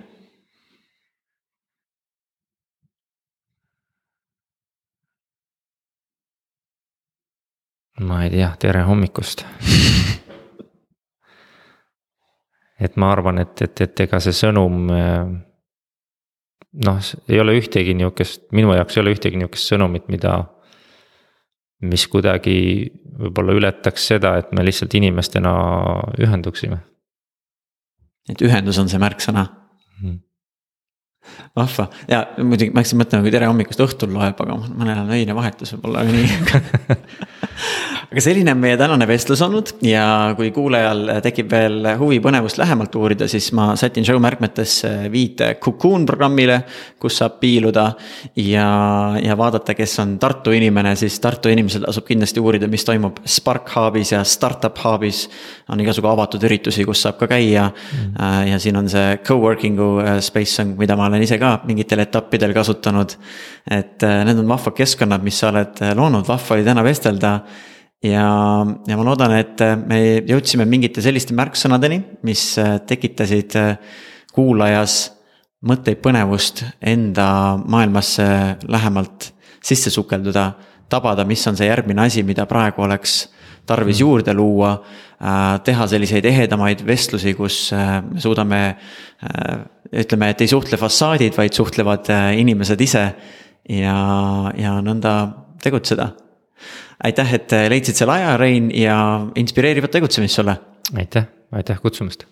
ma 8.01 8.25
ei 8.25 8.31
tea, 8.31 8.55
tere 8.59 8.83
hommikust 8.89 9.45
et 12.81 12.97
ma 12.97 13.13
arvan, 13.13 13.41
et, 13.43 13.63
et, 13.63 13.85
et 13.85 14.05
ega 14.07 14.21
see 14.25 14.37
sõnum. 14.37 14.89
Eh, 14.95 15.35
noh, 16.87 17.13
ei 17.29 17.43
ole 17.43 17.59
ühtegi 17.61 17.95
nihukest, 17.99 18.49
minu 18.57 18.73
jaoks 18.77 18.97
ei 18.97 19.05
ole 19.05 19.15
ühtegi 19.17 19.41
nihukest 19.41 19.75
sõnumit, 19.75 20.09
mida. 20.13 20.39
mis 21.81 22.03
kuidagi 22.13 22.55
võib-olla 23.21 23.55
ületaks 23.57 24.05
seda, 24.11 24.35
et 24.41 24.51
me 24.53 24.65
lihtsalt 24.65 24.95
inimestena 24.99 25.53
ühenduksime. 26.21 26.81
et 28.29 28.43
ühendus 28.45 28.79
on 28.79 28.89
see 28.89 29.01
märksõna 29.01 29.47
mm.? 30.03 30.19
vahva 31.57 31.87
ja 32.09 32.21
muidugi 32.37 32.71
ma 32.71 32.83
hakkasin 32.83 33.01
mõtlema, 33.01 33.25
kui 33.25 33.33
tere 33.33 33.49
hommikust 33.49 33.81
õhtul 33.81 34.13
loeb, 34.13 34.39
aga 34.45 34.59
ma 34.61 34.93
elan 34.93 35.11
öine 35.17 35.35
vahetus 35.35 35.73
võib-olla 35.75 36.05
nii 36.05 36.29
aga 38.11 38.23
selline 38.25 38.51
on 38.51 38.59
meie 38.59 38.75
tänane 38.75 39.07
vestlus 39.07 39.39
olnud 39.45 39.69
ja 39.87 40.03
kui 40.35 40.49
kuulajal 40.51 41.21
tekib 41.23 41.53
veel 41.53 41.85
huvi 42.01 42.17
põnevust 42.23 42.59
lähemalt 42.59 42.97
uurida, 42.99 43.29
siis 43.31 43.53
ma 43.55 43.69
sätin 43.79 44.07
show 44.07 44.19
märkmetesse 44.23 44.91
viite 45.13 45.53
Cocoon 45.63 46.03
programmile, 46.09 46.57
kus 46.99 47.21
saab 47.21 47.39
piiluda. 47.43 47.93
ja, 48.35 48.67
ja 49.23 49.37
vaadata, 49.39 49.77
kes 49.79 49.95
on 50.03 50.19
Tartu 50.19 50.51
inimene, 50.51 50.97
siis 50.99 51.21
Tartu 51.23 51.55
inimesel 51.55 51.87
tasub 51.87 52.09
kindlasti 52.09 52.43
uurida, 52.43 52.67
mis 52.69 52.85
toimub 52.85 53.23
Spark 53.27 53.71
Hubis 53.77 54.13
ja 54.13 54.25
Startup 54.25 54.83
Hubis. 54.85 55.29
on 55.71 55.81
igasugu 55.81 56.11
avatud 56.11 56.43
üritusi, 56.51 56.85
kus 56.85 57.07
saab 57.07 57.23
ka 57.23 57.31
käia 57.31 57.71
mm. 57.71 58.21
ja 58.51 58.59
siin 58.59 58.77
on 58.77 58.91
see 58.91 59.21
co-working'u 59.23 59.91
äh, 60.03 60.13
space 60.21 60.65
mida 60.67 60.99
ma 60.99 61.07
olen 61.07 61.23
ise 61.23 61.39
ka 61.39 61.61
mingitel 61.65 62.03
etappidel 62.03 62.53
kasutanud. 62.59 63.15
et 63.71 64.03
äh, 64.03 64.25
need 64.27 64.39
on 64.39 64.49
vahvad 64.49 64.75
keskkonnad, 64.83 65.23
mis 65.23 65.39
sa 65.39 65.55
oled 65.55 65.85
loonud, 65.95 66.27
vahva 66.27 66.59
oli 66.59 66.67
täna 66.67 66.83
vestelda 66.83 67.39
ja, 68.05 68.27
ja 68.87 68.97
ma 68.97 69.05
loodan, 69.05 69.35
et 69.37 69.63
me 69.87 70.01
jõudsime 70.29 70.67
mingite 70.69 71.03
selliste 71.05 71.37
märksõnadeni, 71.37 72.01
mis 72.27 72.45
tekitasid 72.89 73.57
kuulajas 74.35 75.01
mõtteid, 75.67 76.01
põnevust 76.01 76.65
enda 76.81 77.59
maailmasse 77.61 78.27
lähemalt 78.69 79.31
sisse 79.63 79.93
sukelduda. 79.93 80.53
tabada, 80.91 81.23
mis 81.25 81.47
on 81.47 81.55
see 81.55 81.69
järgmine 81.69 82.03
asi, 82.03 82.23
mida 82.27 82.47
praegu 82.51 82.83
oleks 82.83 83.29
tarvis 83.67 83.99
mm. 83.99 84.01
juurde 84.01 84.35
luua. 84.35 84.83
teha 85.65 85.87
selliseid 85.87 86.25
ehedamaid 86.25 86.81
vestlusi, 86.87 87.35
kus 87.35 87.71
me 87.73 88.21
suudame, 88.21 88.77
ütleme, 89.93 90.31
et 90.31 90.41
ei 90.41 90.49
suhtle 90.49 90.77
fassaadid, 90.81 91.37
vaid 91.37 91.53
suhtlevad 91.53 92.09
inimesed 92.37 92.81
ise. 92.81 93.05
ja, 93.69 93.97
ja 94.57 94.81
nõnda 94.81 95.15
tegutseda 95.63 96.09
aitäh, 97.05 97.35
et 97.35 97.55
leidsid 97.69 97.99
selle 97.99 98.19
aja, 98.19 98.37
Rein, 98.37 98.71
ja 98.77 98.97
inspireerivat 99.37 99.91
tegutsemist 99.91 100.41
sulle. 100.41 100.57
aitäh, 100.97 101.27
aitäh 101.53 101.81
kutsumast 101.81 102.27